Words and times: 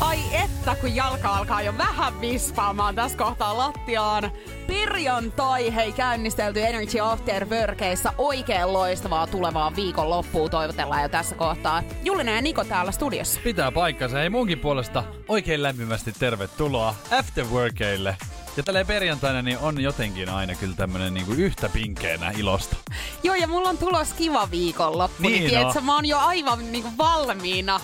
Ai 0.00 0.18
että, 0.32 0.76
kun 0.80 0.94
jalka 0.94 1.36
alkaa 1.36 1.62
jo 1.62 1.78
vähän 1.78 2.20
vispaamaan 2.20 2.94
tässä 2.94 3.18
kohtaa 3.18 3.58
lattiaan. 3.58 4.30
Perjantai, 4.66 5.74
hei, 5.74 5.92
käynnistelty 5.92 6.62
Energy 6.62 7.00
After 7.00 7.48
Workeissa. 7.48 8.12
Oikein 8.18 8.72
loistavaa 8.72 9.26
tulevaa 9.26 9.76
viikon 9.76 10.10
loppuun 10.10 10.50
toivotellaan 10.50 11.02
jo 11.02 11.08
tässä 11.08 11.34
kohtaa. 11.34 11.82
Jullinen 12.04 12.36
ja 12.36 12.42
Niko 12.42 12.64
täällä 12.64 12.92
studiossa. 12.92 13.40
Pitää 13.44 13.72
paikkansa. 13.72 14.18
Hei 14.18 14.30
munkin 14.30 14.58
puolesta 14.58 15.04
oikein 15.28 15.62
lämpimästi 15.62 16.12
tervetuloa 16.12 16.94
Afterworkeille. 17.18 18.16
Ja 18.56 18.62
tällä 18.62 18.84
perjantaina 18.84 19.42
niin 19.42 19.58
on 19.58 19.80
jotenkin 19.80 20.28
aina 20.28 20.54
kyllä 20.54 20.76
tämmönen 20.76 21.14
niinku 21.14 21.32
yhtä 21.32 21.68
pinkeenä 21.68 22.32
ilosta. 22.38 22.76
Joo, 23.22 23.34
ja 23.34 23.46
mulla 23.46 23.68
on 23.68 23.78
tulos 23.78 24.12
kiva 24.12 24.50
viikonloppu. 24.50 25.22
Niin 25.22 25.32
niin 25.32 25.50
tiedätkö, 25.50 25.78
on. 25.78 25.84
mä 25.84 25.94
oon 25.94 26.06
jo 26.06 26.18
aivan 26.18 26.72
niinku 26.72 26.88
valmiina 26.98 27.80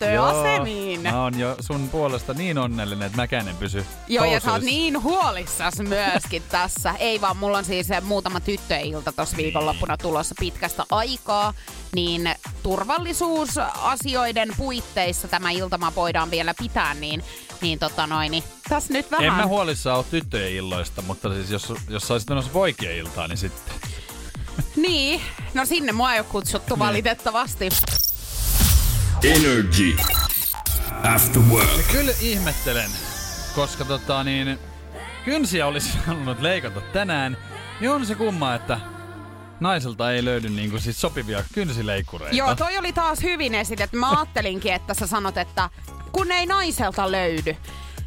lähtöasemiin. 0.00 1.00
Mä 1.00 1.22
oon 1.22 1.38
jo 1.38 1.56
sun 1.60 1.88
puolesta 1.88 2.34
niin 2.34 2.58
onnellinen, 2.58 3.06
että 3.06 3.16
mäkään 3.16 3.48
en 3.48 3.56
pysy 3.56 3.86
Joo, 4.08 4.24
ja 4.24 4.40
sä 4.40 4.52
oot 4.52 4.62
niin 4.62 5.02
huolissas 5.02 5.74
myöskin 5.78 6.42
tässä. 6.50 6.94
Ei 6.98 7.20
vaan, 7.20 7.36
mulla 7.36 7.58
on 7.58 7.64
siis 7.64 7.88
muutama 8.02 8.40
tyttöilta 8.40 9.12
tossa 9.12 9.36
viikonloppuna 9.36 9.96
tulossa 9.96 10.34
pitkästä 10.38 10.84
aikaa. 10.90 11.54
Niin 11.94 12.34
turvallisuusasioiden 12.62 14.48
puitteissa 14.56 15.28
tämä 15.28 15.50
iltama 15.50 15.92
voidaan 15.94 16.30
vielä 16.30 16.54
pitää, 16.54 16.94
niin, 16.94 17.24
niin 17.60 17.78
tota 17.78 18.06
noin, 18.06 18.30
niin 18.30 18.44
tässä 18.68 18.92
nyt 18.92 19.10
vähän... 19.10 19.26
En 19.26 19.32
mä 19.32 19.46
huolissaan 19.46 19.98
ole 19.98 20.06
tyttöjen 20.10 20.52
illoista, 20.52 21.02
mutta 21.02 21.34
siis 21.34 21.50
jos, 21.50 21.72
jos 21.88 22.08
saisit 22.08 22.28
menossa 22.28 22.50
poikien 22.50 22.96
iltaan, 22.96 23.30
niin 23.30 23.38
sitten. 23.38 23.74
Niin, 24.76 25.20
no 25.54 25.64
sinne 25.64 25.92
mua 25.92 26.14
ei 26.14 26.20
ole 26.20 26.26
kutsuttu 26.32 26.78
valitettavasti. 26.78 27.68
Energy 29.24 29.96
After 31.14 31.42
Work. 31.50 31.86
Kyllä 31.92 32.12
ihmettelen, 32.20 32.90
koska 33.54 33.84
tota 33.84 34.24
niin, 34.24 34.58
kynsiä 35.24 35.66
olisi 35.66 35.98
halunnut 36.06 36.40
leikata 36.40 36.80
tänään, 36.80 37.36
niin 37.80 37.90
on 37.90 38.06
se 38.06 38.14
kumma, 38.14 38.54
että 38.54 38.80
naiselta 39.60 40.12
ei 40.12 40.24
löydy 40.24 40.50
niinku 40.50 40.78
siis 40.78 41.00
sopivia 41.00 41.44
kynsileikkureita. 41.52 42.36
Joo, 42.36 42.54
toi 42.54 42.78
oli 42.78 42.92
taas 42.92 43.22
hyvin 43.22 43.54
esitetty. 43.54 43.96
Mä 43.96 44.10
ajattelinkin, 44.10 44.72
että 44.72 44.94
sä 44.94 45.06
sanot, 45.06 45.38
että 45.38 45.70
kun 46.12 46.32
ei 46.32 46.46
naiselta 46.46 47.12
löydy. 47.12 47.56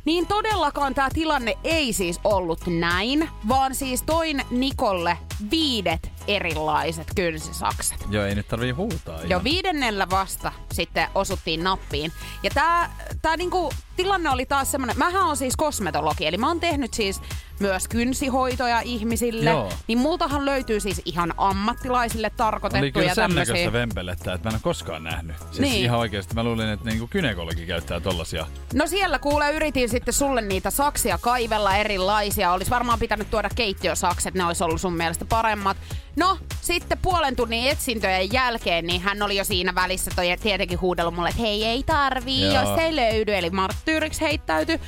Niin 0.06 0.28
todellakaan 0.28 0.94
tämä 0.94 1.10
tilanne 1.14 1.58
ei 1.64 1.94
siis 1.94 2.20
ollut 2.24 2.68
näin, 2.68 3.30
vaan 3.48 3.76
siis 3.76 4.04
toin 4.04 4.42
Nikolle 4.52 5.18
viidet 5.52 6.17
erilaiset 6.28 7.08
kynsisakset. 7.16 8.06
Joo, 8.10 8.26
ei 8.26 8.36
nyt 8.36 8.48
tarvii 8.48 8.72
huutaa. 8.72 9.22
Jo 9.22 9.28
ihan. 9.28 9.44
viidennellä 9.44 10.10
vasta 10.10 10.52
sitten 10.74 11.08
osuttiin 11.16 11.64
nappiin. 11.64 12.12
Ja 12.44 12.50
tää, 12.54 12.92
tää 13.22 13.38
niinku, 13.38 13.74
tilanne 13.96 14.30
oli 14.30 14.46
taas 14.46 14.72
semmonen, 14.72 14.98
mähän 14.98 15.24
on 15.24 15.38
siis 15.38 15.56
kosmetologi, 15.56 16.26
eli 16.26 16.38
mä 16.38 16.48
oon 16.48 16.60
tehnyt 16.60 16.94
siis 16.94 17.22
myös 17.60 17.88
kynsihoitoja 17.88 18.82
ihmisille. 18.82 19.50
Joo. 19.50 19.72
Niin 19.88 19.98
multahan 19.98 20.46
löytyy 20.46 20.80
siis 20.80 21.02
ihan 21.06 21.34
ammattilaisille 21.38 22.28
Oli 22.28 22.36
tarkoitettuja 22.38 22.92
kyllä 22.92 23.14
sen 23.16 23.36
näköistä 23.36 23.74
vempelettä, 23.74 24.34
että 24.34 24.48
mä 24.48 24.50
en 24.50 24.56
ole 24.56 24.62
koskaan 24.64 25.04
nähnyt. 25.04 25.36
Siis 25.40 25.60
Niin. 25.60 25.84
ihan 25.84 26.00
oikeasti 26.00 26.36
mä 26.36 26.44
luulin, 26.44 26.70
että 26.70 26.90
niinku 26.90 27.08
kynekologi 27.08 27.66
käyttää 27.66 28.00
tollasia. 28.00 28.46
No 28.74 28.88
siellä 28.88 29.20
kuule 29.20 29.52
yritin 29.52 29.90
sitten 29.90 30.14
sulle 30.14 30.42
niitä 30.42 30.70
saksia 30.72 31.18
kaivella 31.18 31.76
erilaisia. 31.76 32.52
Olisi 32.52 32.72
varmaan 32.72 33.00
pitänyt 33.00 33.32
tuoda 33.32 33.50
keittiösakset, 33.56 34.34
ne 34.34 34.46
olisi 34.46 34.64
ollut 34.64 34.82
sun 34.82 34.94
mielestä 34.94 35.26
paremmat. 35.26 35.78
No, 36.18 36.38
sitten 36.62 36.98
puolen 36.98 37.36
tunnin 37.36 37.68
etsintöjen 37.68 38.34
jälkeen, 38.34 38.88
niin 38.88 39.02
hän 39.02 39.22
oli 39.22 39.38
jo 39.38 39.44
siinä 39.44 39.76
välissä 39.76 40.12
toi 40.16 40.28
tietenkin 40.42 40.82
huudellut 40.82 41.16
mulle, 41.16 41.30
että 41.30 41.42
hei 41.42 41.66
ei 41.66 41.84
tarvii, 41.84 42.54
Joo. 42.54 42.54
jos 42.54 42.80
ei 42.80 42.96
löydy. 42.96 43.36
Eli 43.36 43.50
marttyyriksi 43.50 44.22
heittäytyi. 44.22 44.80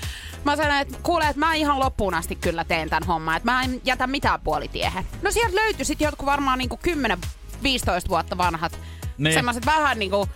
Mä 0.44 0.56
sanoin, 0.56 0.82
että 0.82 0.98
kuule, 1.04 1.24
että 1.28 1.40
mä 1.40 1.54
ihan 1.54 1.80
loppuun 1.80 2.14
asti 2.14 2.36
kyllä 2.36 2.64
teen 2.64 2.90
tämän 2.90 3.08
homman, 3.08 3.38
että 3.38 3.52
mä 3.52 3.64
en 3.64 3.82
jätä 3.86 4.08
mitään 4.08 4.42
puolitiehen. 4.42 5.06
No 5.22 5.32
sieltä 5.32 5.56
löytyi 5.56 5.86
sitten 5.86 6.06
jotkut 6.06 6.26
varmaan 6.26 6.58
niinku 6.58 6.80
10-15 6.88 8.10
vuotta 8.10 8.38
vanhat. 8.38 8.80
Niin. 9.18 9.34
Semmoiset 9.34 9.66
vähän 9.66 10.00
niinku, 10.00 10.28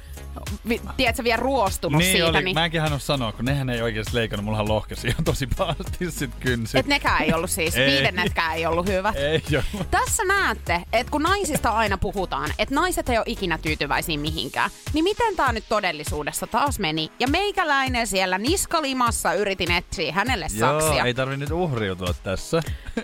vi, 0.69 0.81
tiedätkö, 0.97 1.23
vielä 1.23 1.39
ruostunut 1.39 1.99
niin 1.99 2.11
siitä. 2.11 2.27
oli, 2.27 2.41
niin... 2.43 2.55
mäkin 2.55 2.81
hän 2.81 2.99
sanoa, 2.99 3.31
kun 3.31 3.45
nehän 3.45 3.69
ei 3.69 3.81
oikeasti 3.81 4.15
leikannut, 4.15 4.45
mullahan 4.45 4.67
lohkesi 4.67 5.07
jo 5.07 5.13
tosi 5.25 5.47
pahasti 5.57 6.11
sit 6.11 6.31
kynsi. 6.39 6.79
Et 6.79 6.85
nekään 6.85 7.23
ei 7.23 7.33
ollut 7.33 7.49
siis, 7.49 7.75
Ei. 7.75 7.91
viidennetkään 7.91 8.55
ei 8.55 8.65
ollut 8.65 8.87
hyvät. 8.87 9.15
Ei. 9.15 9.43
Tässä 9.91 10.23
näette, 10.23 10.81
että 10.93 11.11
kun 11.11 11.23
naisista 11.23 11.69
aina 11.69 11.97
puhutaan, 11.97 12.49
että 12.59 12.75
naiset 12.75 13.09
ei 13.09 13.17
ole 13.17 13.25
ikinä 13.27 13.57
tyytyväisiä 13.57 14.17
mihinkään, 14.17 14.69
niin 14.93 15.03
miten 15.03 15.35
tämä 15.35 15.51
nyt 15.51 15.63
todellisuudessa 15.69 16.47
taas 16.47 16.79
meni? 16.79 17.11
Ja 17.19 17.27
meikäläinen 17.27 18.07
siellä 18.07 18.37
niskalimassa 18.37 19.33
yritin 19.33 19.71
etsiä 19.71 20.13
hänelle 20.13 20.49
saksia. 20.49 20.95
Joo, 20.95 21.05
ei 21.05 21.13
tarvi 21.13 21.37
nyt 21.37 21.51
uhriutua 21.51 22.13
tässä. 22.23 22.61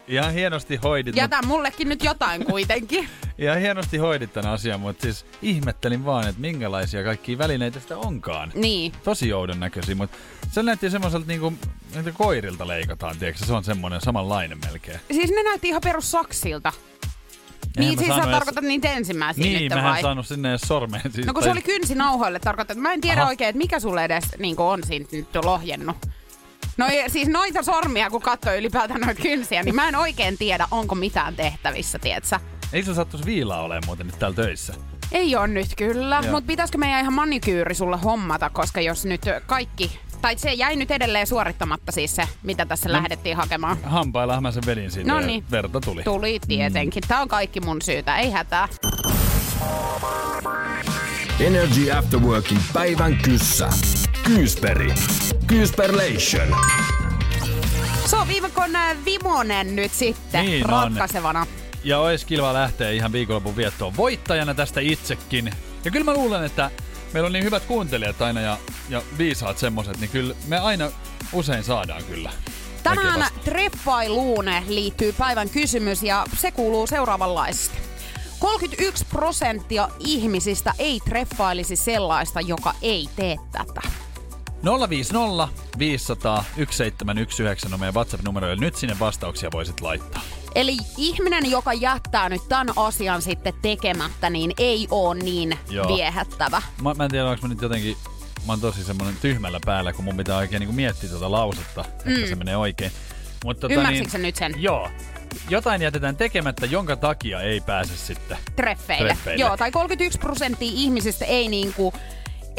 Ihan 0.07 0.33
hienosti 0.33 0.75
hoidit, 0.75 1.15
mut, 1.15 1.21
Jätä 1.21 1.41
mullekin 1.41 1.89
nyt 1.89 2.03
jotain 2.03 2.45
kuitenkin. 2.45 3.09
ihan 3.37 3.59
hienosti 3.59 3.97
hoidit 3.97 4.33
tämän 4.33 4.51
asian, 4.51 4.79
mutta 4.79 5.01
siis 5.01 5.25
ihmettelin 5.41 6.05
vaan, 6.05 6.27
että 6.27 6.41
minkälaisia 6.41 7.03
kaikkia 7.19 7.37
välineitä 7.37 7.79
sitä 7.79 7.97
onkaan. 7.97 8.51
niin. 8.55 8.91
Tosi 9.03 9.29
joudon 9.29 9.59
näköisiä, 9.59 9.95
mutta 9.95 10.17
se 10.51 10.63
näytti 10.63 10.89
semmoiselta 10.89 11.27
niinku, 11.27 11.53
että 11.95 12.11
koirilta 12.11 12.67
leikataan, 12.67 13.17
tiedätkö? 13.17 13.45
Se 13.45 13.53
on 13.53 13.63
semmoinen 13.63 14.01
samanlainen 14.01 14.57
melkein. 14.65 14.99
Siis 15.11 15.29
ne 15.31 15.43
näytti 15.43 15.67
ihan 15.67 15.81
perus 15.81 16.11
saksilta. 16.11 16.73
Eihän 17.77 17.89
niin 17.89 17.99
siis 17.99 18.09
sä 18.09 18.15
edes- 18.23 18.31
tarkoitat 18.31 18.63
niitä 18.63 18.91
ensimmäisiä 18.93 19.43
Niin, 19.43 19.59
nyt 19.73 19.83
mä 19.83 19.95
en 19.97 20.01
saanut 20.01 20.27
sinne 20.27 20.49
edes 20.49 20.61
sormeen. 20.61 21.11
Siis, 21.11 21.27
No 21.27 21.33
kun 21.33 21.43
tai- 21.43 21.47
se 21.47 21.51
oli 21.51 21.61
kynsinauhoille 21.61 22.39
tarkoittaa, 22.39 22.73
että 22.73 22.81
mä 22.81 22.93
en 22.93 23.01
tiedä 23.01 23.21
Aha. 23.21 23.29
oikein, 23.29 23.49
että 23.49 23.57
mikä 23.57 23.79
sulle 23.79 24.05
edes 24.05 24.23
niin 24.37 24.55
on 24.59 24.83
siinä 24.83 25.05
nyt 25.11 25.27
lohjennut. 25.43 25.97
No 26.77 26.87
ei- 26.87 27.09
siis 27.09 27.27
noita 27.27 27.63
sormia, 27.63 28.09
kun 28.09 28.21
katsoo 28.21 28.53
ylipäätään 28.53 29.01
noita 29.01 29.21
kynsiä, 29.21 29.63
niin 29.63 29.75
mä 29.75 29.87
en 29.87 29.95
oikein 29.95 30.37
tiedä, 30.37 30.67
onko 30.71 30.95
mitään 30.95 31.35
tehtävissä, 31.35 31.99
tietsä. 31.99 32.39
Eikö 32.73 32.85
se 32.85 32.93
sattuisi 32.95 33.25
viilaa 33.25 33.61
olemaan 33.63 33.83
muuten 33.85 34.07
nyt 34.07 34.19
täällä 34.19 34.35
töissä? 34.35 34.73
Ei 35.11 35.35
on 35.35 35.53
nyt 35.53 35.67
kyllä, 35.77 36.19
Joo. 36.23 36.31
mutta 36.31 36.47
pitäisikö 36.47 36.77
meidän 36.77 37.01
ihan 37.01 37.13
manikyyri 37.13 37.75
sulle 37.75 37.97
hommata, 37.97 38.49
koska 38.49 38.81
jos 38.81 39.05
nyt 39.05 39.21
kaikki... 39.45 39.99
Tai 40.21 40.37
se 40.37 40.53
jäi 40.53 40.75
nyt 40.75 40.91
edelleen 40.91 41.27
suorittamatta 41.27 41.91
siis 41.91 42.15
se, 42.15 42.23
mitä 42.43 42.65
tässä 42.65 42.91
lähdettiin 42.91 43.37
hakemaan. 43.37 43.77
Hampaillahan 43.83 44.43
mä 44.43 44.51
sen 44.51 44.63
vedin 44.65 44.91
sinne 44.91 45.13
ja 45.13 45.19
Noniin. 45.19 45.43
verta 45.51 45.81
tuli. 45.81 46.03
Tuli 46.03 46.39
tietenkin. 46.47 47.03
Tää 47.07 47.21
on 47.21 47.27
kaikki 47.27 47.59
mun 47.59 47.81
syytä, 47.81 48.17
ei 48.17 48.31
hätää. 48.31 48.67
Energy 51.39 51.91
After 51.91 52.19
Workin 52.19 52.59
päivän 52.73 53.15
kyssä. 53.17 53.69
Kyysperi. 54.23 54.93
Kyysperlation. 55.47 56.55
Se 58.05 58.15
on 58.15 58.27
viivakon 58.27 58.75
äh, 58.75 58.97
Vimonen 59.05 59.75
nyt 59.75 59.91
sitten 59.91 60.45
Niin 60.45 60.71
on. 60.71 60.97
Ja 61.83 61.99
ois 61.99 62.25
kilva 62.25 62.53
lähteä 62.53 62.89
ihan 62.91 63.11
viikonlopun 63.11 63.55
viettoon 63.55 63.97
voittajana 63.97 64.53
tästä 64.53 64.79
itsekin. 64.79 65.51
Ja 65.85 65.91
kyllä 65.91 66.05
mä 66.05 66.13
luulen, 66.13 66.43
että 66.43 66.71
meillä 67.13 67.27
on 67.27 67.33
niin 67.33 67.45
hyvät 67.45 67.63
kuuntelijat 67.63 68.21
aina 68.21 68.41
ja, 68.41 68.57
ja 68.89 69.01
viisaat 69.17 69.57
semmoset, 69.57 69.99
niin 69.99 70.09
kyllä 70.09 70.35
me 70.47 70.57
aina 70.57 70.91
usein 71.33 71.63
saadaan 71.63 72.03
kyllä. 72.03 72.31
Tänään 72.83 73.07
Oikein 73.07 73.23
vasta- 73.23 73.39
treffailuun 73.43 74.45
liittyy 74.67 75.13
päivän 75.13 75.49
kysymys 75.49 76.03
ja 76.03 76.25
se 76.37 76.51
kuuluu 76.51 76.87
seuraavanlaisesti. 76.87 77.77
31 78.39 79.05
prosenttia 79.05 79.89
ihmisistä 79.99 80.73
ei 80.79 80.99
treffailisi 80.99 81.75
sellaista, 81.75 82.41
joka 82.41 82.73
ei 82.81 83.09
tee 83.15 83.35
tätä. 83.51 83.81
050 84.89 85.47
500 85.79 86.43
1719 86.55 87.75
on 87.75 87.79
meidän 87.79 87.93
WhatsApp-numero, 87.93 88.49
ja 88.49 88.55
nyt 88.55 88.75
sinne 88.75 88.99
vastauksia 88.99 89.49
voisit 89.53 89.81
laittaa. 89.81 90.21
Eli 90.55 90.77
ihminen, 90.97 91.51
joka 91.51 91.73
jättää 91.73 92.29
nyt 92.29 92.41
tämän 92.49 92.67
asian 92.75 93.21
sitten 93.21 93.53
tekemättä, 93.61 94.29
niin 94.29 94.53
ei 94.57 94.87
oo 94.91 95.13
niin 95.13 95.59
Joo. 95.69 95.95
viehättävä. 95.95 96.61
Mä, 96.81 96.93
mä 96.93 97.03
en 97.03 97.11
tiedä, 97.11 97.29
onko 97.29 97.41
mä 97.41 97.53
nyt 97.53 97.61
jotenkin... 97.61 97.97
Mä 98.47 98.51
oon 98.53 98.61
tosi 98.61 98.83
semmonen 98.83 99.15
tyhmällä 99.21 99.59
päällä, 99.65 99.93
kun 99.93 100.05
mun 100.05 100.17
pitää 100.17 100.37
oikein 100.37 100.59
niin 100.59 100.75
miettiä 100.75 101.09
tuota 101.09 101.31
lausetta, 101.31 101.85
että 102.05 102.27
se 102.29 102.35
menee 102.35 102.57
oikein. 102.57 102.91
Mutta 103.45 103.61
tota, 103.61 103.73
Ymmärsitkö 103.73 104.11
sä 104.11 104.17
nyt 104.17 104.35
sen? 104.35 104.53
Joo. 104.57 104.89
Jotain 105.49 105.81
jätetään 105.81 106.15
tekemättä, 106.15 106.65
jonka 106.65 106.95
takia 106.95 107.41
ei 107.41 107.61
pääse 107.61 107.97
sitten. 107.97 108.37
Treffeille. 108.55 109.07
Treffeille. 109.07 109.45
Joo, 109.45 109.57
tai 109.57 109.71
31 109.71 110.19
prosenttia 110.19 110.71
ihmisistä 110.73 111.25
ei 111.25 111.47
niinku 111.47 111.93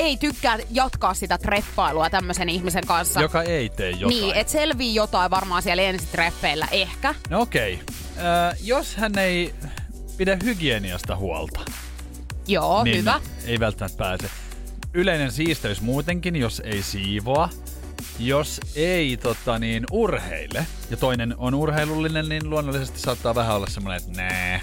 ei 0.01 0.17
tykkää 0.17 0.59
jatkaa 0.71 1.15
sitä 1.15 1.39
treffailua 1.39 2.11
tämmöisen 2.11 2.49
ihmisen 2.49 2.87
kanssa. 2.87 3.21
Joka 3.21 3.43
ei 3.43 3.69
tee 3.69 3.91
jotain. 3.91 4.09
Niin, 4.09 4.37
et 4.37 4.49
selvii 4.49 4.95
jotain 4.95 5.31
varmaan 5.31 5.63
siellä 5.63 5.83
ensitreffeillä, 5.83 6.69
ehkä. 6.71 7.15
No 7.31 7.41
okei. 7.41 7.81
Äh, 8.19 8.57
jos 8.63 8.97
hän 8.97 9.19
ei 9.19 9.55
pidä 10.17 10.39
hygieniasta 10.45 11.17
huolta, 11.17 11.61
Joo, 12.47 12.85
niin 12.85 12.99
hyvä. 12.99 13.21
ei 13.45 13.61
välttämättä 13.61 13.99
pääse. 13.99 14.31
Yleinen 14.95 15.33
siisteys 15.33 15.81
muutenkin, 15.81 16.37
jos 16.37 16.63
ei 16.65 16.83
siivoa. 16.83 17.49
Jos 18.19 18.61
ei 18.75 19.17
tota, 19.17 19.59
niin, 19.59 19.85
urheile, 19.91 20.67
ja 20.91 20.97
toinen 20.97 21.35
on 21.39 21.55
urheilullinen, 21.55 22.29
niin 22.29 22.51
luonnollisesti 22.51 23.01
saattaa 23.01 23.35
vähän 23.35 23.57
olla 23.57 23.67
semmoinen, 23.67 24.03
että 24.03 24.23
nää. 24.23 24.61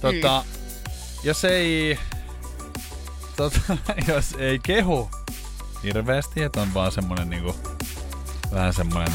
Tota, 0.00 0.44
Mm. 0.46 0.56
Jos 1.24 1.44
ei... 1.44 1.98
Tota, 3.36 3.60
jos 4.08 4.34
ei 4.38 4.58
kehu 4.58 5.10
hirveästi, 5.82 6.42
että 6.42 6.62
on 6.62 6.74
vaan 6.74 6.92
semmonen 6.92 7.30
niinku... 7.30 7.56
Vähän 8.52 8.72
semmonen... 8.74 9.12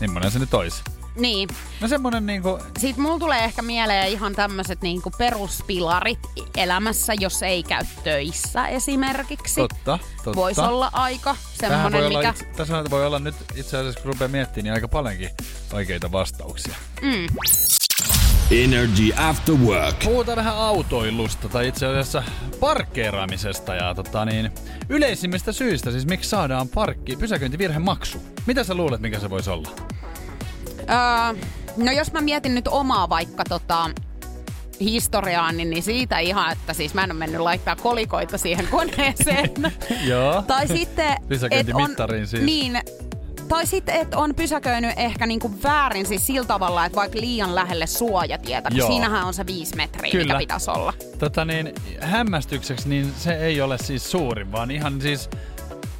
Millainen 0.00 0.30
se 0.30 0.38
nyt 0.38 0.54
olisi? 0.54 0.82
Niin. 1.16 1.48
No 1.80 1.88
semmonen 1.88 2.26
niinku... 2.26 2.58
Sitten 2.78 3.02
mulla 3.02 3.18
tulee 3.18 3.44
ehkä 3.44 3.62
mieleen 3.62 4.08
ihan 4.08 4.34
tämmöiset 4.34 4.82
niinku 4.82 5.10
peruspilarit 5.18 6.18
elämässä, 6.56 7.14
jos 7.20 7.42
ei 7.42 7.62
käy 7.62 7.84
töissä 8.04 8.68
esimerkiksi. 8.68 9.60
Totta, 9.60 9.98
totta. 10.24 10.34
Voisi 10.40 10.60
olla 10.60 10.90
aika 10.92 11.36
Tähän 11.58 11.92
voi 11.92 12.08
mikä... 12.08 12.30
itse, 12.30 12.44
tässä 12.44 12.84
voi 12.90 13.06
olla 13.06 13.18
nyt 13.18 13.34
itse 13.54 13.78
asiassa, 13.78 14.00
kun 14.00 14.12
rupeaa 14.12 14.28
miettimään, 14.28 14.64
niin 14.64 14.74
aika 14.74 14.88
paljonkin 14.88 15.30
oikeita 15.72 16.12
vastauksia. 16.12 16.74
Mm. 17.02 17.26
Energy 18.50 19.12
After 19.16 19.54
Work. 19.54 20.04
Puhutaan 20.04 20.36
vähän 20.36 20.56
autoilusta 20.56 21.48
tai 21.48 21.68
itse 21.68 21.86
asiassa 21.86 22.22
parkkeeraamisesta 22.60 23.74
ja 23.74 23.94
tota 23.94 24.24
niin, 24.24 24.50
yleisimmistä 24.88 25.52
syistä, 25.52 25.90
siis 25.90 26.06
miksi 26.06 26.30
saadaan 26.30 26.68
parkki, 26.68 27.16
pysäköintivirhemaksu. 27.16 28.22
Mitä 28.46 28.64
sä 28.64 28.74
luulet, 28.74 29.00
mikä 29.00 29.18
se 29.18 29.30
voisi 29.30 29.50
olla? 29.50 29.70
Öö, 30.78 31.48
no 31.76 31.92
jos 31.92 32.12
mä 32.12 32.20
mietin 32.20 32.54
nyt 32.54 32.68
omaa 32.68 33.08
vaikka 33.08 33.44
tota, 33.48 33.90
historiaan, 34.80 35.56
niin, 35.56 35.70
niin 35.70 35.82
siitä 35.82 36.18
ihan, 36.18 36.52
että 36.52 36.72
siis 36.72 36.94
mä 36.94 37.04
en 37.04 37.10
ole 37.10 37.18
mennyt 37.18 37.40
laittaa 37.40 37.76
kolikoita 37.76 38.38
siihen 38.38 38.66
koneeseen. 38.70 39.50
Joo. 40.10 40.42
tai 40.42 40.68
sitten, 40.68 41.12
et 41.12 41.18
on, 41.22 41.28
Pysäköintimittariin 41.28 42.26
siis. 42.26 42.42
niin, 42.42 42.80
tai 43.48 43.66
sitten, 43.66 43.94
että 43.94 44.18
on 44.18 44.34
pysäköinyt 44.34 44.90
ehkä 44.96 45.26
niinku 45.26 45.50
väärin 45.62 46.06
siis 46.06 46.26
sillä 46.26 46.46
tavalla, 46.46 46.84
että 46.84 46.96
vaikka 46.96 47.20
liian 47.20 47.54
lähelle 47.54 47.86
suojatietä, 47.86 48.68
kun 48.68 48.78
Joo. 48.78 48.88
siinähän 48.88 49.24
on 49.26 49.34
se 49.34 49.46
viisi 49.46 49.76
metriä, 49.76 50.10
Kyllä. 50.12 50.24
mikä 50.24 50.38
pitäisi 50.38 50.70
olla. 50.70 50.92
Tota 51.18 51.44
niin, 51.44 51.74
hämmästykseksi, 52.00 52.88
niin 52.88 53.12
se 53.18 53.32
ei 53.32 53.60
ole 53.60 53.78
siis 53.78 54.10
suurin, 54.10 54.52
vaan 54.52 54.70
ihan 54.70 55.00
siis 55.00 55.30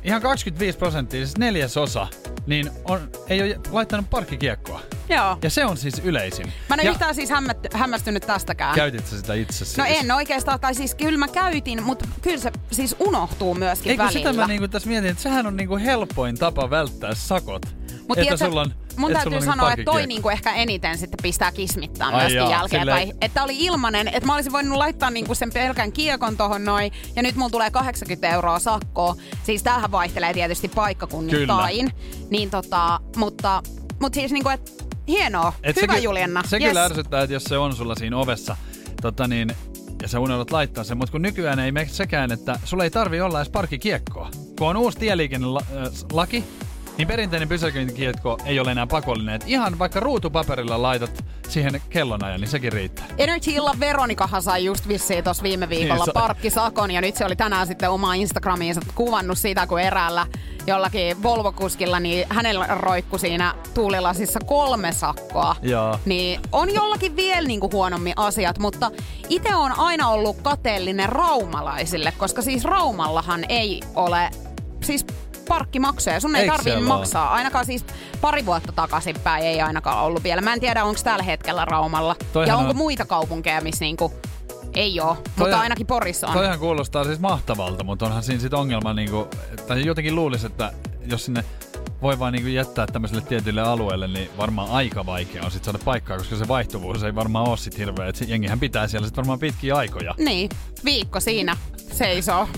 ihan 0.07 0.23
25 0.23 0.79
prosenttia, 0.79 1.27
siis 1.27 1.39
neljäsosa, 1.39 2.07
niin 2.47 2.71
on, 2.85 3.11
ei 3.29 3.43
ole 3.43 3.61
laittanut 3.71 4.11
parkkikiekkoa. 4.11 4.81
Joo. 5.09 5.39
Ja 5.43 5.51
se 5.51 5.65
on 5.65 5.77
siis 5.77 5.99
yleisin. 6.05 6.53
Mä 6.69 6.75
en 6.75 6.85
ja 6.85 6.91
yhtään 6.91 7.15
siis 7.15 7.31
hämmät, 7.31 7.59
hämmästynyt 7.75 8.27
tästäkään. 8.27 8.75
käytit 8.75 9.07
sä 9.07 9.17
sitä 9.17 9.35
itse 9.35 9.65
siis? 9.65 9.77
No 9.77 9.85
en 9.89 10.13
oikeastaan, 10.13 10.61
tai 10.61 10.75
siis 10.75 10.95
kyllä 10.95 11.19
mä 11.19 11.29
käytin, 11.29 11.83
mutta 11.83 12.09
kyllä 12.23 12.39
se 12.39 12.53
siis 12.73 12.97
unohtuu 12.99 13.55
myöskin 13.55 13.91
Eikö 13.91 14.03
välillä. 14.03 14.31
sitä 14.31 14.41
mä 14.41 14.47
niinku 14.47 14.69
tässä 14.69 14.89
mietin, 14.89 15.11
että 15.11 15.23
sehän 15.23 15.47
on 15.47 15.57
niinku 15.57 15.77
helpoin 15.77 16.39
tapa 16.39 16.71
välttää 16.71 17.15
sakot. 17.15 17.63
Mut 18.09 18.19
että 18.19 18.37
sulla 18.37 18.61
on, 18.61 18.75
mun 18.97 19.11
että 19.11 19.23
täytyy 19.25 19.41
sanoa, 19.47 19.73
että 19.73 19.85
toi 19.85 20.07
niinku 20.07 20.29
ehkä 20.29 20.53
eniten 20.55 20.99
sitten 20.99 21.19
pistää 21.23 21.53
kismittaan 21.53 22.15
Ai 22.15 22.21
myöskin 22.21 22.37
jaa, 22.39 22.51
jälkeenpäin. 22.51 23.01
silleen- 23.09 23.19
Että 23.21 23.45
oli 23.45 23.57
ilmanen, 23.59 24.09
että 24.09 24.27
mä 24.27 24.35
olisin 24.35 24.53
voinut 24.53 24.79
laittaa 24.79 25.11
niinku 25.11 25.35
sen 25.35 25.53
pelkän 25.53 25.93
kiekon 25.93 26.37
tohon 26.37 26.65
noin, 26.65 26.93
ja 27.17 27.23
nyt 27.23 27.37
mulla 27.37 27.51
tulee 27.51 27.71
80 27.71 28.29
euroa 28.29 28.59
sakkoa. 28.59 29.17
Siis 29.45 29.63
tämähän 29.63 29.93
vaihtelee 29.93 30.33
tietysti 30.35 30.69
paikkakunnittain. 30.69 31.93
Niin 32.31 32.51
tota, 32.51 33.01
mutta, 33.17 33.63
mutta 34.01 34.17
siis 34.17 34.33
niinku, 34.33 34.49
että 34.49 34.71
hienoa. 35.09 35.53
Et 35.63 35.83
Hyvä 35.83 35.93
se, 35.95 35.99
Julianna. 35.99 36.43
Se 36.47 36.57
yes. 36.57 36.69
kyllä 36.69 36.85
ärsyttää, 36.85 37.23
että 37.23 37.35
jos 37.35 37.45
se 37.45 37.59
on 37.59 37.77
sulla 37.77 37.95
siinä 37.95 38.17
ovessa, 38.19 38.57
tota 39.03 39.29
niin, 39.29 39.53
ja 40.03 40.09
sä 40.09 40.21
unohdat 40.21 40.51
laittaa 40.51 40.85
sen, 40.85 40.97
mutta 40.99 41.13
kun 41.13 41.23
nykyään 41.23 41.59
ei 41.59 41.73
mene 41.73 41.89
sekään, 41.89 42.33
että 42.33 42.59
sulla 42.65 42.85
ei 42.85 42.91
tarvi 42.91 43.21
olla 43.21 43.39
edes 43.39 43.51
parkkikiekkoa. 43.51 44.31
Kun 44.59 44.69
on 44.69 44.77
uusi 44.77 44.99
tieliikennelaki, 44.99 46.45
niin 46.99 47.09
perinteinen 47.09 47.49
pysäköintikiekko 47.49 48.39
ei 48.45 48.61
ole 48.61 48.71
enää 48.71 48.87
pakollinen. 48.87 49.35
Et 49.35 49.45
ihan 49.47 49.79
vaikka 49.79 50.01
ruutupaperilla 50.01 50.83
laitat 50.83 51.25
siihen 51.49 51.81
kellonajan, 51.91 52.41
niin 52.41 52.49
sekin 52.49 52.73
riittää. 52.73 53.07
Energy 53.19 53.51
Illan 53.51 53.81
Veronikahan 53.81 54.43
sai 54.43 54.65
just 54.65 54.89
vissiin 54.89 55.25
tuossa 55.25 55.43
viime 55.43 55.69
viikolla 55.69 56.05
Niin 56.05 56.15
parkkisakon 56.15 56.91
ja 56.91 57.01
nyt 57.01 57.17
se 57.17 57.25
oli 57.25 57.37
tänään 57.37 57.67
sitten 57.67 57.91
oma 57.91 58.15
Instagramiinsa 58.15 58.81
kuvannut 58.95 59.39
sitä, 59.39 59.67
kun 59.67 59.81
eräällä 59.81 60.27
jollakin 60.67 61.23
Volvo-kuskilla, 61.23 62.01
niin 62.01 62.27
hänellä 62.31 62.67
roikku 62.67 63.19
siinä 63.19 63.55
tuulilasissa 63.75 64.41
kolme 64.47 64.93
sakkoa. 64.93 65.57
Joo. 65.63 65.99
Niin 66.05 66.41
on 66.53 66.75
jollakin 66.75 67.17
vielä 67.17 67.49
niinku 67.49 67.71
huonommin 67.73 68.15
asiat, 68.17 68.59
mutta 68.59 68.91
itse 69.29 69.55
on 69.55 69.73
aina 69.79 70.09
ollut 70.09 70.37
kateellinen 70.43 71.09
raumalaisille, 71.09 72.13
koska 72.19 72.43
siis 72.43 72.65
Raumallahan 72.65 73.45
ei 73.49 73.81
ole 73.95 74.31
siis 74.83 75.07
parkkimaksuja. 75.49 76.21
Sun 76.21 76.37
ei 76.37 76.43
Eikö 76.43 76.63
siellä 76.63 76.81
oo? 76.93 76.99
maksaa. 76.99 77.31
Ainakaan 77.33 77.67
siis 77.67 77.85
pari 78.21 78.47
vuotta 78.47 78.73
takaisinpäin 78.73 79.45
ei 79.45 79.61
ainakaan 79.61 80.05
ollut 80.05 80.25
vielä. 80.25 80.41
Mä 80.41 80.53
en 80.53 80.61
tiedä, 80.61 80.85
onko 80.85 81.01
tällä 81.05 81.23
hetkellä 81.23 81.65
Raumalla. 81.65 82.17
Toihan 82.33 82.49
ja 82.53 82.57
onko 82.57 82.71
on- 82.71 82.77
muita 82.77 83.05
kaupunkeja, 83.05 83.61
missä 83.61 83.85
niinku 83.85 84.13
ei 84.75 85.01
ole. 85.01 85.17
Mutta 85.17 85.45
Toihan- 85.45 85.61
ainakin 85.61 85.87
Porissa 85.87 86.27
on. 86.27 86.33
Toihan 86.33 86.59
kuulostaa 86.59 87.05
siis 87.05 87.19
mahtavalta, 87.21 87.85
mutta 87.85 88.07
onhan 88.07 88.23
siinä 88.23 88.41
sit 88.41 88.55
ongelma, 88.55 88.93
niinku, 88.95 89.29
tai 89.67 89.85
jotenkin 89.87 90.15
luulisi, 90.15 90.47
että 90.47 90.73
jos 91.07 91.25
sinne 91.25 91.45
voi 92.03 92.19
vaan 92.19 92.33
niinku 92.33 92.49
jättää 92.49 92.87
tämmöiselle 92.87 93.23
tietylle 93.23 93.63
alueelle, 93.63 94.09
niin 94.09 94.31
varmaan 94.39 94.71
aika 94.71 95.07
vaikea 95.07 95.43
on 95.45 95.51
sit 95.51 95.65
saada 95.65 95.79
paikkaa, 95.85 96.19
koska 96.19 96.37
se 96.37 96.49
vaihtuvuus 96.49 97.03
ei 97.03 97.15
varmaan 97.15 97.49
ole 97.49 97.57
sit 97.57 97.79
hirveä. 97.79 98.07
Et 98.09 98.25
jengihän 98.29 98.61
pitää 98.61 98.89
siellä 98.89 99.09
sit 99.09 99.17
varmaan 99.17 99.39
pitkiä 99.39 99.77
aikoja. 99.77 100.15
Niin, 100.19 100.51
viikko 100.85 101.21
siinä 101.21 101.57
seisoo. 101.93 102.49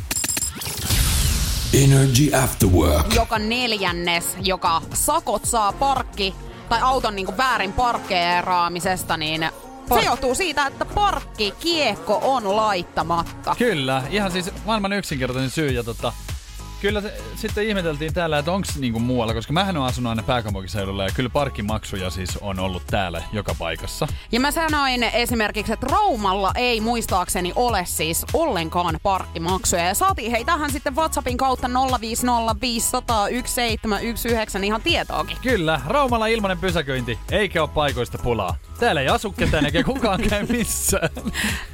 Energy 1.74 2.34
After 2.34 2.68
Work. 2.68 3.14
joka 3.14 3.38
neljännes, 3.38 4.36
joka 4.42 4.82
sakot 4.94 5.44
saa 5.44 5.72
parkki 5.72 6.34
tai 6.68 6.80
auton 6.82 7.16
niin 7.16 7.36
väärin 7.36 7.72
parkkeeraamisesta, 7.72 9.16
niin 9.16 9.48
Park- 9.88 10.00
se 10.00 10.06
johtuu 10.06 10.34
siitä, 10.34 10.66
että 10.66 10.84
parkki 10.84 11.54
kiekko 11.60 12.20
on 12.22 12.56
laittamatta. 12.56 13.54
Kyllä, 13.58 14.02
ihan 14.10 14.32
siis 14.32 14.50
maailman 14.64 14.92
yksinkertainen 14.92 15.50
syy 15.50 15.68
ja 15.70 15.84
tota, 15.84 16.12
Kyllä 16.80 17.00
se, 17.00 17.14
sitten 17.36 17.68
ihmeteltiin 17.68 18.14
täällä, 18.14 18.38
että 18.38 18.52
onko 18.52 18.68
niinku 18.78 19.00
muualla, 19.00 19.34
koska 19.34 19.52
mähän 19.52 19.76
on 19.76 19.86
asunut 19.86 20.10
aina 20.10 20.22
pääkaupunkiseudulla 20.22 21.04
ja 21.04 21.10
kyllä 21.14 21.30
parkkimaksuja 21.30 22.10
siis 22.10 22.36
on 22.36 22.58
ollut 22.58 22.82
täällä 22.86 23.22
joka 23.32 23.54
paikassa. 23.58 24.06
Ja 24.32 24.40
mä 24.40 24.50
sanoin 24.50 25.02
esimerkiksi, 25.02 25.72
että 25.72 25.86
Raumalla 25.90 26.52
ei 26.54 26.80
muistaakseni 26.80 27.52
ole 27.56 27.84
siis 27.84 28.26
ollenkaan 28.32 28.98
parkkimaksuja. 29.02 29.84
Ja 29.88 29.94
saatiin 29.94 30.30
hei 30.30 30.44
tähän 30.44 30.72
sitten 30.72 30.96
WhatsAppin 30.96 31.36
kautta 31.36 31.68
050501719 31.68 31.72
ihan 34.64 34.82
tietoakin. 34.82 35.36
Kyllä, 35.42 35.80
Raumalla 35.86 36.26
ilmanen 36.26 36.58
pysäköinti, 36.58 37.18
eikä 37.30 37.62
ole 37.62 37.70
paikoista 37.74 38.18
pulaa. 38.18 38.56
Täällä 38.80 39.00
ei 39.00 39.08
asu 39.08 39.32
ketään 39.32 39.66
eikä 39.66 39.84
kukaan 39.84 40.20
käy 40.20 40.46
missään. 40.46 41.08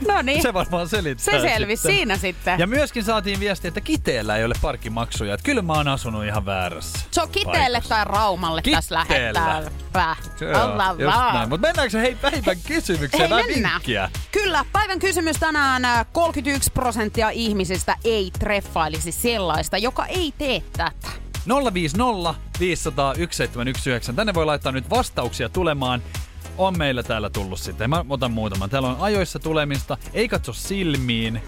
No 0.08 0.23
niin, 0.23 0.42
Se 0.42 0.54
varmaan 0.54 0.88
selittää 0.88 1.34
se 1.34 1.40
selvisi 1.40 1.82
sitten. 1.82 1.96
siinä 1.96 2.16
sitten. 2.16 2.61
Ja 2.61 2.66
myöskin 2.66 3.04
saatiin 3.04 3.40
viestiä, 3.40 3.68
että 3.68 3.80
Kiteellä 3.80 4.37
ei 4.37 4.44
ole 4.44 4.54
parkkimaksuja. 4.62 4.93
Että 5.34 5.44
kyllä 5.44 5.62
mä 5.62 5.72
oon 5.72 5.88
asunut 5.88 6.24
ihan 6.24 6.46
väärässä. 6.46 6.98
Se 7.10 7.22
on 7.22 7.28
Kiteelle 7.28 7.78
paikassa. 7.78 7.94
tai 7.94 8.04
Raumalle 8.04 8.62
tässä 8.62 9.00
Kiteellä. 9.02 9.40
lähettää. 9.46 9.70
Väh. 9.94 10.18
Joo, 10.40 10.64
Olla 10.72 10.94
just 10.98 11.16
vaan. 11.16 11.34
näin. 11.34 11.48
Mutta 11.48 11.66
mennäänkö 11.66 11.98
hei 11.98 12.14
päivän 12.14 12.56
kysymykseen 12.66 13.30
Hei, 13.30 13.54
vinkkiä? 13.54 14.10
Kyllä, 14.32 14.64
päivän 14.72 14.98
kysymys 14.98 15.36
tänään. 15.36 15.84
äh, 15.84 16.06
31 16.12 16.70
prosenttia 16.72 17.30
ihmisistä 17.30 17.96
ei 18.04 18.30
treffailisi 18.38 19.12
sellaista, 19.12 19.78
joka 19.78 20.06
ei 20.06 20.34
tee 20.38 20.62
tätä. 20.76 20.92
050 21.74 22.34
500 22.60 23.14
1719. 23.14 24.12
Tänne 24.12 24.34
voi 24.34 24.46
laittaa 24.46 24.72
nyt 24.72 24.90
vastauksia 24.90 25.48
tulemaan. 25.48 26.02
On 26.58 26.78
meillä 26.78 27.02
täällä 27.02 27.30
tullut 27.30 27.58
sitten. 27.60 27.90
Mä 27.90 28.04
otan 28.08 28.30
muutaman. 28.32 28.70
Täällä 28.70 28.88
on 28.88 28.96
ajoissa 29.00 29.38
tulemista. 29.38 29.96
Ei 30.12 30.28
katso 30.28 30.52
silmiin. 30.52 31.42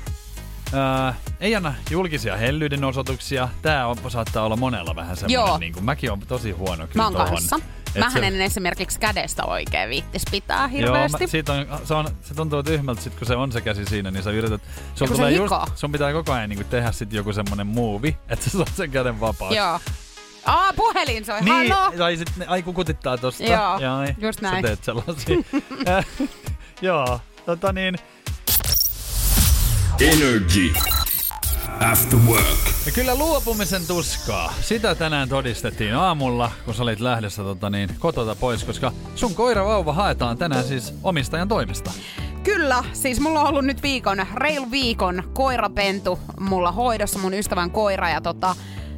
Öö, 0.74 1.12
ei 1.40 1.56
anna 1.56 1.74
julkisia 1.90 2.36
hellyyden 2.36 2.84
osoituksia. 2.84 3.48
Tää 3.62 3.86
on, 3.86 3.96
saattaa 4.08 4.44
olla 4.44 4.56
monella 4.56 4.96
vähän 4.96 5.16
Joo. 5.28 5.44
semmoinen. 5.46 5.60
Niin 5.60 5.72
kuin, 5.72 5.84
mäkin 5.84 6.12
on 6.12 6.20
tosi 6.20 6.50
huono 6.50 6.86
kyllä 6.86 6.96
Mä 7.02 7.04
oon 7.04 7.12
tohon. 7.12 7.28
kanssa. 7.28 7.56
Et 7.86 7.94
Mähän 8.00 8.12
se- 8.12 8.26
en 8.26 8.40
esimerkiksi 8.40 9.00
kädestä 9.00 9.44
oikein 9.44 9.90
viittis 9.90 10.22
pitää 10.30 10.60
Joo, 10.60 10.68
hirveästi. 10.70 11.24
mä, 11.24 11.26
siitä 11.26 11.52
on, 11.52 11.66
se, 11.84 11.94
on, 11.94 12.08
se 12.22 12.34
tuntuu 12.34 12.62
tyhmältä 12.62 13.00
sit, 13.02 13.14
kun 13.14 13.26
se 13.26 13.36
on 13.36 13.52
se 13.52 13.60
käsi 13.60 13.84
siinä, 13.84 14.10
niin 14.10 14.22
sä 14.22 14.30
yrität... 14.30 14.62
Sun, 14.94 15.08
tulee 15.08 15.32
just, 15.32 15.54
sun 15.74 15.92
pitää 15.92 16.12
koko 16.12 16.32
ajan 16.32 16.50
niin 16.50 16.64
tehdä 16.66 16.92
sit 16.92 17.12
joku 17.12 17.32
semmonen 17.32 17.66
muuvi, 17.66 18.16
että 18.28 18.44
sä 18.44 18.58
saat 18.58 18.72
sen 18.76 18.90
käden 18.90 19.20
vapaaksi. 19.20 19.56
Joo. 19.58 19.80
Aa, 20.46 20.72
puhelin 20.72 21.24
soi. 21.24 21.40
Niin, 21.40 21.72
Hallo. 21.72 21.92
tai 21.98 22.16
sit, 22.16 22.28
ai 22.46 22.62
kukutittaa 22.62 23.18
tosta. 23.18 23.44
Joo, 23.44 23.78
Jai, 23.78 24.14
just 24.18 24.40
näin. 24.40 24.56
Sä 24.56 24.62
teet 24.62 24.84
sellaisia. 24.84 25.36
Äh, 25.88 26.06
Joo, 26.82 27.20
tota 27.46 27.72
niin, 27.72 27.98
Energy 30.00 30.72
After 31.92 32.18
Work. 32.28 32.58
Ja 32.86 32.92
kyllä 32.92 33.14
luopumisen 33.14 33.86
tuskaa. 33.86 34.54
Sitä 34.60 34.94
tänään 34.94 35.28
todistettiin 35.28 35.94
aamulla, 35.94 36.50
kun 36.64 36.74
sä 36.74 36.82
olit 36.82 37.00
lähdössä 37.00 37.42
tota 37.42 37.70
niin, 37.70 37.90
kotota 37.98 38.34
pois, 38.34 38.64
koska 38.64 38.92
sun 39.14 39.34
koiravauva 39.34 39.92
haetaan 39.92 40.38
tänään 40.38 40.64
siis 40.64 40.94
omistajan 41.02 41.48
toimesta. 41.48 41.90
Kyllä, 42.42 42.84
siis 42.92 43.20
mulla 43.20 43.40
on 43.40 43.48
ollut 43.48 43.64
nyt 43.64 43.82
viikon, 43.82 44.26
reilu 44.34 44.70
viikon 44.70 45.22
koirapentu 45.32 46.18
mulla 46.40 46.72
hoidossa, 46.72 47.18
mun 47.18 47.34
ystävän 47.34 47.70
koira. 47.70 48.10
Ja 48.10 48.20
tota, 48.20 48.56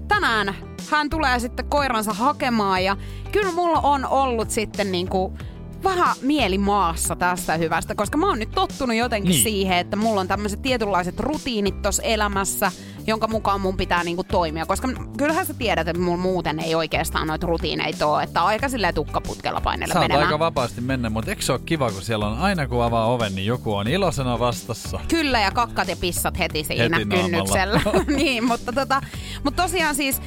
tänään 0.08 0.54
hän 0.90 1.10
tulee 1.10 1.38
sitten 1.38 1.68
koiransa 1.68 2.12
hakemaan 2.12 2.84
ja 2.84 2.96
kyllä 3.32 3.52
mulla 3.52 3.80
on 3.80 4.06
ollut 4.06 4.50
sitten 4.50 4.92
niinku 4.92 5.38
vähän 5.84 6.16
mieli 6.22 6.58
maassa 6.58 7.16
tästä 7.16 7.56
hyvästä, 7.56 7.94
koska 7.94 8.18
mä 8.18 8.26
oon 8.28 8.38
nyt 8.38 8.50
tottunut 8.50 8.96
jotenkin 8.96 9.30
Niin. 9.30 9.42
siihen, 9.42 9.78
että 9.78 9.96
mulla 9.96 10.20
on 10.20 10.28
tämmöiset 10.28 10.62
tietynlaiset 10.62 11.20
rutiinit 11.20 11.82
tossa 11.82 12.02
elämässä, 12.02 12.72
jonka 13.06 13.26
mukaan 13.26 13.60
mun 13.60 13.76
pitää 13.76 14.04
niinku 14.04 14.24
toimia. 14.24 14.66
Koska 14.66 14.88
kyllähän 15.18 15.46
sä 15.46 15.54
tiedät, 15.54 15.88
että 15.88 16.02
mulla 16.02 16.18
muuten 16.18 16.60
ei 16.60 16.74
oikeastaan 16.74 17.26
noita 17.26 17.46
rutiineita 17.46 18.06
ole, 18.06 18.22
että 18.22 18.44
aika 18.44 18.68
silleen 18.68 18.94
tukkaputkella 18.94 19.60
painella 19.60 19.92
Saat 19.92 20.04
menemään. 20.04 20.26
aika 20.26 20.38
vapaasti 20.38 20.80
mennä, 20.80 21.10
mutta 21.10 21.30
eikö 21.30 21.42
se 21.42 21.52
ole 21.52 21.60
kiva, 21.64 21.90
kun 21.90 22.02
siellä 22.02 22.26
on 22.28 22.38
aina 22.38 22.66
kun 22.66 22.84
avaa 22.84 23.06
oven, 23.06 23.34
niin 23.34 23.46
joku 23.46 23.74
on 23.74 23.88
iloisena 23.88 24.38
vastassa. 24.38 25.00
Kyllä, 25.08 25.40
ja 25.40 25.50
kakkat 25.50 25.88
ja 25.88 25.96
pissat 25.96 26.38
heti 26.38 26.64
siinä 26.64 26.96
Heti 26.98 27.08
kynnyksellä. 27.08 27.80
niin, 28.16 28.44
mutta, 28.44 28.72
tota, 28.72 29.00
mutta 29.44 29.62
tosiaan 29.62 29.94
siis 29.94 30.22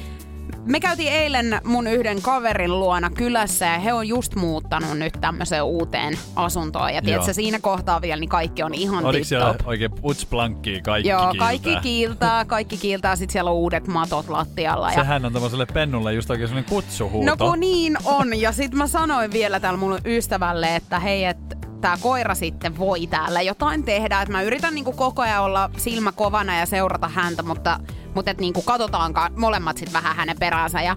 me 0.66 0.80
käytiin 0.80 1.12
eilen 1.12 1.60
mun 1.64 1.86
yhden 1.86 2.22
kaverin 2.22 2.80
luona 2.80 3.10
kylässä 3.10 3.66
ja 3.66 3.78
he 3.78 3.92
on 3.92 4.08
just 4.08 4.34
muuttanut 4.34 4.98
nyt 4.98 5.12
tämmöiseen 5.20 5.64
uuteen 5.64 6.18
asuntoon. 6.36 6.94
Ja 6.94 7.02
tiedätkö, 7.02 7.32
siinä 7.32 7.58
kohtaa 7.60 8.02
vielä, 8.02 8.20
niin 8.20 8.28
kaikki 8.28 8.62
on 8.62 8.74
ihan 8.74 9.04
Oliko 9.04 9.24
siellä 9.24 9.54
oikein 9.64 9.90
putsplankkiä 9.90 10.80
kaikki 10.80 11.08
Joo, 11.08 11.20
kiiltää? 11.20 11.46
kaikki 11.46 11.76
kiiltää, 11.82 12.44
kaikki 12.44 12.76
kiiltää, 12.76 13.16
sit 13.16 13.30
siellä 13.30 13.50
on 13.50 13.56
uudet 13.56 13.88
matot 13.88 14.28
lattialla. 14.28 14.88
Ja... 14.88 14.94
Sehän 14.94 15.24
on 15.24 15.32
tämmöiselle 15.32 15.66
pennulle 15.66 16.14
just 16.14 16.30
oikein 16.30 16.48
sellainen 16.48 16.70
kutsuhuuto. 16.70 17.30
No 17.30 17.36
kun 17.36 17.60
niin 17.60 17.96
on. 18.04 18.40
Ja 18.40 18.52
sit 18.52 18.74
mä 18.74 18.86
sanoin 18.86 19.32
vielä 19.32 19.60
tällä 19.60 19.78
mun 19.78 19.98
ystävälle, 20.04 20.76
että 20.76 20.98
hei, 20.98 21.24
että 21.24 21.56
tämä 21.80 21.96
koira 22.00 22.34
sitten 22.34 22.78
voi 22.78 23.06
täällä 23.06 23.42
jotain 23.42 23.84
tehdä. 23.84 24.22
Että 24.22 24.32
mä 24.32 24.42
yritän 24.42 24.74
niinku 24.74 24.92
koko 24.92 25.22
ajan 25.22 25.42
olla 25.42 25.70
silmä 25.76 26.12
kovana 26.12 26.58
ja 26.58 26.66
seurata 26.66 27.08
häntä, 27.08 27.42
mutta, 27.42 27.80
mutta 28.14 28.30
et 28.30 28.40
niinku 28.40 28.62
katsotaan 28.62 29.14
molemmat 29.36 29.78
sitten 29.78 29.92
vähän 29.92 30.16
hänen 30.16 30.36
peräänsä. 30.38 30.82
Ja, 30.82 30.96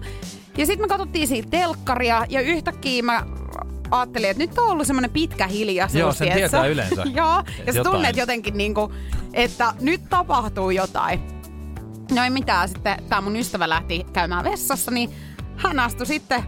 ja 0.56 0.66
sitten 0.66 0.84
me 0.84 0.88
katsottiin 0.88 1.28
siitä 1.28 1.48
telkkaria 1.50 2.26
ja 2.28 2.40
yhtäkkiä 2.40 3.02
mä 3.02 3.26
ajattelin, 3.90 4.30
että 4.30 4.42
nyt 4.42 4.58
on 4.58 4.68
ollut 4.68 4.86
semmoinen 4.86 5.10
pitkä 5.10 5.46
hiljaisuus. 5.46 6.00
Joo, 6.00 6.12
sen 6.12 6.32
tietsä? 6.32 6.56
tietää 6.56 6.66
yleensä. 6.66 7.02
Joo, 7.20 7.42
ja 7.66 7.72
sä 7.72 7.84
tunnet 7.84 8.16
jotenkin 8.16 8.56
niinku, 8.56 8.92
että 9.32 9.74
nyt 9.80 10.00
tapahtuu 10.10 10.70
jotain. 10.70 11.20
No 12.14 12.24
ei 12.24 12.30
mitään, 12.30 12.68
sitten 12.68 13.02
tämä 13.08 13.20
mun 13.20 13.36
ystävä 13.36 13.68
lähti 13.68 14.06
käymään 14.12 14.44
vessassa, 14.44 14.90
niin 14.90 15.10
hän 15.56 15.80
astui 15.80 16.06
sitten 16.06 16.42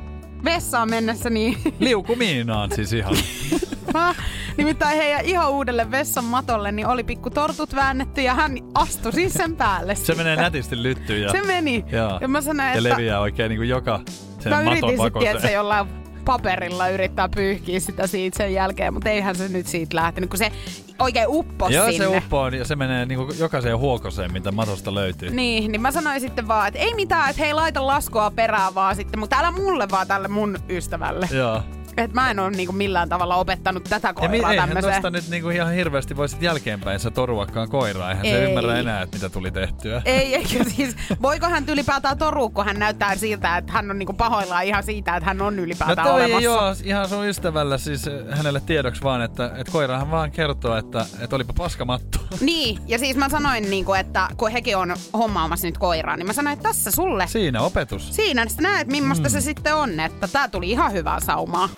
vessaan 0.44 0.90
mennessä, 0.90 1.30
niin 1.30 1.58
Liukumiinaan 1.78 2.70
siis 2.74 2.92
ihan. 2.92 3.16
nimittäin 4.56 4.96
heidän 4.96 5.24
ihan 5.24 5.50
uudelle 5.50 5.90
vessan 5.90 6.24
matolle, 6.24 6.72
niin 6.72 6.86
oli 6.86 7.04
pikku 7.04 7.30
tortut 7.30 7.74
väännetty 7.74 8.22
ja 8.22 8.34
hän 8.34 8.52
astui 8.74 9.12
siis 9.12 9.32
sen 9.32 9.56
päälle. 9.56 9.94
Se 9.94 10.14
menee 10.14 10.36
nätisti 10.36 10.82
lyttyyn 10.82 11.22
ja, 11.22 11.32
Se 11.32 11.42
meni. 11.42 11.84
Joo. 11.92 12.18
Ja 12.20 12.28
mä 12.28 12.40
sanoin, 12.40 12.66
ja 12.66 12.72
että 12.72 12.82
leviää 12.82 13.20
oikein 13.20 13.48
niin 13.48 13.58
kuin 13.58 13.68
joka 13.68 14.00
sen 14.40 14.52
mä 14.52 14.62
yritin 14.62 14.98
sitten, 15.02 15.26
että 15.26 15.42
se 15.42 15.52
jollain 15.52 15.86
paperilla 16.24 16.88
yrittää 16.88 17.28
pyyhkiä 17.28 17.80
sitä 17.80 18.06
siitä 18.06 18.36
sen 18.36 18.52
jälkeen, 18.54 18.94
mutta 18.94 19.10
eihän 19.10 19.36
se 19.36 19.48
nyt 19.48 19.66
siitä 19.66 19.96
lähtenyt, 19.96 20.30
kun 20.30 20.38
se 20.38 20.52
oikein 20.98 21.26
upposi 21.28 21.74
Joo, 21.74 21.90
sinne. 21.90 22.08
se 22.08 22.16
uppoo 22.16 22.48
ja 22.48 22.64
se 22.64 22.76
menee 22.76 23.06
niin 23.06 23.18
kuin 23.18 23.38
jokaiseen 23.38 23.78
huokoseen, 23.78 24.32
mitä 24.32 24.52
matosta 24.52 24.94
löytyy. 24.94 25.30
Niin, 25.30 25.72
niin 25.72 25.80
mä 25.80 25.90
sanoin 25.90 26.20
sitten 26.20 26.48
vaan, 26.48 26.68
että 26.68 26.80
ei 26.80 26.94
mitään, 26.94 27.30
että 27.30 27.42
hei 27.42 27.54
laita 27.54 27.86
laskua 27.86 28.30
perään 28.30 28.74
vaan 28.74 28.96
sitten, 28.96 29.20
mutta 29.20 29.38
älä 29.38 29.50
mulle 29.50 29.88
vaan 29.90 30.06
tälle 30.06 30.28
mun 30.28 30.58
ystävälle. 30.68 31.28
Joo. 31.30 31.62
Että 31.98 32.14
mä 32.20 32.30
en 32.30 32.38
ole 32.38 32.50
niinku 32.50 32.72
millään 32.72 33.08
tavalla 33.08 33.36
opettanut 33.36 33.84
tätä 33.84 34.14
Ja 34.22 34.28
mi- 34.28 34.36
koiraa 34.36 34.52
eihän 34.52 34.68
tämmöiseen. 34.68 34.94
tosta 34.94 35.10
nyt 35.10 35.28
niinku 35.28 35.50
ihan 35.50 35.72
hirveästi 35.72 36.16
voisit 36.16 36.42
jälkeenpäin 36.42 37.00
sä 37.00 37.10
toruakaan 37.10 37.68
koiraa. 37.68 38.10
Eihän 38.10 38.24
se 38.26 38.38
Ei. 38.38 38.44
ymmärrä 38.48 38.78
enää, 38.78 39.02
että 39.02 39.16
mitä 39.16 39.28
tuli 39.28 39.50
tehtyä. 39.50 40.02
Ei, 40.04 40.34
eikä 40.34 40.64
siis, 40.76 40.96
voiko 41.22 41.46
hän 41.48 41.64
ylipäätään 41.68 42.18
torua, 42.18 42.48
kun 42.50 42.64
hän 42.64 42.78
näyttää 42.78 43.16
siltä, 43.16 43.56
että 43.56 43.72
hän 43.72 43.90
on 43.90 43.98
niinku 43.98 44.12
pahoillaan 44.12 44.64
ihan 44.64 44.82
siitä, 44.82 45.16
että 45.16 45.26
hän 45.26 45.42
on 45.42 45.56
No 45.56 45.62
ylipäätään 45.62 46.08
toi 46.08 46.14
olemassa. 46.24 46.44
joo, 46.44 46.74
ihan 46.84 47.08
sun 47.08 47.26
ystävällä 47.26 47.78
siis 47.78 48.04
hänelle 48.30 48.60
tiedoksi 48.60 49.02
vaan, 49.02 49.22
että, 49.22 49.46
että 49.56 49.72
koirahan 49.72 50.10
vaan 50.10 50.30
kertoo, 50.30 50.76
että, 50.76 51.06
että 51.20 51.36
olipa 51.36 51.52
paskamatto. 51.52 52.18
Niin, 52.40 52.78
ja 52.86 52.98
siis 52.98 53.16
mä 53.16 53.28
sanoin, 53.28 53.70
niinku, 53.70 53.94
että 53.94 54.28
kun 54.36 54.50
hekin 54.50 54.76
on 54.76 54.96
hommaamassa 55.12 55.66
nyt 55.66 55.78
koiraa, 55.78 56.16
niin 56.16 56.26
mä 56.26 56.32
sanoin, 56.32 56.52
että 56.52 56.68
tässä 56.68 56.90
sulle. 56.90 57.26
Siinä 57.26 57.60
opetus. 57.60 58.14
Siinä 58.16 58.46
näet, 58.60 58.88
millaista 58.88 59.28
Mm. 59.28 59.32
se 59.32 59.40
sitten 59.40 59.74
on, 59.74 60.00
että 60.00 60.28
tää 60.28 60.48
tuli 60.48 60.70
ihan 60.70 60.92
hyvää 60.92 61.20
saumaa. 61.20 61.68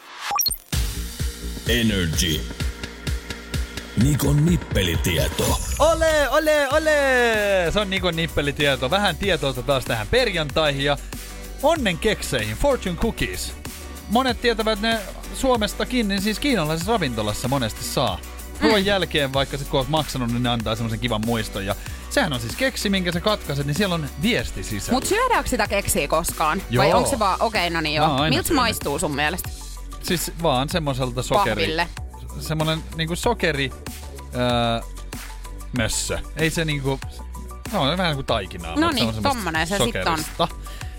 Energy. 1.71 2.41
Nikon 4.03 4.47
nippelitieto. 4.47 5.59
Ole, 5.79 6.29
ole, 6.29 6.69
ole! 6.69 7.71
Se 7.73 7.81
on 7.81 7.91
Nikon 7.91 8.17
nippelitieto. 8.17 8.91
Vähän 8.91 9.17
tietoa 9.17 9.53
taas 9.53 9.85
tähän 9.85 10.07
perjantaihin 10.07 10.85
ja 10.85 10.97
onnen 11.63 11.99
kekseihin, 11.99 12.57
Fortune 12.57 12.97
Cookies. 12.97 13.53
Monet 14.09 14.41
tietävät 14.41 14.81
ne 14.81 14.99
Suomestakin, 15.35 16.09
niin 16.09 16.23
siis 16.23 16.39
kiinalaisessa 16.39 16.93
ravintolassa 16.93 17.49
monesti 17.49 17.85
saa. 17.85 18.19
Ruoan 18.61 18.85
jälkeen, 18.85 19.33
vaikka 19.33 19.59
sit 19.59 19.69
kun 19.69 19.81
oot 19.81 19.89
maksanut, 19.89 20.33
niin 20.33 20.43
ne 20.43 20.49
antaa 20.49 20.77
semmoisen 20.77 21.01
kivan 21.01 21.23
muiston. 21.27 21.67
Ja 21.67 21.75
sehän 22.11 22.33
on 22.33 22.41
siis 22.41 22.57
keksi, 22.57 22.91
minkä 22.91 23.13
sä 23.13 23.21
katkaiset, 23.21 23.67
niin 23.67 23.75
siellä 23.75 23.95
on 23.95 24.09
viesti 24.23 24.63
sisällä. 24.63 24.97
Mut 24.97 25.07
syödäänkö 25.07 25.51
sitä 25.51 25.67
keksiä 25.67 26.09
koskaan? 26.09 26.63
Vai 26.77 26.89
Joo. 26.89 26.99
onko 26.99 27.11
se 27.11 27.19
vaan, 27.19 27.43
okei 27.43 27.61
okay, 27.69 27.71
no 27.71 27.81
niin 27.81 27.95
joo. 27.95 28.29
Miltä 28.29 28.49
se 28.49 28.55
maistuu 28.55 28.99
sun 28.99 29.17
mielestä? 29.17 29.70
Siis 30.03 30.33
vaan 30.43 30.69
semmoiselta 30.69 31.23
sokeri... 31.23 31.63
Pahville. 31.63 31.89
Semmonen 32.41 32.83
niinku 32.97 33.17
sokeri... 33.17 33.73
Öö, 34.35 34.81
mössö. 35.79 36.19
Ei 36.37 36.51
se 36.51 36.65
niinku... 36.65 37.01
Se 37.71 37.77
on 37.77 37.99
vähän 37.99 38.15
kuin 38.15 38.27
taikinaa. 38.27 38.75
No 38.77 38.87
mutta 38.87 39.05
niin, 39.05 39.23
tommonen 39.23 39.67
se 39.67 39.79
sit 39.79 39.95
on. 40.39 40.49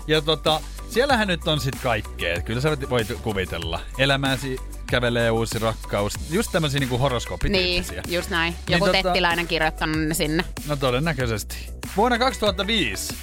Ja 0.06 0.20
tota, 0.20 0.60
siellähän 0.90 1.28
nyt 1.28 1.48
on 1.48 1.60
sit 1.60 1.74
kaikkea. 1.82 2.40
Kyllä 2.40 2.60
sä 2.60 2.76
voit 2.90 3.08
kuvitella. 3.22 3.80
Elämäsi 3.98 4.56
kävelee 4.86 5.30
uusi 5.30 5.58
rakkaus. 5.58 6.14
Just 6.30 6.52
tämmösiä 6.52 6.80
niinku 6.80 6.94
Niin, 6.94 7.00
horoskoopityyppisiä. 7.00 8.02
just 8.08 8.30
näin. 8.30 8.54
Niin 8.68 8.72
Joku 8.78 8.86
tota- 8.86 8.92
tettiläinen 9.02 9.46
kirjoittanut 9.46 9.98
ne 10.00 10.14
sinne. 10.14 10.44
No 10.66 10.76
todennäköisesti. 10.76 11.56
Vuonna 11.96 12.18
2005 12.18 13.14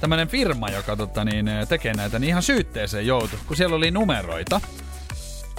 tämmönen 0.00 0.28
firma, 0.28 0.68
joka 0.68 0.96
tota, 0.96 1.24
niin, 1.24 1.50
tekee 1.68 1.92
näitä, 1.94 2.18
niin 2.18 2.28
ihan 2.28 2.42
syytteeseen 2.42 3.06
joutui, 3.06 3.38
kun 3.46 3.56
siellä 3.56 3.76
oli 3.76 3.90
numeroita. 3.90 4.60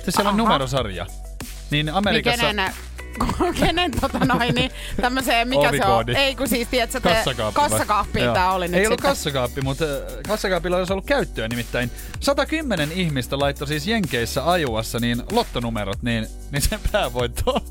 Siis 0.06 0.16
siellä 0.16 0.30
on 0.30 0.40
Aha. 0.40 0.44
numerosarja. 0.44 1.06
Niin 1.06 1.86
Niin 1.86 1.90
Amerikassa... 1.90 2.46
kenen, 2.46 2.72
kenen 3.66 3.92
tota 4.02 4.20
noin, 4.20 4.56
niin 4.56 4.72
tämmöiseen, 5.02 5.48
mikä 5.48 5.62
se 5.62 5.68
on? 5.68 5.74
Ovikoodi. 5.76 6.14
Ei 6.14 6.36
kun 6.36 6.48
siis, 6.50 6.68
tiedätkö, 6.68 7.00
te, 7.00 7.10
Kassakaappi. 7.10 7.56
kassakaappi 7.62 8.20
tää 8.34 8.52
oli 8.52 8.68
nyt 8.68 8.76
Ei 8.80 8.86
ollut 8.86 9.00
sitten. 9.00 9.10
kassakaappi, 9.10 9.62
mutta 9.62 9.86
äh, 9.86 9.92
kassakaapilla 10.28 10.78
olisi 10.78 10.94
ollut 10.94 11.06
käyttöä 11.06 11.48
nimittäin. 11.48 11.92
110 12.20 12.92
ihmistä 12.92 13.40
laittoi 13.40 13.68
siis 13.68 13.88
Jenkeissä 13.88 14.52
ajuassa 14.52 15.00
niin 15.00 15.24
lottonumerot, 15.32 16.02
niin, 16.04 16.28
niin 16.52 16.62
sen 16.62 16.80
päävoitto 16.92 17.52
on 17.52 17.62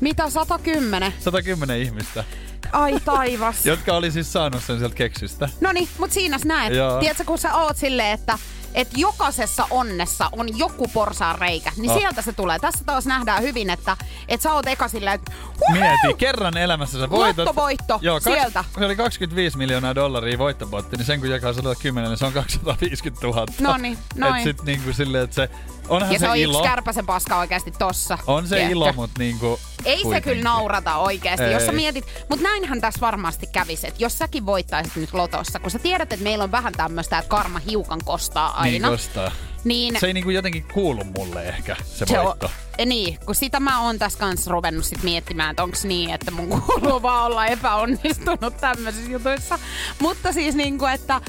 Mitä 0.00 0.30
110? 0.30 1.12
110 1.18 1.78
ihmistä, 1.82 2.24
Ai 2.72 3.00
taivas. 3.04 3.66
jotka 3.72 3.94
oli 3.96 4.10
siis 4.10 4.32
saanut 4.32 4.62
sen 4.64 4.78
sieltä 4.78 4.94
keksistä. 4.94 5.48
No 5.60 5.72
niin, 5.72 5.88
mut 5.98 6.12
siinä 6.12 6.38
sä 6.38 6.48
näet. 6.48 6.74
Joo. 6.74 7.00
Tiedätkö, 7.00 7.24
kun 7.24 7.38
sä 7.38 7.54
oot 7.54 7.76
silleen, 7.76 8.12
että 8.12 8.38
että 8.74 8.94
jokaisessa 9.00 9.66
onnessa 9.70 10.28
on 10.32 10.58
joku 10.58 10.88
porsaan 10.88 11.38
reikä, 11.38 11.72
niin 11.76 11.90
Oh. 11.90 11.98
sieltä 11.98 12.22
se 12.22 12.32
tulee. 12.32 12.58
Tässä 12.58 12.84
taas 12.86 13.06
nähdään 13.06 13.42
hyvin, 13.42 13.70
että, 13.70 13.96
että 14.28 14.42
sä 14.42 14.52
oot 14.52 14.66
eka 14.66 14.88
silleen, 14.88 15.14
että 15.14 15.32
Mieti, 15.72 16.14
kerran 16.18 16.56
elämässä 16.56 16.98
sä 16.98 17.10
voitat. 17.10 17.46
Lottovoitto, 17.46 17.98
Joo, 18.02 18.20
sieltä. 18.20 18.64
Se 18.78 18.84
oli 18.84 18.96
25 18.96 19.58
miljoonaa 19.58 19.94
dollaria 19.94 20.38
voittopotti, 20.38 20.96
niin 20.96 21.06
sen 21.06 21.20
kun 21.20 21.30
jakaa 21.30 21.52
110, 21.52 22.10
niin 22.10 22.18
se 22.18 22.26
on 22.26 22.32
250 22.32 23.26
000. 23.26 23.46
Noniin, 23.60 23.98
noin. 24.14 24.36
Et 24.36 24.42
sit 24.42 24.62
niinku 24.62 24.92
silleen, 24.92 25.24
että 25.24 25.34
se, 25.36 25.50
onhan 25.88 26.12
ja 26.12 26.18
se, 26.18 26.24
se 26.24 26.30
on 26.30 26.36
ilo. 26.36 26.58
yksi 26.58 26.68
kärpäsen 26.70 27.06
paska 27.06 27.38
oikeasti 27.38 27.70
tossa. 27.78 28.18
On 28.26 28.42
se 28.46 28.54
tiedätkö? 28.54 28.72
ilo, 28.72 28.92
mutta 28.92 29.18
niinku 29.18 29.60
Ei 29.84 29.96
se 29.96 30.02
kuitenkin. 30.02 30.32
kyllä 30.32 30.44
naurata 30.44 30.96
oikeasti, 30.96 31.44
Ei. 31.46 31.52
jos 31.52 31.66
sä 31.66 31.72
mietit. 31.72 32.04
Mutta 32.28 32.42
näinhän 32.42 32.80
tässä 32.80 33.00
varmasti 33.00 33.46
kävisi, 33.46 33.86
että 33.86 34.02
jos 34.04 34.18
säkin 34.18 34.46
voittaisit 34.46 34.96
nyt 34.96 35.12
lotossa, 35.14 35.58
kun 35.58 35.70
sä 35.70 35.78
tiedät, 35.78 36.12
että 36.12 36.22
meillä 36.24 36.44
on 36.44 36.52
vähän 36.52 36.72
tämmöistä, 36.72 37.18
että 37.18 37.28
karma 37.28 37.58
hiukan 37.58 38.00
kostaa 38.04 38.59
aina. 38.60 38.88
Niin 38.88 38.98
kostaa. 38.98 39.32
niin 39.64 40.00
Se 40.00 40.06
ei 40.06 40.12
niinku 40.12 40.30
jotenkin 40.30 40.64
kuulu 40.74 41.04
mulle 41.04 41.42
ehkä, 41.48 41.76
se, 41.84 42.06
se 42.06 42.18
on, 42.18 42.26
voitto. 42.26 42.50
eh, 42.78 42.86
niin, 42.86 43.18
kun 43.26 43.34
sitä 43.34 43.60
mä 43.60 43.80
oon 43.80 43.98
tässä 43.98 44.18
kanssa 44.18 44.50
ruvennut 44.50 44.84
sit 44.84 45.02
miettimään, 45.02 45.50
että 45.50 45.62
onks 45.62 45.84
niin, 45.84 46.10
että 46.10 46.30
mun 46.30 46.48
kuuluu 46.66 47.02
vaan 47.02 47.24
olla 47.26 47.46
epäonnistunut 47.46 48.56
tämmöisissä 48.60 49.10
jutuissa. 49.10 49.58
Mutta 49.98 50.32
siis 50.32 50.54
niinku, 50.54 50.86
että, 50.86 51.20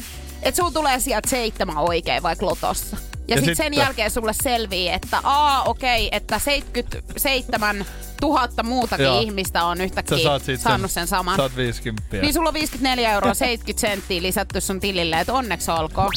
että 0.44 0.56
sulla 0.58 0.72
tulee 0.72 1.00
sieltä 1.00 1.30
seitsemän 1.30 1.78
oikein 1.78 2.24
vaikka 2.24 2.46
lotossa. 2.46 2.98
Ja, 3.28 3.36
Ja 3.36 3.42
sitten 3.42 3.56
sen 3.56 3.74
jälkeen 3.74 4.12
sulle 4.12 4.34
selvii, 4.44 4.90
että 4.90 5.20
aa 5.24 5.64
okei, 5.64 6.10
että 6.12 6.40
77 6.40 7.86
000 8.22 8.48
muutakin 8.64 9.04
Joo. 9.06 9.20
ihmistä 9.22 9.64
on 9.64 9.78
Sä 9.78 9.84
yhtäkkiä 9.84 10.18
saat 10.18 10.44
sit 10.44 10.62
saanut 10.62 10.92
sen 10.92 11.08
saman. 11.08 11.36
Saat 11.36 11.56
50. 11.56 12.18
Niin 12.18 12.34
sulla 12.34 12.50
on 12.50 12.54
54 12.54 13.12
euroa 13.12 13.34
70 13.34 13.82
senttiä 13.82 14.22
lisätty 14.22 14.62
sun 14.62 14.80
tilille, 14.80 15.20
että 15.20 15.34
onneksi 15.34 15.72
olkoon. 15.72 16.12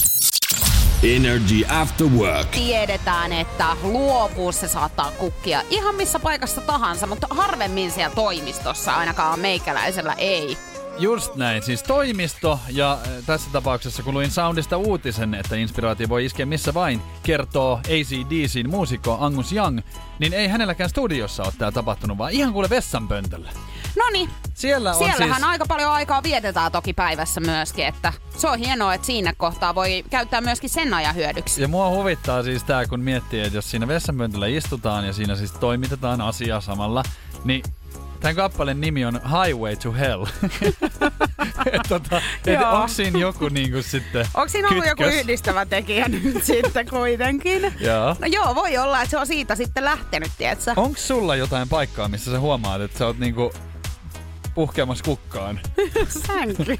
Energy 1.02 1.64
After 1.68 2.06
Work. 2.06 2.48
Tiedetään, 2.48 3.32
että 3.32 3.66
luovuus 3.82 4.60
se 4.60 4.68
saattaa 4.68 5.10
kukkia 5.10 5.62
ihan 5.70 5.94
missä 5.94 6.18
paikassa 6.18 6.60
tahansa, 6.60 7.06
mutta 7.06 7.26
harvemmin 7.30 7.90
siellä 7.90 8.14
toimistossa 8.14 8.94
ainakaan 8.94 9.40
meikäläisellä 9.40 10.14
ei. 10.18 10.58
Just 10.98 11.34
näin, 11.34 11.62
siis 11.62 11.82
toimisto 11.82 12.60
ja 12.68 12.92
äh, 12.92 13.24
tässä 13.26 13.50
tapauksessa 13.52 14.02
kun 14.02 14.14
luin 14.14 14.30
Soundista 14.30 14.76
uutisen, 14.76 15.34
että 15.34 15.56
inspiraatio 15.56 16.08
voi 16.08 16.24
iskeä 16.24 16.46
missä 16.46 16.74
vain, 16.74 17.02
kertoo 17.22 17.80
ACDCin 17.84 18.70
muusikko 18.70 19.16
Angus 19.20 19.52
Young, 19.52 19.80
niin 20.18 20.32
ei 20.32 20.48
hänelläkään 20.48 20.90
studiossa 20.90 21.42
ole 21.42 21.52
tää 21.58 21.72
tapahtunut, 21.72 22.18
vaan 22.18 22.32
ihan 22.32 22.52
kuule 22.52 22.70
vessanpöntöllä. 22.70 23.50
No 23.96 24.04
niin, 24.12 24.30
Siellä 24.54 24.90
on 24.90 24.96
siellähän 24.96 25.34
siis... 25.34 25.44
aika 25.44 25.66
paljon 25.66 25.90
aikaa 25.90 26.22
vietetään 26.22 26.72
toki 26.72 26.92
päivässä 26.92 27.40
myöskin, 27.40 27.86
että 27.86 28.12
se 28.36 28.48
on 28.48 28.58
hienoa, 28.58 28.94
että 28.94 29.06
siinä 29.06 29.32
kohtaa 29.36 29.74
voi 29.74 30.04
käyttää 30.10 30.40
myöskin 30.40 30.70
sen 30.70 30.94
ajan 30.94 31.14
hyödyksi. 31.14 31.62
Ja 31.62 31.68
mua 31.68 31.90
huvittaa 31.90 32.42
siis 32.42 32.64
tää, 32.64 32.86
kun 32.86 33.00
miettii, 33.00 33.40
että 33.40 33.58
jos 33.58 33.70
siinä 33.70 33.88
vessanpöntöllä 33.88 34.46
istutaan 34.46 35.06
ja 35.06 35.12
siinä 35.12 35.36
siis 35.36 35.52
toimitetaan 35.52 36.20
asiaa 36.20 36.60
samalla, 36.60 37.02
niin 37.44 37.62
Tämän 38.24 38.36
kappaleen 38.36 38.80
nimi 38.80 39.04
on 39.04 39.20
Highway 39.44 39.76
to 39.76 39.92
Hell. 39.92 40.24
tota, 41.88 42.22
et 42.46 42.60
onko 42.72 42.88
siinä 42.88 43.18
joku 43.18 43.48
niinku 43.48 43.82
sitten 43.82 44.26
Onko 44.34 44.48
siinä 44.48 44.68
ollut 44.68 44.86
joku 44.86 45.02
kytkös? 45.02 45.20
yhdistävä 45.20 45.66
tekijä 45.66 46.08
nyt 46.24 46.44
sitten 46.44 46.88
kuitenkin? 46.88 47.72
Joo. 47.80 48.16
No 48.18 48.26
joo, 48.26 48.54
voi 48.54 48.78
olla, 48.78 49.02
että 49.02 49.10
se 49.10 49.18
on 49.18 49.26
siitä 49.26 49.54
sitten 49.54 49.84
lähtenyt, 49.84 50.32
tietsä? 50.38 50.72
Onko 50.76 50.98
sulla 50.98 51.36
jotain 51.36 51.68
paikkaa, 51.68 52.08
missä 52.08 52.30
sä 52.30 52.40
huomaat, 52.40 52.80
että 52.80 52.98
sä 52.98 53.06
oot 53.06 53.18
niinku 53.18 53.52
puhkeamassa 54.54 55.04
kukkaan 55.04 55.60
Sänky. 56.26 56.78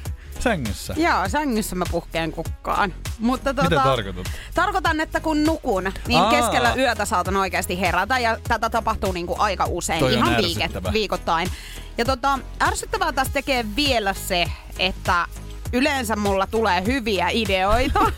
Sängyssä? 0.49 0.93
Joo, 0.97 1.29
sängyssä 1.29 1.75
mä 1.75 1.85
puhkeen 1.91 2.31
kukkaan. 2.31 2.93
Mutta 3.19 3.53
tota, 3.53 3.69
Mitä 3.69 3.83
tarkoitat? 3.83 4.31
Tarkoitan, 4.53 4.99
että 4.99 5.19
kun 5.19 5.43
nukun, 5.43 5.91
niin 6.07 6.21
Aa. 6.21 6.29
keskellä 6.31 6.75
yötä 6.75 7.05
saatan 7.05 7.35
oikeasti 7.35 7.79
herätä 7.79 8.19
ja 8.19 8.37
tätä 8.47 8.69
tapahtuu 8.69 9.11
niinku 9.11 9.35
aika 9.39 9.65
usein, 9.65 9.99
Toi 9.99 10.13
ihan 10.13 10.37
viiket, 10.37 10.71
viikoittain. 10.93 11.49
Ja 11.97 12.05
tota, 12.05 12.39
ärsyttävää 12.61 13.11
tässä 13.11 13.33
tekee 13.33 13.65
vielä 13.75 14.13
se, 14.13 14.45
että 14.79 15.27
yleensä 15.75 16.15
mulla 16.15 16.47
tulee 16.47 16.83
hyviä 16.85 17.27
ideoita, 17.31 17.99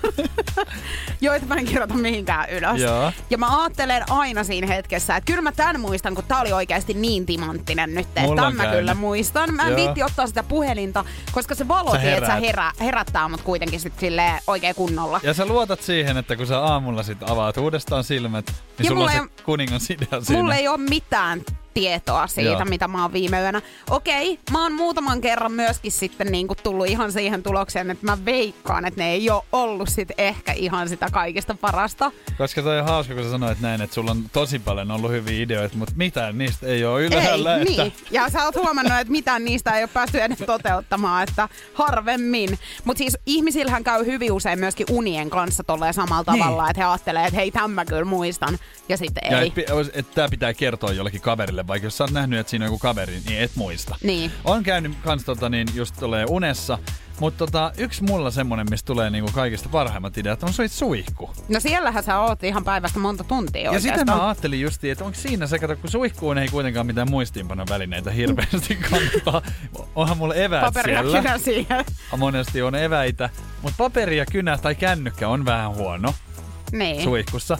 joita 1.22 1.46
mä 1.46 1.56
en 1.56 1.66
kirjoita 1.66 1.94
mihinkään 1.94 2.50
ylös. 2.50 2.82
Joo. 2.82 3.12
Ja 3.30 3.38
mä 3.38 3.62
ajattelen 3.62 4.04
aina 4.12 4.44
siinä 4.44 4.68
hetkessä, 4.68 5.16
että 5.16 5.26
kyllä 5.26 5.42
mä 5.42 5.52
tämän 5.52 5.80
muistan, 5.80 6.16
kun 6.16 6.24
tää 6.24 6.40
oli 6.42 6.54
oikeasti 6.54 6.94
niin 6.94 7.26
timanttinen 7.26 7.96
nyt, 7.96 8.08
että 8.08 8.36
tämän 8.36 8.56
mä 8.56 8.68
kyllä 8.68 8.94
muistan. 8.94 9.54
Mä 9.54 9.68
en 9.68 9.76
viitti 9.76 10.04
ottaa 10.04 10.28
sitä 10.28 10.44
puhelinta, 10.44 11.06
koska 11.32 11.56
se 11.56 11.68
valo, 11.68 11.92
Sä 11.92 11.98
tiedät, 11.98 12.26
sä 12.26 12.36
herä, 12.36 12.72
herättää 12.80 13.30
mut 13.30 13.42
kuitenkin 13.42 13.80
sit 13.80 13.94
silleen 14.00 14.42
oikein 14.48 14.76
kunnolla. 14.76 15.20
Ja 15.24 15.34
sä 15.34 15.46
luotat 15.46 15.82
siihen, 15.82 16.18
että 16.18 16.36
kun 16.36 16.48
sä 16.48 16.60
aamulla 16.60 17.04
sit 17.04 17.30
avaat 17.30 17.58
uudestaan 17.58 18.04
silmät, 18.04 18.46
niin 18.48 18.86
Ja 18.86 18.90
sulla 18.90 19.04
on 19.04 19.12
se 19.12 19.18
ei- 19.18 19.44
kuningan 19.44 19.80
idea 19.90 20.22
siinä. 20.22 20.40
Mulla 20.42 20.56
ei 20.56 20.68
ole 20.68 20.78
mitään 20.78 21.42
tietoa 21.82 22.28
siitä, 22.28 22.50
Joo. 22.52 22.66
mitä 22.66 22.88
mä 22.88 23.02
oon 23.02 23.14
viime 23.14 23.42
yönä. 23.42 23.62
Okei, 23.90 24.40
mä 24.52 24.64
oon 24.64 24.74
muutaman 24.74 25.22
kerran 25.22 25.52
myöskin 25.52 25.92
sitten 25.92 26.28
niinku 26.32 26.56
tullut 26.56 26.88
ihan 26.88 27.12
siihen 27.12 27.44
tulokseen, 27.44 27.92
että 27.92 28.06
mä 28.06 28.18
veikkaan, 28.26 28.86
että 28.86 29.00
ne 29.02 29.12
ei 29.12 29.30
ole 29.30 29.44
ollut 29.52 29.90
sit 29.90 30.10
ehkä 30.18 30.52
ihan 30.52 30.90
sitä 30.90 31.08
kaikista 31.12 31.56
parasta. 31.62 32.12
Koska 32.38 32.62
toi 32.62 32.80
on 32.80 32.86
hauska, 32.86 33.14
kun 33.14 33.24
sä 33.24 33.30
sanoit 33.32 33.60
näin, 33.60 33.82
että 33.82 33.94
sulla 33.94 34.12
on 34.12 34.24
tosi 34.34 34.60
paljon 34.60 34.92
ollut 34.92 35.12
hyviä 35.12 35.44
ideoita, 35.44 35.78
mutta 35.78 35.94
mitään 35.98 36.38
niistä 36.38 36.68
ei 36.68 36.86
ole 36.86 37.02
ylhäällä. 37.06 37.56
ei, 37.56 37.62
että... 37.62 37.84
niin. 37.84 37.94
Ja 38.12 38.30
sä 38.30 38.44
oot 38.46 38.56
huomannut, 38.56 39.00
että 39.00 39.12
mitään 39.12 39.46
niistä 39.46 39.72
ei 39.78 39.84
ole 39.84 39.90
päästy 39.94 40.22
edes 40.22 40.38
toteuttamaan, 40.46 41.24
että 41.30 41.50
harvemmin. 41.74 42.60
Mutta 42.84 42.98
siis 42.98 43.18
ihmisillähän 43.26 43.84
käy 43.84 44.06
hyvin 44.06 44.32
usein 44.32 44.60
myöskin 44.60 44.86
unien 44.90 45.30
kanssa 45.30 45.64
tolleen 45.64 45.94
samalla 45.94 46.32
Niin. 46.34 46.44
tavalla, 46.44 46.70
että 46.70 46.82
he 46.82 46.86
ajattelee, 46.88 47.24
että 47.26 47.36
hei, 47.40 47.52
tämän 47.52 47.72
mä 47.72 47.86
kyllä 47.86 48.06
muistan. 48.06 48.58
Ja 48.90 48.98
sitten 48.98 49.32
Ja 49.32 49.42
ei. 49.42 49.48
et, 49.48 49.54
pi- 49.54 49.66
et 49.94 50.12
tää 50.12 50.28
pitää 50.30 50.54
kertoa 50.54 50.92
jollekin 50.92 51.22
kaverille, 51.22 51.67
vaikka 51.68 51.86
jos 51.86 51.98
sä 51.98 52.04
oot 52.04 52.12
nähnyt, 52.12 52.40
että 52.40 52.50
siinä 52.52 52.66
on 52.66 52.68
joku 52.68 52.80
kaveri, 52.80 53.22
niin 53.26 53.42
et 53.42 53.52
muista. 53.56 53.96
Niin. 54.04 54.32
On 54.46 54.64
käynyt 54.64 54.92
kans 55.04 55.24
tota, 55.24 55.50
niin 55.50 55.68
just 55.74 55.96
tulee 56.00 56.26
unessa, 56.30 56.80
mutta 57.20 57.38
tota, 57.46 57.72
yksi 57.78 58.04
mulla 58.04 58.32
semmonen, 58.32 58.68
mistä 58.70 58.86
tulee 58.88 59.10
niinku 59.10 59.32
kaikista 59.34 59.70
parhaimmat 59.70 60.18
ideat, 60.18 60.44
on 60.44 60.54
soit 60.54 60.72
suihku. 60.72 61.30
No 61.50 61.60
siellähän 61.60 62.04
sä 62.04 62.20
oot 62.20 62.44
ihan 62.44 62.64
päivästä 62.64 63.00
monta 63.00 63.24
tuntia 63.24 63.72
Ja 63.74 63.80
sitä 63.80 64.06
mä 64.06 64.28
ajattelin 64.28 64.62
justiin, 64.62 64.92
että 64.92 65.04
onko 65.06 65.18
siinä 65.20 65.48
se, 65.48 65.60
kato, 65.60 65.76
kun 65.76 65.92
suihkuun 65.92 66.38
ei 66.38 66.48
kuitenkaan 66.48 66.86
mitään 66.86 67.10
muistiinpanon 67.12 67.68
välineitä 67.70 68.12
hirveästi 68.12 68.76
kannattaa. 68.92 69.42
Onhan 69.96 70.18
mulla 70.18 70.36
eväät 70.36 70.62
Paperi 70.62 70.94
ja 70.94 71.02
siellä. 71.02 71.22
kynä 71.22 71.38
siihen. 71.38 71.86
Monesti 72.18 72.62
on 72.62 72.76
eväitä, 72.76 73.30
mutta 73.62 73.78
paperi 73.78 74.18
ja 74.18 74.26
kynä 74.26 74.58
tai 74.58 74.76
kännykkä 74.76 75.30
on 75.30 75.46
vähän 75.46 75.76
huono 75.76 76.14
Niin. 76.72 77.04
suihkussa. 77.04 77.58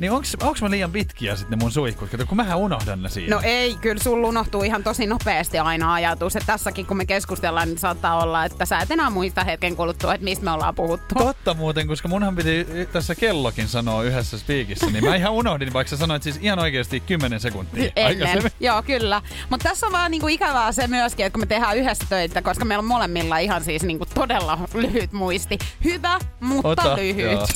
Niin 0.00 0.12
onks, 0.12 0.36
onks 0.42 0.62
mä 0.62 0.70
liian 0.70 0.92
pitkiä 0.92 1.36
sitten 1.36 1.58
mun 1.58 1.72
suihkut? 1.72 2.10
Kato, 2.10 2.26
kun 2.26 2.36
mähän 2.36 2.58
unohdan 2.58 3.02
ne 3.02 3.08
siinä. 3.08 3.36
No 3.36 3.42
ei, 3.44 3.76
kyllä 3.76 4.02
sulla 4.02 4.28
unohtuu 4.28 4.62
ihan 4.62 4.84
tosi 4.84 5.06
nopeasti 5.06 5.58
aina 5.58 5.94
ajatus. 5.94 6.36
Että 6.36 6.46
tässäkin 6.46 6.86
kun 6.86 6.96
me 6.96 7.06
keskustellaan, 7.06 7.68
niin 7.68 7.78
saattaa 7.78 8.22
olla, 8.22 8.44
että 8.44 8.66
sä 8.66 8.78
et 8.78 8.90
enää 8.90 9.10
muista 9.10 9.44
hetken 9.44 9.76
kuluttua, 9.76 10.14
että 10.14 10.24
mistä 10.24 10.44
me 10.44 10.50
ollaan 10.50 10.74
puhuttu. 10.74 11.14
Totta 11.14 11.54
muuten, 11.54 11.86
koska 11.86 12.08
munhan 12.08 12.36
piti 12.36 12.66
tässä 12.92 13.14
kellokin 13.14 13.68
sanoa 13.68 14.02
yhdessä 14.02 14.38
spiikissä, 14.38 14.86
niin 14.86 15.04
mä 15.04 15.16
ihan 15.16 15.32
unohdin, 15.32 15.72
vaikka 15.72 15.90
sä 15.90 15.96
sanoit 15.96 16.22
siis 16.22 16.38
ihan 16.42 16.58
oikeasti 16.58 17.00
10 17.00 17.40
sekuntia 17.40 17.92
Ennen. 17.96 18.42
Joo, 18.60 18.82
kyllä. 18.82 19.22
Mutta 19.50 19.68
tässä 19.68 19.86
on 19.86 19.92
vaan 19.92 20.10
niinku 20.10 20.28
ikävää 20.28 20.72
se 20.72 20.86
myöskin, 20.86 21.26
että 21.26 21.34
kun 21.34 21.42
me 21.42 21.46
tehdään 21.46 21.76
yhdessä 21.76 22.04
töitä, 22.08 22.42
koska 22.42 22.64
meillä 22.64 22.82
on 22.82 22.88
molemmilla 22.88 23.38
ihan 23.38 23.64
siis 23.64 23.82
niinku 23.82 24.06
todella 24.14 24.58
lyhyt 24.74 25.12
muisti. 25.12 25.58
Hyvä, 25.84 26.18
mutta 26.40 26.68
Ota, 26.68 26.96
lyhyt. 26.96 27.32
joo. 27.32 27.46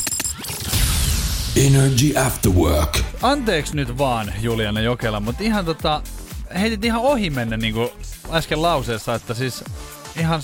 Energy 1.56 2.18
After 2.26 2.52
Work. 2.52 2.98
Anteeksi 3.22 3.76
nyt 3.76 3.98
vaan, 3.98 4.32
Juliana 4.40 4.80
Jokela, 4.80 5.20
mutta 5.20 5.42
ihan 5.42 5.64
tota, 5.64 6.02
heitit 6.60 6.84
ihan 6.84 7.00
ohi 7.00 7.30
mennä 7.30 7.56
niinku 7.56 7.92
äsken 8.32 8.62
lauseessa, 8.62 9.14
että 9.14 9.34
siis 9.34 9.64
ihan 10.20 10.42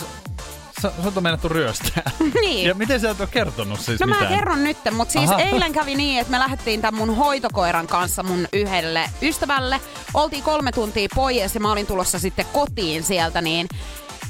sä, 0.83 0.93
sut 1.03 1.17
on 1.17 1.23
mennetty 1.23 1.49
ryöstää. 1.49 2.11
Niin. 2.41 2.69
Ja 2.69 2.75
miten 2.75 3.01
sä 3.01 3.11
et 3.11 3.21
ole 3.21 3.29
kertonut 3.33 3.81
siis 3.81 4.01
No 4.01 4.07
mä 4.07 4.15
mitään? 4.15 4.35
kerron 4.35 4.65
nyt, 4.65 4.77
mutta 4.91 5.13
siis 5.13 5.31
Aha. 5.31 5.41
eilen 5.41 5.73
kävi 5.73 5.95
niin, 5.95 6.21
että 6.21 6.31
me 6.31 6.39
lähdettiin 6.39 6.81
tämän 6.81 6.99
mun 6.99 7.17
hoitokoiran 7.17 7.87
kanssa 7.87 8.23
mun 8.23 8.49
yhdelle 8.53 9.11
ystävälle. 9.23 9.81
Oltiin 10.15 10.43
kolme 10.43 10.73
tuntia 10.73 11.09
pois 11.15 11.55
ja 11.55 11.61
mä 11.61 11.73
olin 11.73 11.87
tulossa 11.87 12.19
sitten 12.19 12.47
kotiin 12.53 13.03
sieltä, 13.03 13.41
niin 13.41 13.69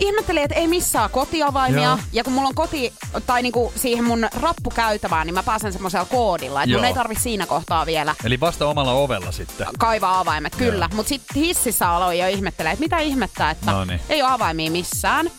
ihmettelin, 0.00 0.42
että 0.42 0.54
ei 0.54 0.66
missään 0.68 1.10
kotiavaimia. 1.10 1.82
Joo. 1.82 1.98
Ja 2.12 2.24
kun 2.24 2.32
mulla 2.32 2.48
on 2.48 2.54
koti, 2.54 2.92
tai 3.26 3.42
niinku 3.42 3.72
siihen 3.76 4.04
mun 4.04 4.28
rappukäytävään, 4.40 5.26
niin 5.26 5.34
mä 5.34 5.42
pääsen 5.42 5.72
semmoisella 5.72 6.04
koodilla. 6.04 6.62
Että 6.62 6.76
mun 6.76 6.84
ei 6.84 6.94
tarvi 6.94 7.14
siinä 7.14 7.46
kohtaa 7.46 7.86
vielä 7.86 8.14
Eli 8.24 8.40
vasta 8.40 8.66
omalla 8.66 8.92
ovella 8.92 9.32
sitten. 9.32 9.66
kaivaa 9.78 10.18
avaimet, 10.20 10.56
kyllä. 10.56 10.88
Mutta 10.94 11.08
sitten 11.08 11.42
hississä 11.42 11.90
aloin 11.90 12.18
jo 12.18 12.28
ihmettelee, 12.28 12.72
että 12.72 12.84
mitä 12.84 12.98
ihmettä, 12.98 13.50
että 13.50 13.70
Noniin. 13.72 14.00
ei 14.08 14.22
ole 14.22 14.30
avaimia 14.32 14.70
missään. 14.70 15.30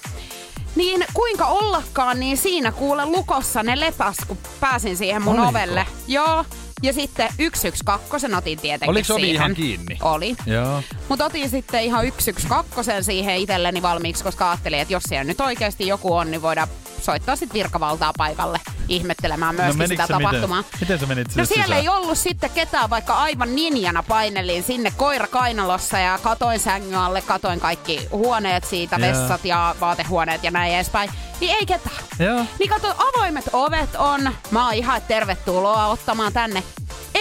Niin 0.76 1.06
kuinka 1.14 1.46
ollakaan, 1.46 2.20
niin 2.20 2.38
siinä 2.38 2.72
kuule 2.72 3.06
lukossa 3.06 3.64
ne 3.64 3.80
lepäs, 3.80 4.16
kun 4.28 4.38
pääsin 4.60 4.98
siihen 4.98 5.22
mun 5.22 5.34
Oliko? 5.34 5.50
ovelle. 5.50 5.86
Joo. 6.08 6.46
Ja 6.84 6.94
sitten 6.94 7.30
112 7.38 8.38
otin 8.38 8.60
tietenkin 8.60 8.90
Oliko 8.90 9.14
siihen. 9.14 9.30
ihan 9.30 9.56
kiinni? 9.56 9.98
Oli. 10.02 10.36
Joo. 10.46 10.84
Mutta 11.10 11.26
otin 11.26 11.50
sitten 11.50 11.84
ihan 11.84 12.06
112 12.18 13.04
siihen 13.04 13.38
itselleni 13.38 13.82
valmiiksi, 13.82 14.24
koska 14.24 14.52
ajattelin, 14.52 14.80
että 14.80 14.94
jos 14.94 15.04
siellä 15.04 15.24
nyt 15.24 15.42
oikeasti 15.42 15.88
joku 15.88 16.14
on, 16.14 16.32
niin 16.32 16.42
voidaan 16.42 16.68
soittaa 17.02 17.36
sitten 17.36 17.54
virkavaltaa 17.54 18.14
paikalle 18.18 18.60
ihmettelemään 18.88 19.56
myöskin 19.56 19.80
No 19.80 19.88
sitä 19.88 20.08
sä 20.08 20.14
miten? 20.14 20.26
tapahtumaa. 20.26 20.64
Miten 20.82 21.00
sä 21.00 21.06
menit 21.06 21.28
No 21.36 21.46
siellä 21.46 21.66
sisään? 21.66 21.82
ei 21.82 21.90
ollut 21.90 22.18
sitten 22.18 22.50
ketään, 22.50 22.90
vaikka 22.90 23.14
aivan 23.14 23.56
ninjana 23.56 24.04
painelin 24.04 24.64
sinne 24.64 24.94
koira 24.98 25.28
kainalossa 25.28 26.00
ja 26.00 26.20
katoin 26.24 26.60
sängyn 26.60 26.96
alle, 27.00 27.22
katoin 27.22 27.60
kaikki 27.60 28.08
huoneet 28.12 28.64
siitä, 28.64 28.96
Joo. 28.96 29.10
vessat 29.10 29.46
ja 29.46 29.76
vaatehuoneet 29.82 30.44
ja 30.44 30.52
näin 30.52 30.74
edespäin. 30.76 31.10
Niin 31.40 31.56
ei 31.56 31.66
ketään. 31.66 31.96
Joo. 32.20 32.46
Niin 32.60 32.70
kato, 32.70 32.96
avoimet 32.98 33.50
ovet 33.54 33.96
on. 33.96 34.36
Mä 34.52 34.66
oon 34.66 34.74
ihan 34.74 35.02
tervetuloa 35.08 35.88
ottamaan 35.88 36.34
tänne. 36.34 36.64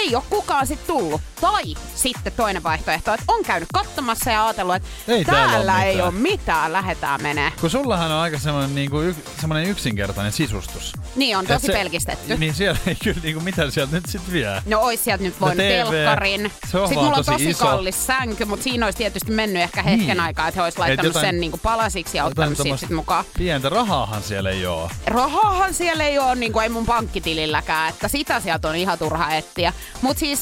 Ei 0.01 0.15
ole 0.15 0.23
kukaan 0.31 0.67
sit 0.67 0.87
tullut. 0.87 1.21
Tai 1.41 1.63
sitten 1.95 2.33
toinen 2.37 2.63
vaihtoehto, 2.63 3.13
että 3.15 3.25
on 3.29 3.45
käynyt 3.45 3.69
katsomassa 3.75 4.31
ja 4.31 4.47
ajatellut, 4.47 4.75
että 4.77 4.89
Ei 5.09 5.25
täällä 5.25 5.43
ole 5.45 5.51
täällä 5.53 5.85
ei 5.85 5.93
mitään. 5.95 6.09
ole 6.09 6.15
mitään, 6.21 6.73
lähdetään 6.73 7.23
menee. 7.23 7.53
Kun 7.61 7.71
sullahan 7.71 8.13
on 8.13 8.19
aika 8.21 8.39
semmoinen, 8.39 8.75
niinku, 8.75 9.01
y, 9.01 9.15
semmoinen 9.41 9.71
yksinkertainen 9.71 10.33
sisustus. 10.33 10.93
Niin 11.17 11.37
on 11.37 11.47
tosi 11.47 11.67
se- 11.67 11.73
pelkistetty. 11.73 12.37
Niin 12.39 12.55
siellä 12.55 12.79
ei 12.87 12.95
kyllä, 13.05 13.21
niinku, 13.23 13.41
mitä 13.43 13.71
sieltä 13.71 13.93
nyt 13.97 14.07
sit 14.07 14.33
vie? 14.33 14.63
No 14.67 14.81
ois 14.81 15.05
sieltä 15.05 15.25
nyt 15.25 15.41
voinut 15.41 15.57
TV, 15.59 15.71
telkkarin. 15.71 16.53
Sitten 16.63 16.81
mulla 16.99 17.09
on 17.09 17.15
tosi 17.15 17.31
tosi 17.31 17.49
iso. 17.51 17.65
kallis 17.65 18.07
sänky, 18.07 18.45
mutta 18.45 18.63
siinä 18.65 18.87
olisi 18.87 18.99
tietysti 18.99 19.31
mennyt 19.33 19.63
ehkä 19.63 19.83
hetken 19.83 20.07
Niin. 20.07 20.21
aikaa, 20.21 20.49
että 20.49 20.61
he 20.61 20.65
olisi 20.65 20.77
Et 20.77 20.79
laittanut 20.79 21.09
jotain- 21.15 21.27
sen 21.27 21.41
niinku 21.41 21.59
palasiksi 21.63 22.17
ja 22.17 22.25
ottanut 22.25 22.57
siitä 22.59 22.77
sit 22.77 22.91
mukaan. 22.91 23.25
Pientä 23.39 23.69
rahaahan 23.69 24.23
siellä 24.23 24.51
ei 24.51 24.67
oo. 24.67 24.91
Rahaahan 25.07 25.75
siellä 25.75 26.05
ei 26.05 26.19
ole, 26.19 26.35
niin 26.35 26.53
kuin 26.53 26.63
ei 26.63 26.69
mun 26.69 26.87
pankkitililläkään, 26.87 27.89
että 27.91 28.09
sitä 28.09 28.41
sieltä 28.41 28.69
on 28.69 28.77
ihan 28.77 28.99
turha 28.99 29.31
etsiä. 29.35 29.73
Mut 30.03 30.19
siis, 30.19 30.41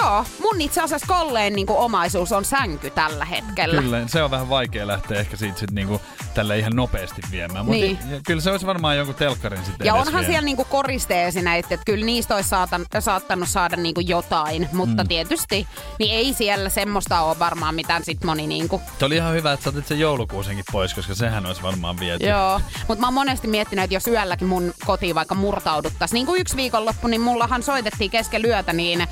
joo, 0.00 0.24
mun 0.40 0.60
itse 0.60 0.80
asiassa 0.80 1.06
kolleen 1.06 1.52
niin 1.52 1.66
kuin 1.66 1.78
omaisuus 1.78 2.32
on 2.32 2.44
sänky 2.44 2.90
tällä 2.90 3.24
hetkellä. 3.24 3.82
Kyllä, 3.82 4.02
se 4.06 4.22
on 4.22 4.30
vähän 4.30 4.48
vaikea 4.48 4.86
lähteä 4.86 5.20
ehkä 5.20 5.36
siitä 5.36 5.58
sit 5.58 5.70
niinku 5.70 6.00
tälle 6.34 6.58
ihan 6.58 6.72
nopeasti 6.76 7.22
viemään. 7.30 7.64
Mutta 7.66 7.80
Niin. 7.80 7.98
kyllä 8.26 8.40
se 8.40 8.50
olisi 8.50 8.66
varmaan 8.66 8.96
jonkun 8.96 9.14
telkkarin 9.14 9.64
sitten 9.64 9.84
Ja 9.86 9.94
onhan 9.94 10.06
vienyt. 10.12 10.26
siellä 10.26 10.44
niinku 10.44 10.64
koristeesineitä, 10.64 11.74
että 11.74 11.84
kyllä 11.84 12.04
niistä 12.04 12.34
olisi 12.34 12.48
saatan, 12.48 12.86
saattanut 13.00 13.48
saada 13.48 13.76
niinku 13.76 14.00
jotain, 14.00 14.68
mutta 14.72 15.04
mm. 15.04 15.08
tietysti 15.08 15.66
niin 15.98 16.14
ei 16.14 16.32
siellä 16.34 16.68
semmoista 16.68 17.20
ole 17.20 17.38
varmaan 17.38 17.74
mitään 17.74 18.04
sit 18.04 18.24
moni 18.24 18.46
niinku 18.46 18.82
Se 18.98 19.04
oli 19.04 19.16
ihan 19.16 19.34
hyvä, 19.34 19.52
että 19.52 19.64
sä 19.64 19.70
otit 19.70 19.86
sen 19.86 19.98
joulukuusenkin 19.98 20.64
pois, 20.72 20.94
koska 20.94 21.14
sehän 21.14 21.46
olisi 21.46 21.62
varmaan 21.62 22.00
viety. 22.00 22.26
Joo, 22.26 22.60
mutta 22.88 23.00
mä 23.00 23.06
oon 23.06 23.14
monesti 23.14 23.48
miettinyt, 23.48 23.82
että 23.84 23.94
jos 23.94 24.06
yölläkin 24.06 24.48
mun 24.48 24.74
kotiin 24.86 25.14
vaikka 25.14 25.34
murtauduttaisiin, 25.34 26.14
niin 26.14 26.26
kuin 26.26 26.40
yksi 26.40 26.56
viikonloppu, 26.56 27.08
niin 27.08 27.20
mullahan 27.20 27.62
soitettiin 27.62 28.10
kesken 28.10 28.42
lyötä, 28.42 28.72
niin 28.72 29.06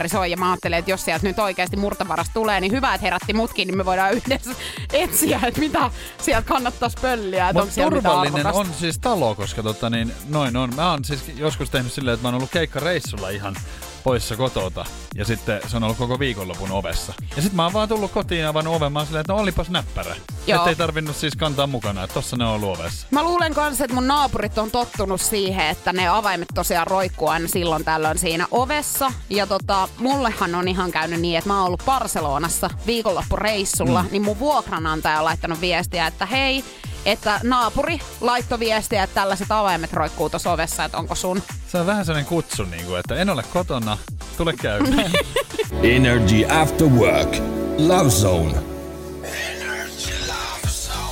ovisummeri 0.00 0.08
soi 0.08 0.30
ja 0.30 0.36
mä 0.36 0.50
ajattelin, 0.50 0.78
että 0.78 0.90
jos 0.90 1.04
sieltä 1.04 1.26
nyt 1.26 1.38
oikeasti 1.38 1.76
murtavaras 1.76 2.30
tulee, 2.34 2.60
niin 2.60 2.72
hyvä, 2.72 2.94
että 2.94 3.06
herätti 3.06 3.32
mutkin, 3.32 3.68
niin 3.68 3.76
me 3.76 3.84
voidaan 3.84 4.12
yhdessä 4.12 4.50
etsiä, 4.92 5.40
että 5.46 5.60
mitä 5.60 5.90
sieltä 6.22 6.48
kannattaisi 6.48 6.96
pölliä, 7.02 7.48
että 7.48 7.64
mitään 7.64 7.92
turvallinen 7.92 8.46
on 8.46 8.66
siis 8.78 8.98
talo, 8.98 9.34
koska 9.34 9.62
tota, 9.62 9.90
niin, 9.90 10.12
noin 10.28 10.56
on. 10.56 10.74
Mä 10.74 10.90
oon 10.90 11.04
siis 11.04 11.32
joskus 11.36 11.70
tehnyt 11.70 11.92
silleen, 11.92 12.14
että 12.14 12.22
mä 12.24 12.28
oon 12.28 12.34
ollut 12.34 12.50
keikkareissulla 12.50 13.28
ihan 13.28 13.56
poissa 14.04 14.36
kotota. 14.36 14.84
Ja 15.14 15.24
sitten 15.24 15.60
se 15.66 15.76
on 15.76 15.84
ollut 15.84 15.98
koko 15.98 16.18
viikonlopun 16.18 16.70
ovessa. 16.70 17.12
Ja 17.36 17.42
sitten 17.42 17.56
mä 17.56 17.62
oon 17.64 17.72
vaan 17.72 17.88
tullut 17.88 18.10
kotiin 18.12 18.40
ja 18.40 18.48
avannut 18.48 18.74
oven. 18.74 18.92
Mä 18.92 18.98
oon 18.98 19.06
silleen, 19.06 19.20
että 19.20 19.32
no 19.32 19.38
olipas 19.38 19.70
näppärä. 19.70 20.16
Joo. 20.46 20.58
Että 20.58 20.70
ei 20.70 20.76
tarvinnut 20.76 21.16
siis 21.16 21.36
kantaa 21.36 21.66
mukana, 21.66 22.04
että 22.04 22.14
tossa 22.14 22.36
ne 22.36 22.44
on 22.44 22.50
ollut 22.50 22.78
ovessa. 22.78 23.06
Mä 23.10 23.22
luulen 23.22 23.54
kanssa, 23.54 23.84
että 23.84 23.94
mun 23.94 24.06
naapurit 24.06 24.58
on 24.58 24.70
tottunut 24.70 25.20
siihen, 25.20 25.66
että 25.66 25.92
ne 25.92 26.08
avaimet 26.08 26.48
tosiaan 26.54 26.86
roikkuu 26.86 27.28
aina 27.28 27.48
silloin 27.48 27.84
tällöin 27.84 28.18
siinä 28.18 28.46
ovessa. 28.50 29.12
Ja 29.30 29.46
tota, 29.46 29.88
mullehan 29.98 30.54
on 30.54 30.68
ihan 30.68 30.90
käynyt 30.90 31.20
niin, 31.20 31.38
että 31.38 31.50
mä 31.50 31.56
oon 31.56 31.66
ollut 31.66 31.82
Barcelonassa 31.86 32.70
viikonloppureissulla, 32.86 34.02
mm. 34.02 34.08
niin 34.12 34.22
mun 34.22 34.38
vuokranantaja 34.38 35.18
on 35.18 35.24
laittanut 35.24 35.60
viestiä, 35.60 36.06
että 36.06 36.26
hei, 36.26 36.64
että 37.06 37.40
naapuri 37.42 37.98
laittoi 38.20 38.58
viestiä, 38.58 39.02
että 39.02 39.14
tällaiset 39.14 39.52
avaimet 39.52 39.92
roikkuu 39.92 40.30
tuossa 40.30 40.52
ovessa, 40.52 40.84
että 40.84 40.98
onko 40.98 41.14
sun. 41.14 41.42
Se 41.68 41.78
on 41.78 41.86
vähän 41.86 42.04
sellainen 42.04 42.28
kutsu, 42.28 42.64
niin 42.64 42.86
kuin, 42.86 43.00
että 43.00 43.14
en 43.14 43.30
ole 43.30 43.42
kotona, 43.52 43.98
tule 44.36 44.52
käymään. 44.52 45.12
Energy 45.82 46.44
After 46.48 46.86
Work. 46.86 47.36
Love 47.78 48.10
Zone. 48.10 48.54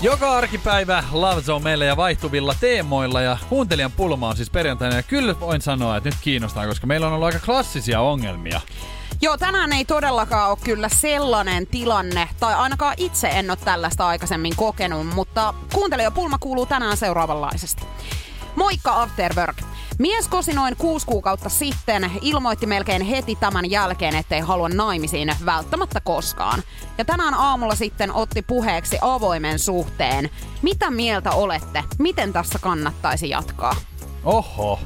Joka 0.02 0.36
arkipäivä 0.36 1.04
Love 1.12 1.42
Zone 1.42 1.64
meille 1.64 1.86
ja 1.86 1.96
vaihtuvilla 1.96 2.54
teemoilla 2.60 3.20
ja 3.20 3.38
kuuntelijan 3.48 3.92
pulma 3.92 4.28
on 4.28 4.36
siis 4.36 4.50
perjantaina. 4.50 4.96
Ja 4.96 5.02
kyllä 5.02 5.40
voin 5.40 5.60
sanoa, 5.60 5.96
että 5.96 6.08
nyt 6.08 6.18
kiinnostaa, 6.20 6.66
koska 6.66 6.86
meillä 6.86 7.06
on 7.06 7.12
ollut 7.12 7.26
aika 7.26 7.38
klassisia 7.46 8.00
ongelmia. 8.00 8.60
Joo, 9.20 9.36
tänään 9.36 9.72
ei 9.72 9.84
todellakaan 9.84 10.50
ole 10.50 10.58
kyllä 10.64 10.88
sellainen 10.88 11.66
tilanne, 11.66 12.28
tai 12.40 12.54
ainakaan 12.54 12.94
itse 12.96 13.28
en 13.28 13.50
ole 13.50 13.58
tällaista 13.64 14.06
aikaisemmin 14.06 14.56
kokenut, 14.56 15.06
mutta 15.14 15.54
kuuntelijapulma 15.74 16.38
kuuluu 16.38 16.66
tänään 16.66 16.96
seuraavanlaisesti. 16.96 17.82
Moikka 18.56 19.02
After 19.02 19.34
Work. 19.36 19.56
Mies 19.98 20.28
kosi 20.28 20.52
noin 20.52 20.76
kuusi 20.76 21.06
kuukautta 21.06 21.48
sitten, 21.48 22.10
ilmoitti 22.20 22.66
melkein 22.66 23.02
heti 23.02 23.36
tämän 23.36 23.70
jälkeen, 23.70 24.14
ettei 24.14 24.40
halua 24.40 24.68
naimisiin 24.68 25.32
välttämättä 25.44 26.00
koskaan. 26.00 26.62
Ja 26.98 27.04
tänään 27.04 27.34
aamulla 27.34 27.74
sitten 27.74 28.12
otti 28.12 28.42
puheeksi 28.42 28.98
avoimen 29.00 29.58
suhteen. 29.58 30.30
Mitä 30.62 30.90
mieltä 30.90 31.30
olette? 31.30 31.84
Miten 31.98 32.32
tässä 32.32 32.58
kannattaisi 32.58 33.28
jatkaa? 33.28 33.76
Oho. 34.24 34.80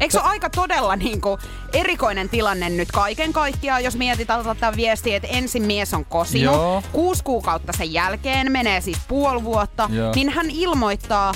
Eikö 0.00 0.12
se 0.12 0.18
ole 0.20 0.28
aika 0.28 0.50
todella 0.50 0.96
niin 0.96 1.20
kuin, 1.20 1.40
erikoinen 1.72 2.28
tilanne 2.28 2.68
nyt 2.68 2.92
kaiken 2.92 3.32
kaikkiaan, 3.32 3.84
jos 3.84 3.96
mietitään 3.96 4.44
tätä 4.44 4.72
viestiä, 4.76 5.16
että 5.16 5.28
ensin 5.28 5.62
mies 5.62 5.94
on 5.94 6.04
kosinut, 6.04 6.54
Joo. 6.54 6.82
kuusi 6.92 7.24
kuukautta 7.24 7.72
sen 7.72 7.92
jälkeen, 7.92 8.52
menee 8.52 8.80
siis 8.80 8.98
puoli 9.08 9.44
vuotta, 9.44 9.88
Joo. 9.92 10.12
niin 10.14 10.28
hän 10.28 10.50
ilmoittaa, 10.50 11.32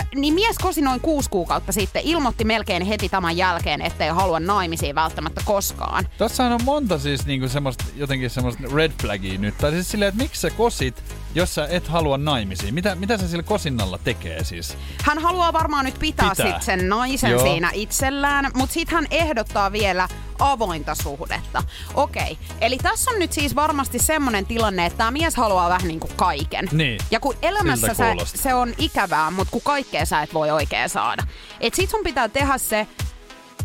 Ö, 0.00 0.04
niin 0.14 0.34
mies 0.34 0.58
kosi 0.58 0.80
noin 0.80 1.00
kuusi 1.00 1.30
kuukautta 1.30 1.72
sitten, 1.72 2.02
ilmoitti 2.04 2.44
melkein 2.44 2.82
heti 2.82 3.08
tämän 3.08 3.36
jälkeen, 3.36 3.82
ettei 3.82 4.08
halua 4.08 4.40
naimisiin 4.40 4.94
välttämättä 4.94 5.40
koskaan. 5.44 6.08
Tässä 6.18 6.44
on 6.44 6.60
monta 6.64 6.98
siis 6.98 7.26
niinku 7.26 7.48
semmoista, 7.48 7.84
jotenkin 7.96 8.30
semmoista 8.30 8.62
red 8.74 8.92
flagia 9.02 9.38
nyt. 9.38 9.58
Tai 9.58 9.70
siis 9.70 9.90
silleen, 9.90 10.08
että 10.08 10.22
miksi 10.22 10.40
sä 10.40 10.50
kosit, 10.50 11.02
jos 11.34 11.54
sä 11.54 11.66
et 11.70 11.88
halua 11.88 12.18
naimisiin? 12.18 12.74
Mitä, 12.74 12.94
mitä 12.94 13.18
se 13.18 13.28
sillä 13.28 13.42
kosinnalla 13.42 13.98
tekee 13.98 14.44
siis? 14.44 14.76
Hän 15.02 15.18
haluaa 15.18 15.52
varmaan 15.52 15.84
nyt 15.84 15.98
pitää, 15.98 16.30
Pitää. 16.30 16.52
Sit 16.52 16.62
sen 16.62 16.88
naisen 16.88 17.30
Joo. 17.30 17.42
siinä 17.42 17.70
itsellään, 17.74 18.50
mutta 18.54 18.72
sitten 18.72 18.94
hän 18.94 19.06
ehdottaa 19.10 19.72
vielä 19.72 20.08
avointa 20.38 20.94
suhdetta. 20.94 21.62
Okei, 21.94 22.38
eli 22.60 22.78
tässä 22.78 23.10
on 23.10 23.18
nyt 23.18 23.32
siis 23.32 23.56
varmasti 23.56 23.98
semmoinen 23.98 24.46
tilanne, 24.46 24.86
että 24.86 24.96
tämä 24.96 25.10
mies 25.10 25.36
haluaa 25.36 25.68
vähän 25.68 25.88
niin 25.88 26.00
kuin 26.00 26.12
kaiken. 26.16 26.68
Niin, 26.72 26.98
Ja 27.10 27.20
kun 27.20 27.34
elämässä 27.42 27.94
sä, 27.94 28.14
se 28.24 28.54
on 28.54 28.74
ikävää, 28.78 29.30
mutta 29.30 29.52
kun 29.52 29.62
kaikkea 29.64 30.04
sä 30.04 30.22
et 30.22 30.34
voi 30.34 30.50
oikein 30.50 30.88
saada. 30.88 31.22
Et 31.60 31.74
sit 31.74 31.90
sun 31.90 32.04
pitää 32.04 32.28
tehdä 32.28 32.58
se, 32.58 32.86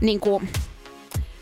niin 0.01 0.19
kuin, 0.19 0.49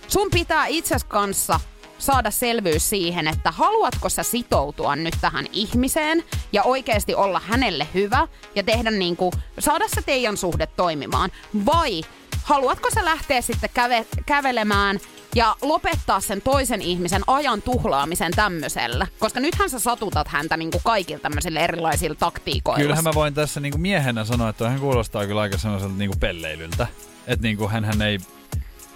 sun 0.07 0.27
pitää 0.31 0.65
itses 0.67 1.03
kanssa 1.03 1.59
saada 1.99 2.31
selvyys 2.31 2.89
siihen, 2.89 3.27
että 3.27 3.51
haluatko 3.51 4.09
sä 4.09 4.23
sitoutua 4.23 4.95
nyt 4.95 5.15
tähän 5.21 5.45
ihmiseen 5.51 6.23
ja 6.51 6.63
oikeasti 6.63 7.15
olla 7.15 7.41
hänelle 7.45 7.87
hyvä 7.93 8.27
ja 8.55 8.63
tehdä 8.63 8.91
niin 8.91 9.15
kuin, 9.15 9.31
saada 9.59 9.85
se 9.87 10.01
teidän 10.01 10.37
suhde 10.37 10.67
toimimaan. 10.67 11.31
Vai 11.65 12.01
haluatko 12.43 12.89
sä 12.93 13.05
lähteä 13.05 13.41
sitten 13.41 13.69
käve, 13.73 14.05
kävelemään 14.25 14.99
ja 15.35 15.55
lopettaa 15.61 16.19
sen 16.19 16.41
toisen 16.41 16.81
ihmisen 16.81 17.21
ajan 17.27 17.61
tuhlaamisen 17.61 18.31
tämmöisellä. 18.35 19.07
Koska 19.19 19.39
nythän 19.39 19.69
sä 19.69 19.79
satutat 19.79 20.27
häntä 20.27 20.57
niin 20.57 20.71
kuin 20.71 20.81
kaikilla 20.85 21.19
tämmöisillä 21.19 21.59
erilaisilla 21.59 22.15
taktiikoilla. 22.15 22.81
Kyllähän 22.81 23.03
mä 23.03 23.13
voin 23.13 23.33
tässä 23.33 23.59
niinku 23.59 23.77
miehenä 23.77 24.25
sanoa, 24.25 24.49
että 24.49 24.69
hän 24.69 24.79
kuulostaa 24.79 25.27
kyllä 25.27 25.41
aika 25.41 25.57
sellaiselta 25.57 25.95
niinku 25.95 26.17
pelleilyltä. 26.19 26.87
Että 27.27 27.43
niinku 27.43 27.67
hän 27.67 28.01
ei 28.01 28.19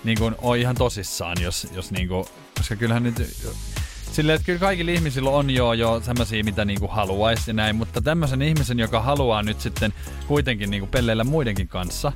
niinku 0.04 0.32
ole 0.42 0.60
ihan 0.60 0.76
tosissaan, 0.76 1.42
jos, 1.42 1.68
jos 1.74 1.92
niinku, 1.92 2.28
koska 2.64 2.76
kyllähän 2.76 3.04
nyt 3.04 3.22
Silleen, 4.12 4.36
että 4.36 4.46
kyllä 4.46 4.60
kaikilla 4.60 4.92
ihmisillä 4.92 5.30
on 5.30 5.50
jo, 5.50 5.74
jo 5.74 6.02
semmosia, 6.06 6.44
mitä 6.44 6.66
niinku 6.66 6.88
haluaisi 6.88 7.50
ja 7.50 7.54
näin, 7.54 7.76
mutta 7.76 8.02
tämmöisen 8.02 8.42
ihmisen, 8.42 8.80
joka 8.80 9.02
haluaa 9.02 9.44
nyt 9.44 9.62
sitten 9.62 9.94
kuitenkin 10.28 10.72
niinku 10.72 10.88
pelleillä 10.88 11.24
muidenkin 11.24 11.68
kanssa, 11.68 12.12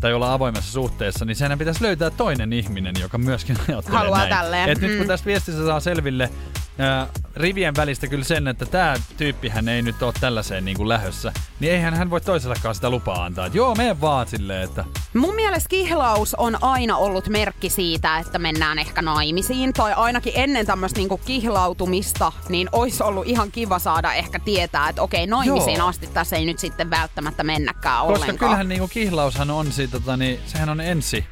tai 0.00 0.12
olla 0.12 0.32
avoimessa 0.32 0.72
suhteessa, 0.72 1.24
niin 1.24 1.36
senhän 1.36 1.58
pitäisi 1.58 1.82
löytää 1.82 2.10
toinen 2.10 2.52
ihminen, 2.52 2.94
joka 3.00 3.18
myöskin 3.18 3.56
ajattelee 3.68 3.98
Haluaa 3.98 4.18
näin. 4.18 4.30
tälleen, 4.30 4.68
Et 4.68 4.80
nyt 4.80 4.96
kun 4.96 5.06
mm. 5.06 5.08
tästä 5.08 5.26
viestistä 5.26 5.66
saa 5.66 5.80
selville 5.80 6.30
ää, 6.78 7.06
rivien 7.36 7.74
välistä 7.76 8.06
kyllä 8.06 8.24
sen, 8.24 8.48
että 8.48 8.66
tämä 8.66 8.94
tyyppihän 9.16 9.68
ei 9.68 9.82
nyt 9.82 10.02
ole 10.02 10.12
tällaiseen 10.20 10.64
niin 10.64 10.76
kuin 10.76 10.88
lähössä, 10.88 11.32
niin 11.60 11.72
eihän 11.72 11.94
hän 11.94 12.10
voi 12.10 12.20
toisellekaan 12.20 12.74
sitä 12.74 12.90
lupaa 12.90 13.24
antaa. 13.24 13.46
Et 13.46 13.54
joo, 13.54 13.74
mene 13.74 14.00
vaan 14.00 14.28
silleen, 14.28 14.62
että 14.62 14.84
Mun 15.14 15.34
mielestä 15.34 15.68
kihlaus 15.68 16.34
on 16.34 16.58
aina 16.60 16.96
ollut 16.96 17.28
merkki 17.28 17.70
siitä, 17.70 18.18
että 18.18 18.38
mennään 18.38 18.78
ehkä 18.78 19.02
naimisiin. 19.02 19.72
Tai 19.72 19.92
ainakin 19.92 20.32
ennen 20.36 20.66
tämmöistä 20.66 20.98
niinku 20.98 21.20
kihlautumista, 21.24 22.32
niin 22.48 22.68
olisi 22.72 23.02
ollut 23.02 23.26
ihan 23.26 23.52
kiva 23.52 23.78
saada 23.78 24.12
ehkä 24.14 24.38
tietää, 24.38 24.88
että 24.88 25.02
okei, 25.02 25.26
naimisiin 25.26 25.78
Joo. 25.78 25.88
asti 25.88 26.06
tässä 26.06 26.36
ei 26.36 26.44
nyt 26.44 26.58
sitten 26.58 26.90
välttämättä 26.90 27.44
mennäkään 27.44 28.06
koska 28.06 28.14
ollenkaan. 28.14 28.38
kyllähän 28.38 28.68
niin 28.68 28.78
kuin 28.78 28.90
kihlaushan 28.90 29.50
on 29.50 29.72
siitä, 29.72 30.00
tota, 30.00 30.16
niin, 30.16 30.40
sehän 30.46 30.68
on 30.68 30.80
ensi, 30.80 31.24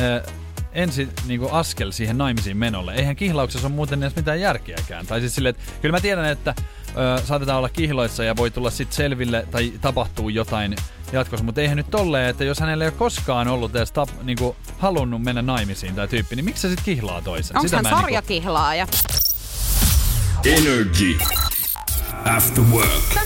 ää, 0.00 0.22
ensi 0.74 1.08
niin 1.26 1.40
kuin 1.40 1.52
askel 1.52 1.90
siihen 1.92 2.18
naimisiin 2.18 2.56
menolle. 2.56 2.94
Eihän 2.94 3.16
kihlauksessa 3.16 3.66
ole 3.66 3.74
muuten 3.74 4.02
edes 4.02 4.16
mitään 4.16 4.40
järkeäkään. 4.40 5.06
Tai 5.06 5.20
siis 5.20 5.34
silleen, 5.34 5.54
että 5.54 5.72
kyllä 5.82 5.92
mä 5.96 6.00
tiedän, 6.00 6.24
että 6.24 6.54
ö, 6.88 7.22
saatetaan 7.26 7.58
olla 7.58 7.68
kihloissa 7.68 8.24
ja 8.24 8.36
voi 8.36 8.50
tulla 8.50 8.70
sitten 8.70 8.96
selville 8.96 9.46
tai 9.50 9.72
tapahtuu 9.80 10.28
jotain 10.28 10.76
jatkossa, 11.12 11.44
mutta 11.44 11.60
eihän 11.60 11.76
nyt 11.76 11.90
tolleen, 11.90 12.30
että 12.30 12.44
jos 12.44 12.60
hänellä 12.60 12.84
ei 12.84 12.88
ole 12.88 12.98
koskaan 12.98 13.48
ollut 13.48 13.76
edes 13.76 13.92
tap, 13.92 14.08
niin 14.22 14.38
kuin, 14.38 14.56
halunnut 14.78 15.22
mennä 15.22 15.42
naimisiin 15.42 15.94
tai 15.94 16.08
tyyppi, 16.08 16.36
niin 16.36 16.44
miksi 16.44 16.62
se 16.62 16.68
sitten 16.68 16.84
kihlaa 16.84 17.22
toisen? 17.22 17.56
Onko 17.56 17.76
hän 17.76 17.84
niinku- 17.84 18.00
sarjakihlaaja? 18.00 18.86
Energy. 20.44 21.18
After 22.24 22.64
Work. 22.64 23.23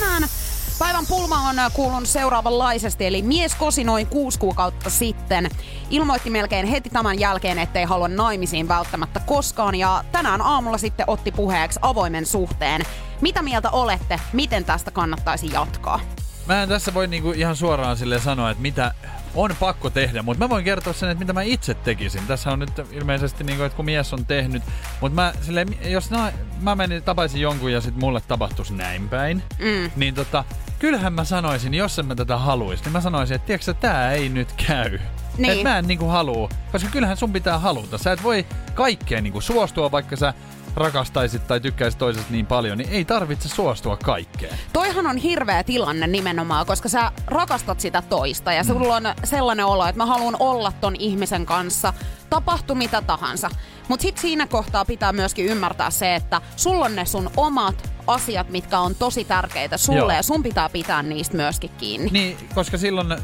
Päivän 0.79 1.07
pulma 1.07 1.49
on 1.49 1.59
äh, 1.59 1.73
kuulunut 1.73 2.09
seuraavanlaisesti, 2.09 3.07
eli 3.07 3.23
mies 3.23 3.55
kosi 3.55 3.85
noin 3.85 4.07
kuusi 4.07 4.39
kuukautta 4.39 4.91
sitten. 4.91 5.51
Ilmoitti 5.91 6.31
melkein 6.31 6.67
heti 6.67 6.91
tämän 6.91 7.19
jälkeen, 7.21 7.59
ettei 7.59 7.85
halua 7.85 8.09
naimisiin 8.09 8.69
välttämättä 8.69 9.21
koskaan, 9.21 9.75
ja 9.75 10.05
tänään 10.13 10.43
aamulla 10.43 10.79
sitten 10.79 11.11
otti 11.11 11.33
puheeksi 11.33 11.79
avoimen 11.83 12.27
suhteen. 12.27 12.83
Mitä 13.21 13.43
mieltä 13.43 13.71
olette? 13.71 14.21
Miten 14.33 14.65
tästä 14.65 14.91
kannattaisi 14.91 15.53
jatkaa? 15.53 16.01
Mä 16.47 16.63
en 16.63 16.69
tässä 16.69 16.95
voi 16.95 17.07
niinku 17.07 17.31
ihan 17.31 17.57
suoraan 17.57 17.97
sille 17.97 18.21
sanoa, 18.21 18.51
että 18.51 18.63
mitä 18.63 18.95
on 19.39 19.57
pakko 19.61 19.91
tehdä, 19.91 20.23
mutta 20.23 20.45
mä 20.45 20.49
voin 20.49 20.65
kertoa 20.65 20.93
sen, 20.93 21.11
että 21.11 21.19
mitä 21.19 21.33
mä 21.33 21.43
itse 21.43 21.75
tekisin. 21.75 22.27
Tässä 22.27 22.51
on 22.51 22.59
nyt 22.59 22.71
ilmeisesti, 22.93 23.45
niinku, 23.45 23.63
että 23.63 23.77
kun 23.77 23.85
mies 23.85 24.13
on 24.13 24.27
tehnyt, 24.27 24.63
mutta 25.01 25.15
mä, 25.15 25.33
sille, 25.41 25.67
jos 25.85 26.11
na, 26.11 26.33
mä 26.61 26.75
menin, 26.77 27.03
tapaisin 27.03 27.41
jonkun 27.41 27.73
ja 27.73 27.81
sitten 27.81 28.01
mulle 28.01 28.21
tapahtuisi 28.21 28.75
näin 28.75 29.09
päin, 29.09 29.43
mm. 29.59 29.91
niin 29.97 30.15
tota, 30.15 30.45
kyllähän 30.79 31.13
mä 31.13 31.25
sanoisin, 31.25 31.75
jos 31.75 31.99
en 31.99 32.07
mä 32.07 32.15
tätä 32.15 32.37
haluaisi, 32.37 32.85
niin 32.85 32.93
mä 32.93 33.01
sanoisin, 33.01 33.35
että 33.35 33.47
tiedätkö 33.47 33.75
tää 33.75 34.13
ei 34.13 34.29
nyt 34.29 34.53
käy. 34.67 34.99
Niin. 35.39 35.53
Et 35.53 35.63
mä 35.63 35.79
en 35.79 35.89
niinku 35.89 36.07
halua, 36.07 36.49
koska 36.73 36.89
kyllähän 36.93 37.17
sun 37.17 37.33
pitää 37.33 37.59
haluta. 37.59 37.99
Sä 37.99 38.13
et 38.13 38.23
voi 38.23 38.47
kaikkeen 38.75 39.25
niinku 39.25 39.41
suostua, 39.41 39.91
vaikka 39.91 40.17
sä 40.17 40.35
rakastaisit 40.79 41.47
tai 41.47 41.61
tykkäisit 41.61 41.99
toisesta 41.99 42.33
niin 42.33 42.47
paljon, 42.47 42.79
niin 42.79 42.91
ei 42.91 43.05
tarvitse 43.05 43.49
suostua 43.49 43.97
kaikkeen. 43.97 44.59
Toihan 44.73 45.07
on 45.07 45.17
hirveä 45.17 45.63
tilanne 45.63 46.07
nimenomaan, 46.07 46.67
koska 46.67 46.89
sä 46.89 47.13
rakastat 47.27 47.81
sitä 47.81 48.03
toista 48.03 48.53
ja 48.53 48.63
mm. 48.63 48.67
sulla 48.67 48.97
on 48.97 49.03
sellainen 49.25 49.67
olo, 49.67 49.87
että 49.87 49.99
mä 49.99 50.07
haluan 50.07 50.37
olla 50.39 50.73
ton 50.81 50.97
ihmisen 50.99 51.47
kanssa, 51.47 51.93
tapahtu 52.31 52.75
mitä 52.75 53.03
tahansa. 53.03 53.51
Mutta 53.89 54.03
sitten 54.03 54.23
siinä 54.23 54.47
kohtaa 54.47 54.85
pitää 54.85 55.13
myöskin 55.13 55.47
ymmärtää 55.47 55.91
se, 55.91 56.15
että 56.15 56.41
sulla 56.57 56.85
on 56.85 56.97
ne 56.97 57.05
sun 57.05 57.31
omat 57.37 57.91
asiat, 58.07 58.49
mitkä 58.51 58.79
on 58.79 58.95
tosi 58.95 59.25
tärkeitä 59.25 59.77
sulle 59.77 59.99
Joo. 59.99 60.11
ja 60.11 60.23
sun 60.23 60.43
pitää 60.43 60.69
pitää 60.69 61.03
niistä 61.03 61.37
myöskin 61.37 61.71
kiinni. 61.79 62.11
Niin, 62.11 62.37
koska 62.55 62.79
silloin 62.79 63.17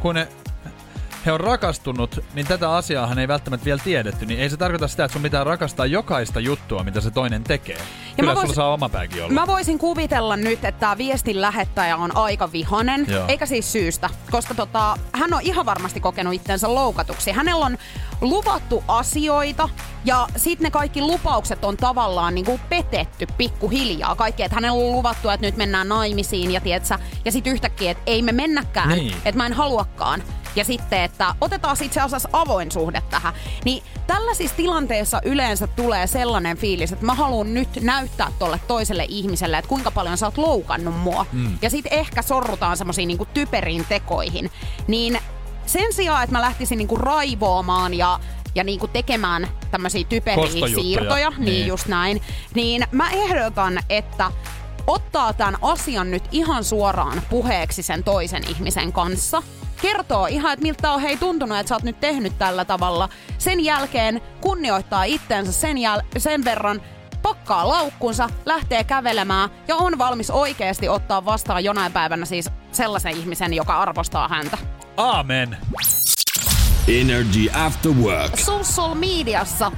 kun 0.00 0.14
ne 0.14 0.28
he 1.26 1.32
on 1.32 1.40
rakastunut, 1.40 2.24
niin 2.34 2.46
tätä 2.46 2.72
asiaa 2.72 3.06
hän 3.06 3.18
ei 3.18 3.28
välttämättä 3.28 3.64
vielä 3.64 3.80
tiedetty, 3.84 4.26
niin 4.26 4.40
ei 4.40 4.50
se 4.50 4.56
tarkoita 4.56 4.88
sitä, 4.88 5.04
että 5.04 5.12
sun 5.12 5.22
pitää 5.22 5.44
rakastaa 5.44 5.86
jokaista 5.86 6.40
juttua, 6.40 6.84
mitä 6.84 7.00
se 7.00 7.10
toinen 7.10 7.44
tekee. 7.44 7.76
Ja 7.76 7.82
Kyllä 8.16 8.34
vois, 8.34 8.42
sulla 8.42 8.54
saa 8.54 8.72
oma 8.72 8.88
pääkin 8.88 9.22
olla. 9.22 9.32
Mä 9.32 9.46
voisin 9.46 9.78
kuvitella 9.78 10.36
nyt, 10.36 10.64
että 10.64 10.80
tämä 10.80 10.98
viestin 10.98 11.40
lähettäjä 11.40 11.96
on 11.96 12.16
aika 12.16 12.52
vihanen, 12.52 13.06
Joo. 13.08 13.24
eikä 13.28 13.46
siis 13.46 13.72
syystä, 13.72 14.10
koska 14.30 14.54
tota, 14.54 14.98
hän 15.12 15.34
on 15.34 15.40
ihan 15.42 15.66
varmasti 15.66 16.00
kokenut 16.00 16.34
itsensä 16.34 16.74
loukatuksi. 16.74 17.32
Hänellä 17.32 17.66
on 17.66 17.78
luvattu 18.20 18.84
asioita 18.88 19.68
ja 20.04 20.28
sitten 20.36 20.64
ne 20.64 20.70
kaikki 20.70 21.00
lupaukset 21.00 21.64
on 21.64 21.76
tavallaan 21.76 22.34
niinku 22.34 22.60
petetty 22.68 23.26
pikkuhiljaa. 23.38 24.14
Kaikki, 24.14 24.42
että 24.42 24.54
hänellä 24.54 24.86
on 24.86 24.92
luvattu, 24.92 25.28
että 25.28 25.46
nyt 25.46 25.56
mennään 25.56 25.88
naimisiin 25.88 26.50
ja 26.50 26.60
tietsä, 26.60 26.98
ja 27.24 27.32
sitten 27.32 27.52
yhtäkkiä, 27.52 27.90
että 27.90 28.02
ei 28.06 28.22
me 28.22 28.32
mennäkään, 28.32 28.88
niin. 28.88 29.16
että 29.24 29.36
mä 29.36 29.46
en 29.46 29.52
haluakaan 29.52 30.22
ja 30.56 30.64
sitten, 30.64 31.00
että 31.00 31.34
otetaan 31.40 31.76
itse 31.82 32.00
asiassa 32.00 32.28
avoin 32.32 32.72
suhde 32.72 33.02
tähän. 33.10 33.34
Niin 33.64 33.82
tällaisissa 34.06 34.56
tilanteissa 34.56 35.20
yleensä 35.24 35.66
tulee 35.66 36.06
sellainen 36.06 36.56
fiilis, 36.56 36.92
että 36.92 37.06
mä 37.06 37.14
haluan 37.14 37.54
nyt 37.54 37.68
näyttää 37.80 38.32
tolle 38.38 38.60
toiselle 38.68 39.06
ihmiselle, 39.08 39.58
että 39.58 39.68
kuinka 39.68 39.90
paljon 39.90 40.18
sä 40.18 40.26
oot 40.26 40.38
loukannut 40.38 41.00
mua. 41.00 41.26
Mm. 41.32 41.58
Ja 41.62 41.70
sitten 41.70 41.92
ehkä 41.92 42.22
sorrutaan 42.22 42.76
semmoisiin 42.76 43.08
niinku 43.08 43.26
typeriin 43.34 43.86
tekoihin. 43.88 44.50
Niin 44.88 45.18
sen 45.66 45.92
sijaan, 45.92 46.24
että 46.24 46.36
mä 46.36 46.40
lähtisin 46.40 46.78
niinku 46.78 46.96
raivoamaan 46.96 47.94
ja 47.94 48.20
ja 48.54 48.64
niinku 48.64 48.86
tekemään 48.88 49.48
tämmöisiä 49.70 50.04
typeriä 50.08 50.68
siirtoja, 50.74 51.30
niin, 51.30 51.44
niin 51.44 51.66
just 51.66 51.86
näin, 51.86 52.22
niin 52.54 52.86
mä 52.92 53.10
ehdotan, 53.10 53.78
että 53.88 54.32
ottaa 54.86 55.32
tämän 55.32 55.58
asian 55.62 56.10
nyt 56.10 56.22
ihan 56.32 56.64
suoraan 56.64 57.22
puheeksi 57.30 57.82
sen 57.82 58.04
toisen 58.04 58.42
ihmisen 58.48 58.92
kanssa 58.92 59.42
kertoo 59.82 60.26
ihan, 60.26 60.52
että 60.52 60.62
miltä 60.62 60.92
on 60.92 61.00
hei 61.00 61.16
tuntunut, 61.16 61.58
että 61.58 61.68
sä 61.68 61.74
oot 61.74 61.82
nyt 61.82 62.00
tehnyt 62.00 62.38
tällä 62.38 62.64
tavalla. 62.64 63.08
Sen 63.38 63.64
jälkeen 63.64 64.20
kunnioittaa 64.40 65.04
itsensä 65.04 65.52
sen, 65.52 65.76
jäl- 65.76 66.18
sen 66.18 66.44
verran, 66.44 66.82
pakkaa 67.22 67.68
laukkunsa, 67.68 68.28
lähtee 68.46 68.84
kävelemään 68.84 69.50
ja 69.68 69.76
on 69.76 69.98
valmis 69.98 70.30
oikeasti 70.30 70.88
ottaa 70.88 71.24
vastaan 71.24 71.64
jonain 71.64 71.92
päivänä 71.92 72.24
siis 72.24 72.50
sellaisen 72.72 73.16
ihmisen, 73.16 73.54
joka 73.54 73.80
arvostaa 73.80 74.28
häntä. 74.28 74.58
Aamen. 74.96 75.56
Energy 76.88 77.48
After 77.52 77.92
Work. 77.92 78.38
Social 78.38 78.94
mediassa 78.94 79.72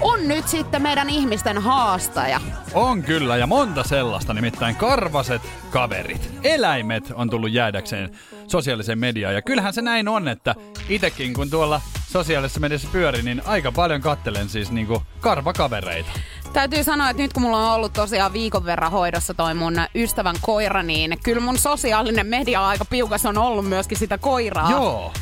on 0.00 0.28
nyt 0.28 0.48
sitten 0.48 0.82
meidän 0.82 1.10
ihmisten 1.10 1.58
haastaja. 1.58 2.40
On 2.74 3.02
kyllä, 3.02 3.36
ja 3.36 3.46
monta 3.46 3.82
sellaista, 3.82 4.34
nimittäin 4.34 4.76
karvaset 4.76 5.42
kaverit. 5.70 6.30
Eläimet 6.44 7.12
on 7.14 7.30
tullut 7.30 7.52
jäädäkseen 7.52 8.10
sosiaaliseen 8.46 8.98
mediaan, 8.98 9.34
ja 9.34 9.42
kyllähän 9.42 9.72
se 9.72 9.82
näin 9.82 10.08
on, 10.08 10.28
että 10.28 10.54
itekin 10.88 11.34
kun 11.34 11.50
tuolla 11.50 11.80
sosiaalisessa 12.08 12.60
mediassa 12.60 12.88
pyörin, 12.92 13.24
niin 13.24 13.42
aika 13.46 13.72
paljon 13.72 14.00
kattelen 14.00 14.48
siis 14.48 14.70
niinku 14.70 15.02
karvakavereita. 15.20 16.10
Täytyy 16.52 16.84
sanoa, 16.84 17.10
että 17.10 17.22
nyt 17.22 17.32
kun 17.32 17.42
mulla 17.42 17.66
on 17.66 17.74
ollut 17.74 17.92
tosiaan 17.92 18.32
viikon 18.32 18.64
verran 18.64 18.92
hoidossa 18.92 19.34
toi 19.34 19.54
mun 19.54 19.74
ystävän 19.94 20.36
koira, 20.40 20.82
niin 20.82 21.18
kyllä 21.24 21.40
mun 21.40 21.58
sosiaalinen 21.58 22.26
media 22.26 22.66
aika 22.66 22.84
piukas 22.84 23.26
on 23.26 23.38
ollut 23.38 23.68
myöskin 23.68 23.98
sitä 23.98 24.18
koiraa. 24.18 24.70
Joo 24.70 25.12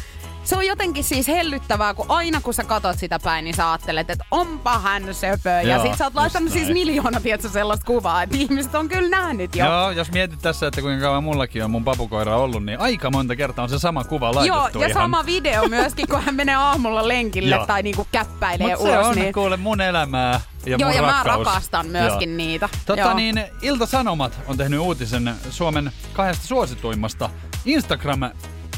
se 0.48 0.56
on 0.56 0.66
jotenkin 0.66 1.04
siis 1.04 1.28
hellyttävää, 1.28 1.94
kun 1.94 2.06
aina 2.08 2.40
kun 2.40 2.54
sä 2.54 2.64
katot 2.64 2.98
sitä 2.98 3.18
päin, 3.18 3.44
niin 3.44 3.54
sä 3.54 3.70
ajattelet, 3.70 4.10
että 4.10 4.24
onpa 4.30 4.78
hän 4.78 5.14
söpö. 5.14 5.50
Joo, 5.50 5.60
ja 5.60 5.82
sit 5.82 5.98
sä 5.98 6.04
oot 6.04 6.14
laittanut 6.14 6.52
siis 6.52 6.68
miljoona, 6.68 7.20
tiedätkö, 7.20 7.48
sellaista 7.48 7.86
kuvaa, 7.86 8.22
että 8.22 8.36
ihmiset 8.36 8.74
on 8.74 8.88
kyllä 8.88 9.08
nähnyt 9.08 9.56
jo. 9.56 9.64
Joo, 9.64 9.90
jos 9.90 10.12
mietit 10.12 10.38
tässä, 10.42 10.66
että 10.66 10.80
kuinka 10.80 11.02
kauan 11.02 11.24
mullakin 11.24 11.64
on 11.64 11.70
mun 11.70 11.84
papukoira 11.84 12.36
ollut, 12.36 12.64
niin 12.64 12.80
aika 12.80 13.10
monta 13.10 13.36
kertaa 13.36 13.62
on 13.62 13.68
se 13.68 13.78
sama 13.78 14.04
kuva 14.04 14.34
laitettu 14.34 14.78
Joo, 14.78 14.82
ja 14.84 14.88
ihan. 14.88 15.02
sama 15.02 15.26
video 15.26 15.68
myöskin, 15.68 16.08
kun 16.08 16.22
hän 16.22 16.34
menee 16.34 16.54
aamulla 16.54 17.08
lenkille 17.08 17.60
tai 17.66 17.82
niinku 17.82 18.06
käppäilee 18.12 18.76
Mut 18.76 18.80
ulos. 18.80 18.92
se 18.92 18.98
on 18.98 19.14
niin... 19.16 19.32
kuule 19.32 19.56
mun 19.56 19.80
elämää 19.80 20.40
ja 20.66 20.76
Joo, 20.80 20.90
ja 20.90 21.00
rakkaus. 21.02 21.26
mä 21.26 21.36
rakastan 21.36 21.86
myöskin 21.86 22.30
Joo. 22.30 22.36
niitä. 22.36 22.68
Totta 22.86 23.02
Joo. 23.02 23.14
niin, 23.14 23.44
Ilta-Sanomat 23.62 24.32
on 24.46 24.56
tehnyt 24.56 24.80
uutisen 24.80 25.34
Suomen 25.50 25.92
kahdesta 26.12 26.46
suosituimmasta 26.46 27.30
Instagram 27.64 28.20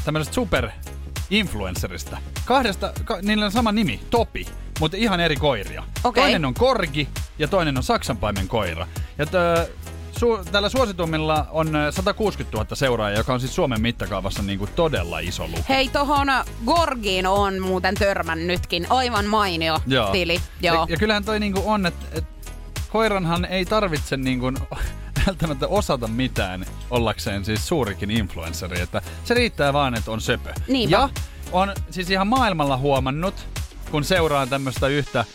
tämmöisestä 0.05 0.35
super 0.35 0.69
influencerista. 1.31 2.17
Kahdesta, 2.45 2.93
ka, 3.05 3.17
niillä 3.21 3.45
on 3.45 3.51
sama 3.51 3.71
nimi, 3.71 3.99
Topi, 4.09 4.45
mutta 4.79 4.97
ihan 4.97 5.19
eri 5.19 5.35
koiria. 5.35 5.83
Okay. 6.03 6.23
Toinen 6.23 6.45
on 6.45 6.53
korgi 6.53 7.09
ja 7.39 7.47
toinen 7.47 7.77
on 7.77 7.83
saksanpaimen 7.83 8.47
koira. 8.47 8.87
Ja 9.17 9.25
tö, 9.25 9.67
su, 10.19 10.39
tällä 10.51 10.69
suositummilla 10.69 11.47
on 11.51 11.69
160 11.89 12.57
000 12.57 12.75
seuraajaa, 12.75 13.17
joka 13.17 13.33
on 13.33 13.39
siis 13.39 13.55
Suomen 13.55 13.81
mittakaavassa 13.81 14.43
niin 14.43 14.59
kuin 14.59 14.71
todella 14.75 15.19
iso 15.19 15.47
luku. 15.47 15.65
Hei, 15.69 15.89
tohon 15.89 16.27
Gorgiin 16.65 17.27
on 17.27 17.61
muuten 17.61 17.95
törmännytkin. 17.95 18.87
Aivan 18.89 19.25
mainio 19.25 19.79
Joo. 19.87 20.11
tili. 20.11 20.41
Joo. 20.61 20.75
Ja, 20.75 20.85
ja 20.89 20.97
kyllähän 20.97 21.23
toi 21.23 21.39
niinku 21.39 21.61
on, 21.65 21.85
että 21.85 22.05
et, 22.11 22.25
koiranhan 22.89 23.45
ei 23.45 23.65
tarvitse 23.65 24.17
niinku 24.17 24.51
välttämättä 25.27 25.67
osata 25.67 26.07
mitään 26.07 26.65
ollakseen 26.89 27.45
siis 27.45 27.67
suurikin 27.67 28.11
influenceri. 28.11 28.81
Että 28.81 29.01
se 29.23 29.33
riittää 29.33 29.73
vaan, 29.73 29.95
että 29.95 30.11
on 30.11 30.21
söpö. 30.21 30.53
Niinpä. 30.67 30.97
Ja 30.97 31.09
on 31.51 31.73
siis 31.89 32.09
ihan 32.09 32.27
maailmalla 32.27 32.77
huomannut, 32.77 33.47
kun 33.91 34.03
seuraa 34.03 34.47
tämmöistä 34.47 34.87
yhtä 34.87 35.19
äh, 35.19 35.25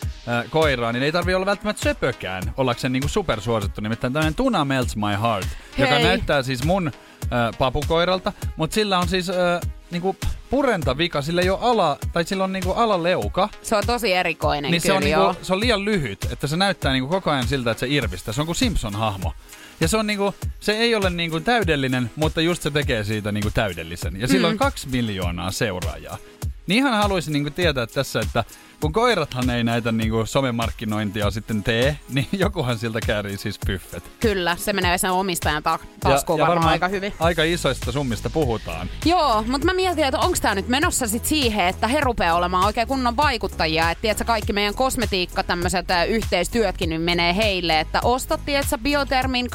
koiraa, 0.49 0.91
niin 0.91 1.03
ei 1.03 1.11
tarvi 1.11 1.33
olla 1.33 1.45
välttämättä 1.45 1.83
söpökään 1.83 2.43
ollakseen 2.57 2.93
niinku 2.93 3.07
supersuosittu. 3.07 3.81
Nimittäin 3.81 4.13
tämmöinen 4.13 4.35
Tuna 4.35 4.65
Melts 4.65 4.95
My 4.95 5.21
Heart, 5.21 5.47
joka 5.77 5.93
Hei. 5.93 6.03
näyttää 6.03 6.43
siis 6.43 6.63
mun 6.63 6.87
äh, 6.87 7.57
papukoiralta, 7.57 8.33
mutta 8.55 8.73
sillä 8.73 8.99
on 8.99 9.07
siis 9.07 9.29
äh, 9.29 9.35
niinku 9.91 10.15
purentavika, 10.49 11.21
sillä 11.21 11.41
ei 11.41 11.49
ole 11.49 11.59
ala, 11.61 11.97
tai 12.13 12.23
sillä 12.23 12.43
on 12.43 12.53
niinku 12.53 12.71
alaleuka, 12.71 13.49
Se 13.63 13.75
on 13.75 13.83
tosi 13.87 14.13
erikoinen 14.13 14.71
niin 14.71 14.81
se 14.81 14.87
kyllä 14.87 14.97
on, 14.97 15.09
joo. 15.09 15.31
niinku, 15.31 15.45
se 15.45 15.53
on 15.53 15.59
liian 15.59 15.85
lyhyt, 15.85 16.27
että 16.31 16.47
se 16.47 16.57
näyttää 16.57 16.93
niinku 16.93 17.09
koko 17.09 17.31
ajan 17.31 17.47
siltä, 17.47 17.71
että 17.71 17.79
se 17.79 17.87
irvistää. 17.89 18.33
Se 18.33 18.41
on 18.41 18.47
kuin 18.47 18.55
Simpson-hahmo. 18.55 19.31
Ja 19.79 19.87
se, 19.87 19.97
on 19.97 20.07
niinku, 20.07 20.35
se 20.59 20.71
ei 20.71 20.95
ole 20.95 21.09
niinku 21.09 21.39
täydellinen, 21.39 22.11
mutta 22.15 22.41
just 22.41 22.61
se 22.61 22.71
tekee 22.71 23.03
siitä 23.03 23.31
niinku 23.31 23.51
täydellisen. 23.51 24.21
Ja 24.21 24.27
sillä 24.27 24.47
on 24.47 24.57
kaksi 24.57 24.87
miljoonaa 24.89 25.51
seuraajaa. 25.51 26.17
Niin 26.67 26.77
ihan 26.77 26.97
haluaisin 26.97 27.33
niinku 27.33 27.49
tietää 27.49 27.87
tässä, 27.87 28.19
että 28.19 28.43
kun 28.81 28.93
koirathan 28.93 29.49
ei 29.49 29.63
näitä 29.63 29.91
niinku 29.91 30.25
somemarkkinointia 30.25 31.31
sitten 31.31 31.63
tee, 31.63 31.99
niin 32.13 32.27
jokuhan 32.31 32.77
siltä 32.77 32.99
käärii 33.07 33.37
siis 33.37 33.59
pyffet. 33.65 34.03
Kyllä, 34.19 34.55
se 34.59 34.73
menee 34.73 34.97
sen 34.97 35.11
omistajan 35.11 35.63
ta- 35.63 35.79
taskuun 35.99 36.39
varmaan 36.39 36.69
aika 36.69 36.87
hyvin. 36.87 37.13
aika 37.19 37.43
isoista 37.43 37.91
summista 37.91 38.29
puhutaan. 38.29 38.89
Joo, 39.05 39.43
mutta 39.47 39.65
mä 39.65 39.73
mietin, 39.73 40.03
että 40.03 40.19
onko 40.19 40.37
tämä 40.41 40.55
nyt 40.55 40.67
menossa 40.67 41.07
sit 41.07 41.25
siihen, 41.25 41.67
että 41.67 41.87
he 41.87 41.99
rupeaa 42.01 42.35
olemaan 42.35 42.65
oikein 42.65 42.87
kunnon 42.87 43.17
vaikuttajia. 43.17 43.91
Että 43.91 44.01
tiedätkö, 44.01 44.23
kaikki 44.23 44.53
meidän 44.53 44.75
kosmetiikka, 44.75 45.43
tämmöiset 45.43 45.85
yhteistyötkin 46.07 46.89
nyt 46.89 47.03
menee 47.03 47.35
heille. 47.35 47.79
Että 47.79 47.99
ostat, 48.03 48.41
tiedätkö, 48.45 48.77
biotermin 48.77 49.47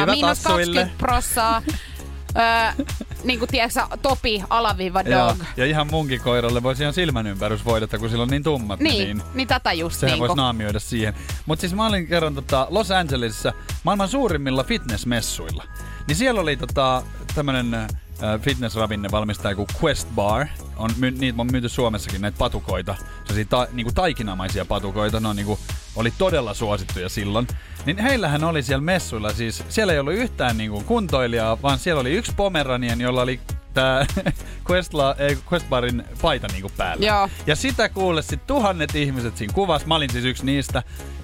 Hyvä 0.00 0.12
miinus 0.12 0.38
tassuille. 0.38 0.80
20 0.80 0.98
prossaa. 0.98 1.62
öö, 2.38 2.84
niin 3.24 3.38
kuin 3.38 3.48
tiedätkö, 3.48 3.80
topi 4.02 4.42
alaviiva 4.50 5.02
Joo. 5.02 5.28
dog. 5.28 5.36
Ja 5.56 5.66
ihan 5.66 5.86
munkin 5.90 6.20
koiralle 6.20 6.62
voisi 6.62 6.82
ihan 6.82 6.94
silmänympärysvoidetta, 6.94 7.98
kun 7.98 8.10
sillä 8.10 8.22
on 8.22 8.28
niin 8.28 8.42
tummat. 8.42 8.80
Niin, 8.80 8.98
niin 8.98 9.22
niin 9.34 9.48
tätä 9.48 9.72
just 9.72 10.00
Sehän 10.00 10.12
niin 10.12 10.20
voisi 10.20 10.36
naamioida 10.36 10.80
siihen. 10.80 11.14
Mutta 11.46 11.60
siis 11.60 11.74
mä 11.74 11.86
olin 11.86 12.06
kerran 12.06 12.34
tota 12.34 12.66
Los 12.70 12.90
Angelesissa 12.90 13.52
maailman 13.84 14.08
suurimmilla 14.08 14.64
fitnessmessuilla. 14.64 15.64
Niin 16.08 16.16
siellä 16.16 16.40
oli 16.40 16.56
tota, 16.56 17.02
tämmönen 17.34 17.74
äh, 17.74 17.88
fitnessravinne 18.40 19.10
valmistaja 19.10 19.54
kuin 19.54 19.68
Quest 19.82 20.08
Bar. 20.14 20.46
On, 20.76 20.90
my, 20.96 21.10
niitä 21.10 21.40
on 21.40 21.48
myyty 21.52 21.68
Suomessakin 21.68 22.20
näitä 22.20 22.38
patukoita. 22.38 22.96
Sellaisia 23.18 23.44
ta, 23.44 23.66
niinku 23.72 23.92
taikinamaisia 23.92 24.64
patukoita. 24.64 25.20
Ne 25.20 25.28
on, 25.28 25.36
niinku, 25.36 25.58
oli 25.96 26.12
todella 26.18 26.54
suosittuja 26.54 27.08
silloin. 27.08 27.46
Niin 27.86 27.98
heillähän 27.98 28.44
oli 28.44 28.62
siellä 28.62 28.82
messuilla 28.82 29.32
siis, 29.32 29.64
siellä 29.68 29.92
ei 29.92 29.98
ollut 29.98 30.14
yhtään 30.14 30.58
niinku 30.58 30.82
kuntoilijaa, 30.86 31.62
vaan 31.62 31.78
siellä 31.78 32.00
oli 32.00 32.10
yksi 32.12 32.32
pomeranian, 32.36 33.00
jolla 33.00 33.22
oli 33.22 33.40
tää 33.74 34.06
Questla, 34.70 35.14
ei, 35.18 35.38
Questbarin 35.52 36.04
paita 36.22 36.46
niinku 36.52 36.70
päällä. 36.76 37.06
Joo. 37.06 37.28
Ja 37.46 37.56
sitä 37.56 37.88
kuule 37.88 38.22
sit 38.22 38.46
tuhannet 38.46 38.94
ihmiset 38.94 39.36
siinä 39.36 39.52
kuvassa. 39.54 39.88
Mä 39.88 39.94
olin 39.94 40.10
siis 40.10 40.24
yksi 40.24 40.44
niistä 40.46 40.82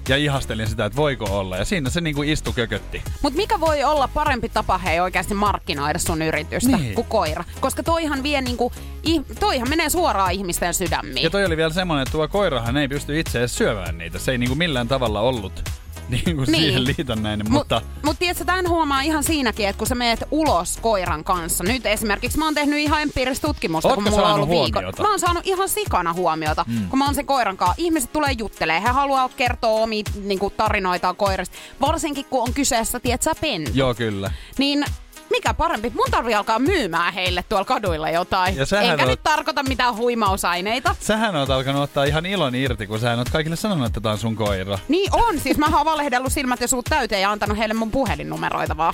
ja 0.09 0.17
ihastelin 0.17 0.67
sitä, 0.67 0.85
että 0.85 0.95
voiko 0.95 1.25
olla. 1.39 1.57
Ja 1.57 1.65
siinä 1.65 1.89
se 1.89 2.01
niinku 2.01 2.23
istu 2.23 2.53
kökötti. 2.53 3.01
Mutta 3.21 3.37
mikä 3.37 3.59
voi 3.59 3.83
olla 3.83 4.07
parempi 4.07 4.49
tapa 4.49 4.77
hei 4.77 4.99
oikeasti 4.99 5.33
markkinoida 5.33 5.99
sun 5.99 6.21
yritystä 6.21 6.77
Niin. 6.77 6.93
kuin 6.95 7.07
koira? 7.07 7.43
Koska 7.59 7.83
toihan 7.83 8.23
vie 8.23 8.41
niinku, 8.41 8.71
ih- 9.07 9.35
toihan 9.39 9.69
menee 9.69 9.89
suoraan 9.89 10.31
ihmisten 10.31 10.73
sydämiin. 10.73 11.23
Ja 11.23 11.29
toi 11.29 11.45
oli 11.45 11.57
vielä 11.57 11.73
semmonen, 11.73 12.01
että 12.01 12.11
tuo 12.11 12.27
koirahan 12.27 12.77
ei 12.77 12.87
pysty 12.87 13.19
itse 13.19 13.39
edes 13.39 13.57
syömään 13.57 13.97
niitä. 13.97 14.19
Se 14.19 14.31
ei 14.31 14.37
niinku 14.37 14.55
millään 14.55 14.87
tavalla 14.87 15.19
ollut 15.19 15.69
niinku 16.09 16.41
Niin. 16.47 16.55
siihen 16.55 16.83
liitännäinen, 16.85 17.45
Mut, 17.51 17.53
mutta... 17.59 17.81
mut 18.05 18.19
tiedätkö, 18.19 18.45
tämän 18.45 18.69
huomaa 18.69 19.01
ihan 19.01 19.23
siinäkin, 19.23 19.67
että 19.67 19.77
kun 19.77 19.87
sä 19.87 19.95
meet 19.95 20.23
ulos 20.31 20.77
koiran 20.81 21.23
kanssa. 21.23 21.63
Nyt 21.63 21.85
esimerkiksi 21.85 22.37
mä 22.37 22.45
oon 22.45 22.53
tehnyt 22.53 22.79
ihan 22.79 23.01
empiiristä 23.01 23.47
tutkimusta, 23.47 23.89
Ootko 23.89 24.01
kun 24.03 24.11
mulla 24.11 24.27
on 24.27 24.35
ollut 24.35 24.49
viikon. 24.49 24.83
huomiota? 24.83 25.03
Mä 25.03 25.09
oon 25.09 25.19
saanut 25.19 25.47
ihan 25.47 25.69
sikana 25.69 26.13
huomiota, 26.13 26.65
mm. 26.67 26.89
kun 26.89 26.99
mä 26.99 27.05
oon 27.05 27.15
sen 27.15 27.25
koiran 27.25 27.57
kanssa. 27.57 27.75
Ihmiset 27.77 28.13
tulee 28.13 28.31
juttelee, 28.37 28.81
he 28.81 28.87
haluaa 28.87 29.29
kertoa 29.29 29.81
omia 29.81 30.03
niin 30.23 30.39
tarinoitaan 30.57 31.15
koirasta. 31.15 31.55
Varsinkin 31.81 32.25
kun 32.29 32.41
on 32.41 32.53
kyseessä, 32.53 32.99
tiedätkö, 32.99 33.31
pentu. 33.41 33.71
Joo, 33.73 33.93
kyllä. 33.93 34.31
Niin 34.57 34.85
mikä 35.31 35.53
parempi? 35.53 35.89
Mun 35.95 36.11
tarvii 36.11 36.35
alkaa 36.35 36.59
myymään 36.59 37.13
heille 37.13 37.43
tuolla 37.49 37.65
kaduilla 37.65 38.09
jotain. 38.09 38.55
Ja 38.55 38.65
Enkä 38.81 39.03
oot- 39.03 39.07
nyt 39.07 39.23
tarkoita 39.23 39.63
mitään 39.63 39.95
huimausaineita. 39.95 40.95
Sähän 40.99 41.35
oot 41.35 41.49
alkanut 41.49 41.83
ottaa 41.83 42.03
ihan 42.03 42.25
ilon 42.25 42.55
irti, 42.55 42.87
kun 42.87 42.99
sä 42.99 43.13
oot 43.17 43.29
kaikille 43.29 43.55
sanonut, 43.55 43.87
että 43.87 44.01
tää 44.01 44.11
on 44.11 44.17
sun 44.17 44.35
koira. 44.35 44.79
Niin 44.87 45.09
on, 45.15 45.39
siis 45.39 45.57
mä 45.57 45.65
oon 45.73 45.85
valehdellut 45.85 46.33
silmät 46.33 46.61
ja 46.61 46.67
suut 46.67 46.85
täyteen 46.89 47.21
ja 47.21 47.31
antanut 47.31 47.57
heille 47.57 47.73
mun 47.73 47.91
puhelinnumeroita 47.91 48.77
vaan. 48.77 48.93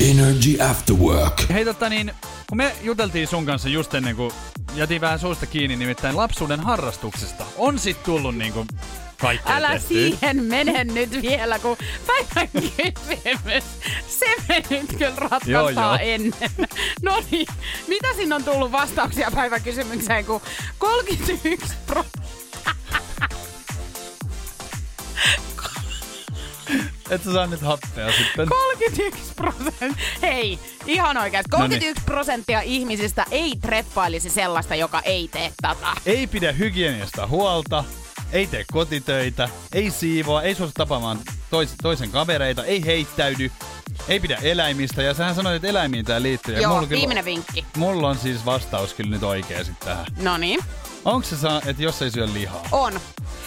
Energy 0.00 0.62
After 0.70 0.96
Work. 0.96 1.48
Hei 1.52 1.64
tota 1.64 1.88
niin, 1.88 2.12
kun 2.48 2.56
me 2.56 2.72
juteltiin 2.82 3.28
sun 3.28 3.46
kanssa 3.46 3.68
just 3.68 3.94
ennen 3.94 4.16
kuin 4.16 4.30
jätin 4.74 5.00
vähän 5.00 5.18
suusta 5.18 5.46
kiinni, 5.46 5.76
nimittäin 5.76 6.16
lapsuuden 6.16 6.60
harrastuksesta. 6.60 7.44
On 7.56 7.78
sit 7.78 8.02
tullut 8.02 8.36
niinku 8.36 8.66
kaikkea 9.20 9.56
Älä 9.56 9.68
tehtyä. 9.70 9.88
siihen 9.88 10.44
mene 10.44 10.84
nyt 10.84 11.22
vielä, 11.22 11.58
kun 11.58 11.76
päivän 12.06 12.48
kysymys. 12.52 13.64
Se 14.08 14.26
me 14.48 14.62
nyt 14.70 14.90
kyllä 14.98 15.16
ratkaistaan 15.16 15.46
Joo, 15.50 15.70
joo. 15.70 15.98
ennen. 16.00 16.50
No 17.02 17.22
niin, 17.30 17.46
mitä 17.88 18.08
siinä 18.16 18.36
on 18.36 18.44
tullut 18.44 18.72
vastauksia 18.72 19.30
päivän 19.34 19.62
kysymykseen, 19.62 20.24
kun 20.24 20.40
31 20.78 21.74
pro... 21.86 22.04
Et 27.10 27.22
sä 27.24 27.32
saa 27.32 27.46
nyt 27.46 27.60
happea 27.60 28.12
sitten. 28.12 28.48
31 28.48 29.32
prosenttia. 29.36 29.94
Hei, 30.22 30.58
ihan 30.86 31.16
oikeasti. 31.16 31.50
Noniin. 31.50 31.68
31 31.70 32.02
prosenttia 32.04 32.60
ihmisistä 32.60 33.24
ei 33.30 33.52
treffailisi 33.60 34.30
sellaista, 34.30 34.74
joka 34.74 35.00
ei 35.00 35.28
tee 35.32 35.52
tätä. 35.62 35.86
Ei 36.06 36.26
pidä 36.26 36.52
hygieniasta 36.52 37.26
huolta, 37.26 37.84
ei 38.32 38.46
tee 38.46 38.64
kotitöitä, 38.72 39.48
ei 39.72 39.90
siivoa, 39.90 40.42
ei 40.42 40.54
suostu 40.54 40.72
tapaamaan 40.76 41.18
tois, 41.50 41.74
toisen 41.82 42.10
kavereita, 42.10 42.64
ei 42.64 42.86
heittäydy, 42.86 43.50
ei 44.08 44.20
pidä 44.20 44.36
eläimistä. 44.42 45.02
Ja 45.02 45.14
sähän 45.14 45.34
sanoit, 45.34 45.56
että 45.56 45.68
eläimiin 45.68 46.04
tää 46.04 46.22
liittyy. 46.22 46.54
Ja 46.54 46.60
Joo, 46.60 46.74
mulla, 46.74 46.86
kyllä- 46.86 46.98
viimeinen 47.00 47.24
vinkki. 47.24 47.64
mulla 47.76 48.08
on 48.08 48.18
siis 48.18 48.44
vastaus 48.46 48.94
kyllä 48.94 49.10
nyt 49.10 49.22
oikea 49.22 49.64
sit 49.64 49.80
tähän. 49.80 50.06
No 50.20 50.36
niin, 50.36 50.60
Onko 51.04 51.26
se, 51.28 51.36
saa, 51.36 51.60
että 51.66 51.82
jos 51.82 52.02
ei 52.02 52.10
syö 52.10 52.28
lihaa? 52.32 52.62
on. 52.72 53.00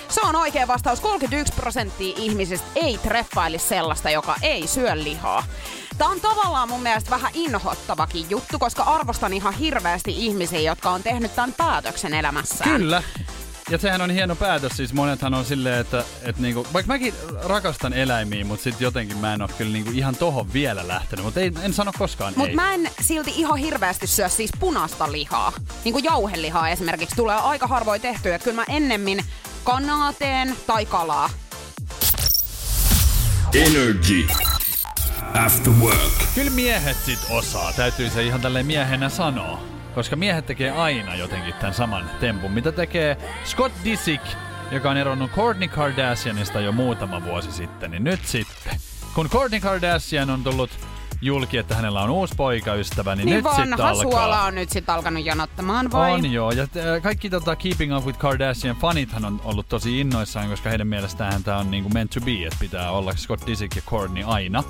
Se 0.09 0.21
on 0.23 0.35
oikea 0.35 0.67
vastaus. 0.67 0.99
31 0.99 1.53
prosenttia 1.53 2.13
ihmisistä 2.17 2.67
ei 2.75 2.97
treffaili 2.97 3.59
sellaista, 3.59 4.09
joka 4.09 4.35
ei 4.41 4.67
syö 4.67 4.91
lihaa. 5.03 5.43
Tämä 5.97 6.09
on 6.11 6.21
tavallaan 6.21 6.69
mun 6.69 6.81
mielestä 6.83 7.09
vähän 7.09 7.31
inhottavakin 7.33 8.25
juttu, 8.29 8.59
koska 8.59 8.83
arvostan 8.83 9.33
ihan 9.33 9.53
hirveästi 9.53 10.11
ihmisiä, 10.25 10.59
jotka 10.59 10.89
on 10.89 11.03
tehnyt 11.03 11.35
tämän 11.35 11.53
päätöksen 11.53 12.13
elämässään. 12.13 12.69
Kyllä. 12.81 13.03
Ja 13.71 13.77
sehän 13.77 14.01
on 14.01 14.09
hieno 14.09 14.35
päätös, 14.35 14.71
siis 14.75 14.93
monethan 14.93 15.33
on 15.33 15.45
silleen, 15.45 15.79
että, 15.79 16.03
että 16.21 16.41
niinku, 16.41 16.67
vaikka 16.73 16.93
mäkin 16.93 17.13
rakastan 17.43 17.93
eläimiä, 17.93 18.45
mutta 18.45 18.63
sitten 18.63 18.85
jotenkin 18.85 19.17
mä 19.17 19.33
en 19.33 19.41
ole 19.41 19.49
kyllä 19.57 19.73
niinku 19.73 19.91
ihan 19.91 20.15
tohon 20.15 20.53
vielä 20.53 20.87
lähtenyt, 20.87 21.25
mutta 21.25 21.39
ei, 21.39 21.51
en 21.61 21.73
sano 21.73 21.91
koskaan 21.97 22.33
Mutta 22.35 22.49
ei. 22.49 22.55
mä 22.55 22.73
en 22.73 22.89
silti 23.01 23.33
ihan 23.35 23.57
hirveästi 23.57 24.07
syö 24.07 24.29
siis 24.29 24.51
punaista 24.59 25.11
lihaa. 25.11 25.53
Niin 25.83 25.93
kuin 25.93 26.03
jauhelihaa 26.03 26.69
esimerkiksi 26.69 27.15
tulee 27.15 27.35
aika 27.35 27.67
harvoin 27.67 28.01
tehtyä. 28.01 28.35
Että 28.35 28.43
kyllä 28.43 28.55
mä 28.55 28.65
ennemmin 28.69 29.25
kanaa 29.63 30.13
teen 30.13 30.55
tai 30.67 30.85
kalaa. 30.85 31.29
Energy 33.53 34.27
After 35.45 35.73
Work. 35.73 36.13
Kyllä 36.35 36.51
miehet 36.51 36.97
sit 37.05 37.19
osaa, 37.29 37.73
täytyy 37.73 38.09
se 38.09 38.23
ihan 38.23 38.41
tälleen 38.41 38.65
miehenä 38.65 39.09
sanoa. 39.09 39.70
Koska 39.95 40.15
miehet 40.15 40.45
tekee 40.45 40.71
aina 40.71 41.15
jotenkin 41.15 41.53
tämän 41.53 41.73
saman 41.73 42.09
tempun, 42.19 42.51
mitä 42.51 42.71
tekee 42.71 43.17
Scott 43.45 43.75
Disick, 43.83 44.23
joka 44.71 44.89
on 44.89 44.97
eronnut 44.97 45.31
Kourtney 45.31 45.67
Kardashianista 45.67 46.59
jo 46.59 46.71
muutama 46.71 47.23
vuosi 47.23 47.51
sitten. 47.51 47.91
Niin 47.91 48.03
nyt 48.03 48.25
sitten, 48.25 48.73
kun 49.15 49.29
Kourtney 49.29 49.59
Kardashian 49.59 50.29
on 50.29 50.43
tullut 50.43 50.69
julki, 51.21 51.57
että 51.57 51.75
hänellä 51.75 52.01
on 52.01 52.09
uusi 52.09 52.33
poikaystävä, 52.37 53.15
niin, 53.15 53.25
Niin 53.25 53.43
nyt 53.43 53.53
sitten 53.55 53.73
alkaa. 53.73 53.93
suola 53.95 54.43
on 54.43 54.55
nyt 54.55 54.69
sitten 54.69 54.95
alkanut 54.95 55.25
jonottamaan 55.25 55.91
vai? 55.91 56.11
On 56.11 56.31
joo, 56.31 56.51
ja 56.51 56.63
äh, 56.63 57.01
kaikki 57.01 57.29
tota 57.29 57.55
Keeping 57.55 57.97
Up 57.97 58.05
with 58.05 58.19
Kardashian 58.19 58.75
fanithan 58.75 59.25
on 59.25 59.41
ollut 59.43 59.69
tosi 59.69 59.99
innoissaan, 59.99 60.49
koska 60.49 60.69
heidän 60.69 60.87
mielestään 60.87 61.43
tämä 61.43 61.57
on 61.57 61.71
niinku 61.71 61.89
meant 61.89 62.11
to 62.11 62.21
be, 62.21 62.31
että 62.31 62.57
pitää 62.59 62.91
olla 62.91 63.13
Scott 63.15 63.47
Disick 63.47 63.75
ja 63.75 63.81
Kourtney 63.85 64.23
aina. 64.27 64.63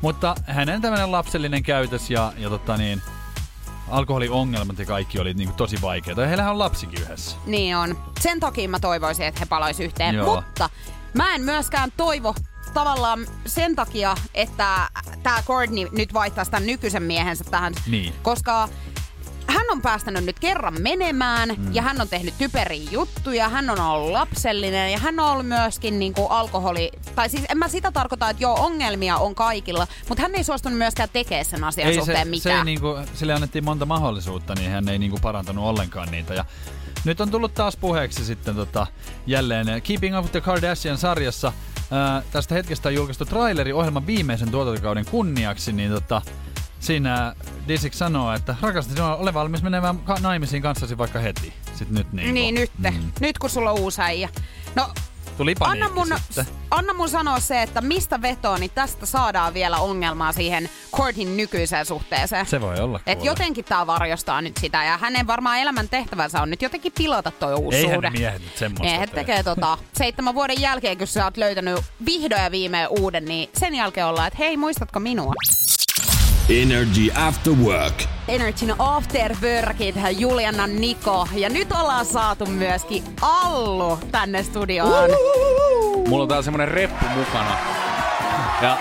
Mutta 0.00 0.34
hänen 0.46 0.82
tämmöinen 0.82 1.12
lapsellinen 1.12 1.62
käytös 1.62 2.10
ja, 2.10 2.32
ja 2.38 2.48
tota 2.48 2.76
niin, 2.76 3.02
alkoholiongelmat 3.88 4.78
ja 4.78 4.86
kaikki 4.86 5.18
oli 5.18 5.34
niinku 5.34 5.54
tosi 5.54 5.82
vaikeita. 5.82 6.20
Ja 6.20 6.26
heillähän 6.26 6.52
on 6.52 6.58
lapsikin 6.58 7.02
yhdessä. 7.02 7.36
Niin 7.46 7.76
on. 7.76 7.98
Sen 8.20 8.40
takia 8.40 8.68
mä 8.68 8.80
toivoisin, 8.80 9.26
että 9.26 9.40
he 9.40 9.46
palaisi 9.46 9.84
yhteen. 9.84 10.14
Joo. 10.14 10.34
Mutta 10.34 10.70
mä 11.14 11.34
en 11.34 11.42
myöskään 11.42 11.92
toivo 11.96 12.34
tavallaan 12.74 13.26
sen 13.46 13.76
takia, 13.76 14.16
että 14.34 14.90
tämä 15.22 15.42
Courtney 15.46 15.88
nyt 15.92 16.14
vaihtaisi 16.14 16.50
tämän 16.50 16.66
nykyisen 16.66 17.02
miehensä 17.02 17.44
tähän. 17.44 17.74
Niin. 17.86 18.14
Koska 18.22 18.68
hän 19.46 19.66
on 19.72 19.82
päästänyt 19.82 20.24
nyt 20.24 20.38
kerran 20.38 20.82
menemään 20.82 21.48
mm. 21.48 21.74
ja 21.74 21.82
hän 21.82 22.00
on 22.00 22.08
tehnyt 22.08 22.38
typeriä 22.38 22.90
juttuja, 22.90 23.48
hän 23.48 23.70
on 23.70 23.80
ollut 23.80 24.10
lapsellinen 24.10 24.92
ja 24.92 24.98
hän 24.98 25.20
on 25.20 25.30
ollut 25.30 25.46
myöskin 25.46 25.98
niinku 25.98 26.26
alkoholi... 26.26 26.90
Tai 27.14 27.28
siis 27.28 27.44
en 27.48 27.58
mä 27.58 27.68
sitä 27.68 27.92
tarkoita, 27.92 28.30
että 28.30 28.42
joo, 28.42 28.54
ongelmia 28.54 29.16
on 29.16 29.34
kaikilla, 29.34 29.86
mutta 30.08 30.22
hän 30.22 30.34
ei 30.34 30.44
suostunut 30.44 30.78
myöskään 30.78 31.08
tekemään 31.12 31.44
sen 31.44 31.64
asian 31.64 31.88
Ei 31.88 31.94
se, 31.94 31.98
suhteen 31.98 32.26
se 32.26 32.30
mitään. 32.30 32.58
ei 32.58 32.64
niinku, 32.64 32.98
sille 33.14 33.34
annettiin 33.34 33.64
monta 33.64 33.86
mahdollisuutta, 33.86 34.54
niin 34.54 34.70
hän 34.70 34.88
ei 34.88 34.98
niinku 34.98 35.18
parantanut 35.22 35.64
ollenkaan 35.64 36.10
niitä. 36.10 36.34
Ja 36.34 36.44
nyt 37.04 37.20
on 37.20 37.30
tullut 37.30 37.54
taas 37.54 37.76
puheeksi 37.76 38.24
sitten 38.24 38.54
tota, 38.54 38.86
jälleen 39.26 39.82
Keeping 39.82 40.18
Up 40.18 40.22
with 40.22 40.32
the 40.32 40.40
Kardashian-sarjassa. 40.40 41.52
Ää, 41.90 42.22
tästä 42.32 42.54
hetkestä 42.54 42.88
on 42.88 42.94
julkaistu 42.94 43.24
traileri 43.24 43.72
ohjelman 43.72 44.06
viimeisen 44.06 44.50
tuotantokauden 44.50 45.06
kunniaksi, 45.06 45.72
niin 45.72 45.90
tota, 45.90 46.22
siinä 46.80 47.34
Disick 47.68 47.94
sanoo, 47.94 48.32
että 48.34 48.56
rakastan 48.60 48.96
sinua, 48.96 49.16
ole 49.16 49.34
valmis 49.34 49.62
menemään 49.62 49.98
ka- 49.98 50.18
naimisiin 50.20 50.62
kanssasi 50.62 50.98
vaikka 50.98 51.18
heti. 51.18 51.52
Sitten 51.74 51.94
nyt 51.98 52.12
niinku. 52.12 52.32
Niin 52.32 52.54
nyt, 52.54 52.70
mm. 52.78 53.12
nyt 53.20 53.38
kun 53.38 53.50
sulla 53.50 53.70
on 53.70 53.80
uusi 53.80 54.02
äijä. 54.02 54.28
No, 54.74 54.88
Tuli 55.36 55.54
anna 55.60 55.88
mun, 55.88 56.08
sitten. 56.26 56.46
anna 56.70 56.92
mun 56.92 57.08
sanoa 57.08 57.40
se, 57.40 57.62
että 57.62 57.80
mistä 57.80 58.22
vetoo, 58.22 58.56
niin 58.56 58.70
tästä 58.74 59.06
saadaan 59.06 59.54
vielä 59.54 59.78
ongelmaa 59.78 60.32
siihen 60.32 60.70
Courtin 60.96 61.36
nykyiseen 61.36 61.86
suhteeseen. 61.86 62.46
Se 62.46 62.60
voi 62.60 62.80
olla 62.80 63.00
Et 63.06 63.18
kuule. 63.18 63.30
jotenkin 63.30 63.64
tää 63.64 63.86
varjostaa 63.86 64.40
nyt 64.42 64.56
sitä 64.56 64.84
ja 64.84 64.98
hänen 64.98 65.26
varmaan 65.26 65.58
elämän 65.58 65.88
tehtävänsä 65.88 66.42
on 66.42 66.50
nyt 66.50 66.62
jotenkin 66.62 66.92
pilata 66.98 67.30
toi 67.30 67.54
uusi 67.54 67.78
Eihän 67.78 67.94
suhde. 67.94 68.10
miehet 68.10 68.42
nyt 68.42 68.56
semmoista 68.56 68.84
Miehet 68.84 69.10
tee. 69.10 69.24
tekee 69.24 69.42
tota, 69.42 69.78
seitsemän 69.98 70.34
vuoden 70.34 70.60
jälkeen, 70.60 70.98
kun 70.98 71.06
sä 71.06 71.24
oot 71.24 71.36
löytänyt 71.36 71.80
vihdoin 72.06 72.42
ja 72.42 72.50
viimein 72.50 72.88
uuden, 72.90 73.24
niin 73.24 73.50
sen 73.58 73.74
jälkeen 73.74 74.06
ollaan, 74.06 74.26
että 74.26 74.38
hei, 74.38 74.56
muistatko 74.56 75.00
minua? 75.00 75.32
Energy 76.50 77.10
After 77.14 77.52
Work. 77.52 78.04
Energyn 78.28 78.74
After 78.78 79.36
Workit, 79.42 79.94
Juliana 80.18 80.66
Niko. 80.66 81.28
Ja 81.34 81.48
nyt 81.48 81.72
ollaan 81.72 82.06
saatu 82.06 82.46
myöskin 82.46 83.04
Allu 83.20 83.98
tänne 84.12 84.42
studioon. 84.42 85.10
Mulla 86.08 86.22
on 86.22 86.28
täällä 86.28 86.42
semmonen 86.42 86.68
reppu 86.68 87.04
mukana. 87.16 87.58
Ja 88.62 88.78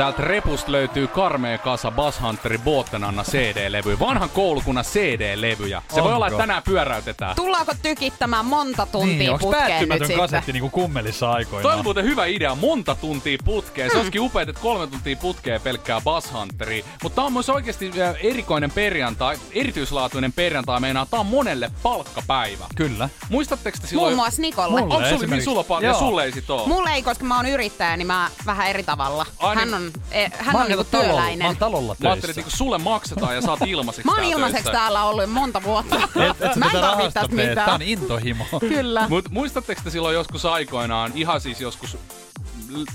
Täältä 0.00 0.22
repusta 0.22 0.72
löytyy 0.72 1.06
karmea 1.06 1.58
kasa 1.58 1.90
Bass 1.90 2.20
Hunterin 2.22 2.60
Bottenanna 2.60 3.22
CD-levyjä. 3.24 3.98
Vanhan 3.98 4.30
koulukunnan 4.30 4.84
CD-levyjä. 4.84 5.82
Se 5.88 5.94
voi 5.94 6.02
Onko? 6.02 6.14
olla, 6.14 6.26
että 6.26 6.38
tänään 6.38 6.62
pyöräytetään. 6.62 7.36
Tullaanko 7.36 7.72
tykittämään 7.82 8.44
monta 8.44 8.86
tuntia 8.86 9.16
Niin, 9.18 9.38
putkeen 9.40 9.88
nyt 9.88 9.98
sitten? 9.98 10.16
kasetti 10.16 10.52
niinku 10.52 10.68
kummelissa 10.70 11.30
aikoinaan? 11.32 11.62
Toi 11.62 11.74
on 11.78 11.84
muuten 11.84 12.04
hyvä 12.04 12.26
idea, 12.26 12.54
monta 12.54 12.94
tuntia 12.94 13.38
putkeen. 13.44 13.88
Se 13.90 13.92
Hmm. 13.92 13.98
olisikin 14.00 14.20
upeet, 14.20 14.48
että 14.48 14.62
kolme 14.62 14.86
tuntia 14.86 15.16
putkeen 15.16 15.60
pelkkää 15.60 16.00
Bass 16.00 16.32
Hunteria. 16.32 16.84
Mutta 17.02 17.16
tää 17.16 17.24
on 17.24 17.32
myös 17.32 17.50
oikeasti 17.50 17.90
äh, 18.00 18.14
erikoinen 18.22 18.70
perjantai, 18.70 19.36
erityislaatuinen 19.52 20.32
perjantai. 20.32 20.80
Meinaa, 20.80 21.06
tää 21.06 21.20
on 21.20 21.26
monelle 21.26 21.70
palkkapäivä. 21.82 22.64
Kyllä. 22.76 23.08
Muistatteko 23.28 23.78
te 23.80 23.86
silloin... 23.86 24.06
Muun 24.08 24.16
muassa 24.16 24.42
Nikolle. 24.42 24.80
Mulle. 24.80 24.94
Onko 24.94 25.08
sulla, 25.08 25.26
niin 25.26 25.42
sulla 25.44 25.94
sulle 25.98 26.24
ei 26.24 26.32
sit 26.32 26.50
oo? 26.50 26.66
Mulle 26.66 26.90
ei, 26.90 27.02
koska 27.02 27.24
mä 27.24 27.36
oon 27.36 27.46
yrittäjä, 27.46 27.96
niin 27.96 28.06
mä 28.06 28.30
vähän 28.46 28.68
eri 28.68 28.82
tavalla. 28.82 29.26
Ai 29.38 29.56
niin. 29.56 29.70
hän 29.70 29.82
on, 29.82 29.89
eh, 30.10 30.32
hän 30.38 30.54
Mä 30.54 30.60
on 30.62 30.68
niinku 30.68 30.84
talolla, 30.84 31.08
työläinen. 31.12 31.38
mä 31.38 31.46
oon 31.46 31.56
talolla 31.56 31.96
Mä 31.98 32.08
ajattelin, 32.10 32.12
töissä. 32.12 32.30
että 32.30 32.40
niinku 32.40 32.56
sulle 32.56 32.78
maksetaan 32.78 33.34
ja 33.34 33.40
saat 33.40 33.58
ilmaiseksi 33.66 34.06
Mä 34.06 34.12
oon 34.12 34.16
täällä 34.20 34.32
ilmaiseksi 34.34 34.62
töissä. 34.64 34.78
täällä 34.80 35.04
ollut 35.04 35.30
monta 35.30 35.62
vuotta. 35.62 35.96
Et, 35.96 36.56
mä 36.56 36.66
en 36.66 36.80
tarvitse 36.80 37.10
tästä 37.20 37.36
tee, 37.36 37.54
tää 37.54 37.64
on 37.64 37.72
mitään. 37.78 37.82
intohimo. 37.82 38.44
Kyllä. 38.60 39.06
Mut 39.08 39.28
muistatteko 39.30 39.80
te 39.84 39.90
silloin 39.90 40.14
joskus 40.14 40.44
aikoinaan, 40.44 41.12
ihan 41.14 41.40
siis 41.40 41.60
joskus 41.60 41.96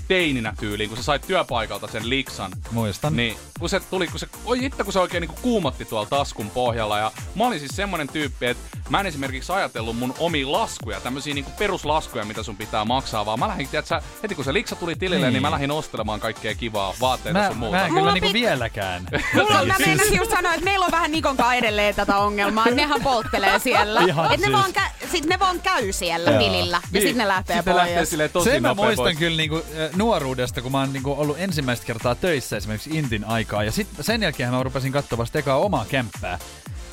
teininä 0.08 0.54
tyyliin, 0.60 0.88
kun 0.88 0.96
sä 0.96 1.02
sait 1.04 1.22
työpaikalta 1.26 1.86
sen 1.86 2.10
liksan, 2.10 2.52
Muistan. 2.70 3.16
niin 3.16 3.36
kun 3.60 3.68
se 3.68 3.80
tuli, 3.80 4.06
kun 4.06 4.18
se, 4.18 4.28
oi 4.44 4.60
hitto, 4.60 4.84
kun 4.84 4.92
se 4.92 4.98
oikein 4.98 5.20
niinku 5.20 5.36
kuumotti 5.42 5.84
tuolla 5.84 6.06
taskun 6.08 6.50
pohjalla. 6.50 6.98
Ja 6.98 7.12
mä 7.34 7.46
olin 7.46 7.58
siis 7.58 7.76
semmonen 7.76 8.08
tyyppi, 8.08 8.46
että 8.46 8.76
mä 8.88 9.00
en 9.00 9.06
esimerkiksi 9.06 9.52
ajatellut 9.52 9.96
mun 9.98 10.14
omia 10.18 10.52
laskuja, 10.52 11.00
tämmöisiä 11.00 11.34
niinku 11.34 11.50
peruslaskuja, 11.58 12.24
mitä 12.24 12.42
sun 12.42 12.56
pitää 12.56 12.84
maksaa, 12.84 13.26
vaan 13.26 13.38
mä 13.38 13.48
lähdin, 13.48 13.68
tiedätkö, 13.68 14.00
heti 14.22 14.34
kun 14.34 14.44
se 14.44 14.52
liksa 14.52 14.76
tuli 14.76 14.94
tilille, 14.96 15.26
niin, 15.26 15.32
Niin. 15.32 15.42
mä 15.42 15.50
lähdin 15.50 15.70
ostelemaan 15.70 16.20
kaikkea 16.20 16.54
kivaa, 16.54 16.94
vaatteita 17.00 17.38
Mä, 17.38 17.48
sun 17.48 17.56
muuta. 17.56 17.76
mä 17.76 17.86
en 17.86 17.94
kyllä 17.94 18.12
niinku 18.12 18.28
pit- 18.28 18.32
vieläkään. 18.32 19.06
Mulla 19.34 19.60
on, 19.60 19.68
mä 19.68 19.74
meinasin 19.86 20.16
just 20.16 20.30
sanoa, 20.30 20.54
että 20.54 20.64
meillä 20.64 20.86
on 20.86 20.92
vähän 20.92 21.12
Nikon 21.12 21.36
kanssa 21.36 21.54
edelleen 21.54 21.94
tätä 21.94 22.16
ongelmaa. 22.16 22.64
että 22.64 22.76
Nehän 22.76 23.02
polttelee 23.02 23.58
siellä. 23.58 24.00
Ihan 24.00 24.24
Et 24.34 24.40
ne, 24.40 24.46
siis. 24.46 24.52
vaan 24.52 24.70
kä- 24.70 25.06
sit 25.12 25.24
ne 25.24 25.38
vaan 25.38 25.60
käy 25.60 25.92
siellä 25.92 26.32
tilillä. 26.32 26.80
Ja 26.92 27.00
sit 27.00 27.16
ne 27.16 27.28
lähtee 27.28 27.56
Sitten 27.56 27.74
pois. 27.74 27.84
lähtee 27.86 28.04
silleen 28.04 28.30
tosi 28.30 28.50
Sen 28.50 28.62
mä 28.62 28.74
muistan 28.74 28.96
pois. 29.04 29.18
kyllä 29.18 29.36
niinku, 29.36 29.62
nuoruudesta, 29.96 30.62
kun 30.62 30.72
mä 30.72 30.80
oon 30.80 30.92
niinku 30.92 31.12
ollut 31.18 31.36
ensimmäistä 31.38 31.86
kertaa 31.86 32.14
töissä 32.14 32.56
esimerkiksi 32.56 32.90
Intin 32.90 33.24
aikaa. 33.24 33.64
Ja 33.64 33.72
sit 33.72 33.88
sen 34.00 34.22
jälkeen 34.22 34.50
mä 34.50 34.62
rupesin 34.62 34.92
katsoa 34.92 35.18
vasta 35.18 35.38
ekaa 35.38 35.56
omaa 35.56 35.84
kämppää. 35.84 36.38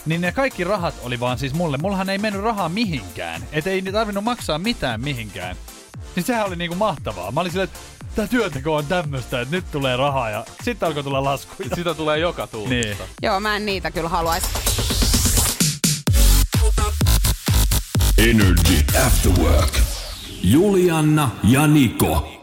Niin 0.06 0.22
ne 0.22 0.32
kaikki 0.32 0.64
rahat 0.64 0.96
oli 1.02 1.20
vaan 1.20 1.38
siis 1.38 1.54
mulle. 1.54 1.78
Mullahan 1.78 2.10
ei 2.10 2.18
mennyt 2.18 2.44
rahaa 2.44 2.70
mihinkään. 2.70 3.44
Et 3.52 3.68
ei 3.68 3.82
tarvinnut 3.82 4.24
maksaa 4.24 4.60
mitään 4.60 5.02
mihinkään. 5.02 5.56
Niin 6.16 6.24
sehän 6.24 6.46
oli 6.46 6.56
niinku 6.56 6.76
mahtavaa. 6.76 7.32
Mä 7.32 7.42
olin 7.42 7.52
silleen, 7.52 7.70
että 7.70 7.80
tää 8.16 8.28
työnteko 8.28 8.76
on 8.76 8.86
tämmöstä, 8.86 9.42
että 9.42 9.56
nyt 9.56 9.72
tulee 9.72 9.98
rahaa 9.98 10.30
ja 10.30 10.46
sitten 10.64 10.88
alkoi 10.88 11.04
tulla 11.04 11.24
laskuja. 11.24 11.70
Sitä 11.76 11.94
tulee 11.94 12.20
joka 12.20 12.48
tuulista. 12.48 13.04
Niin. 13.04 13.12
Joo, 13.22 13.40
mä 13.40 13.56
en 13.56 13.66
niitä 13.66 13.92
kyllä 13.92 14.10
haluaisi. 14.10 14.48
Energy 18.18 18.84
After 19.06 19.32
Work. 19.32 19.80
Julianna 20.44 21.32
ja 21.44 21.68
Niko. 21.68 22.43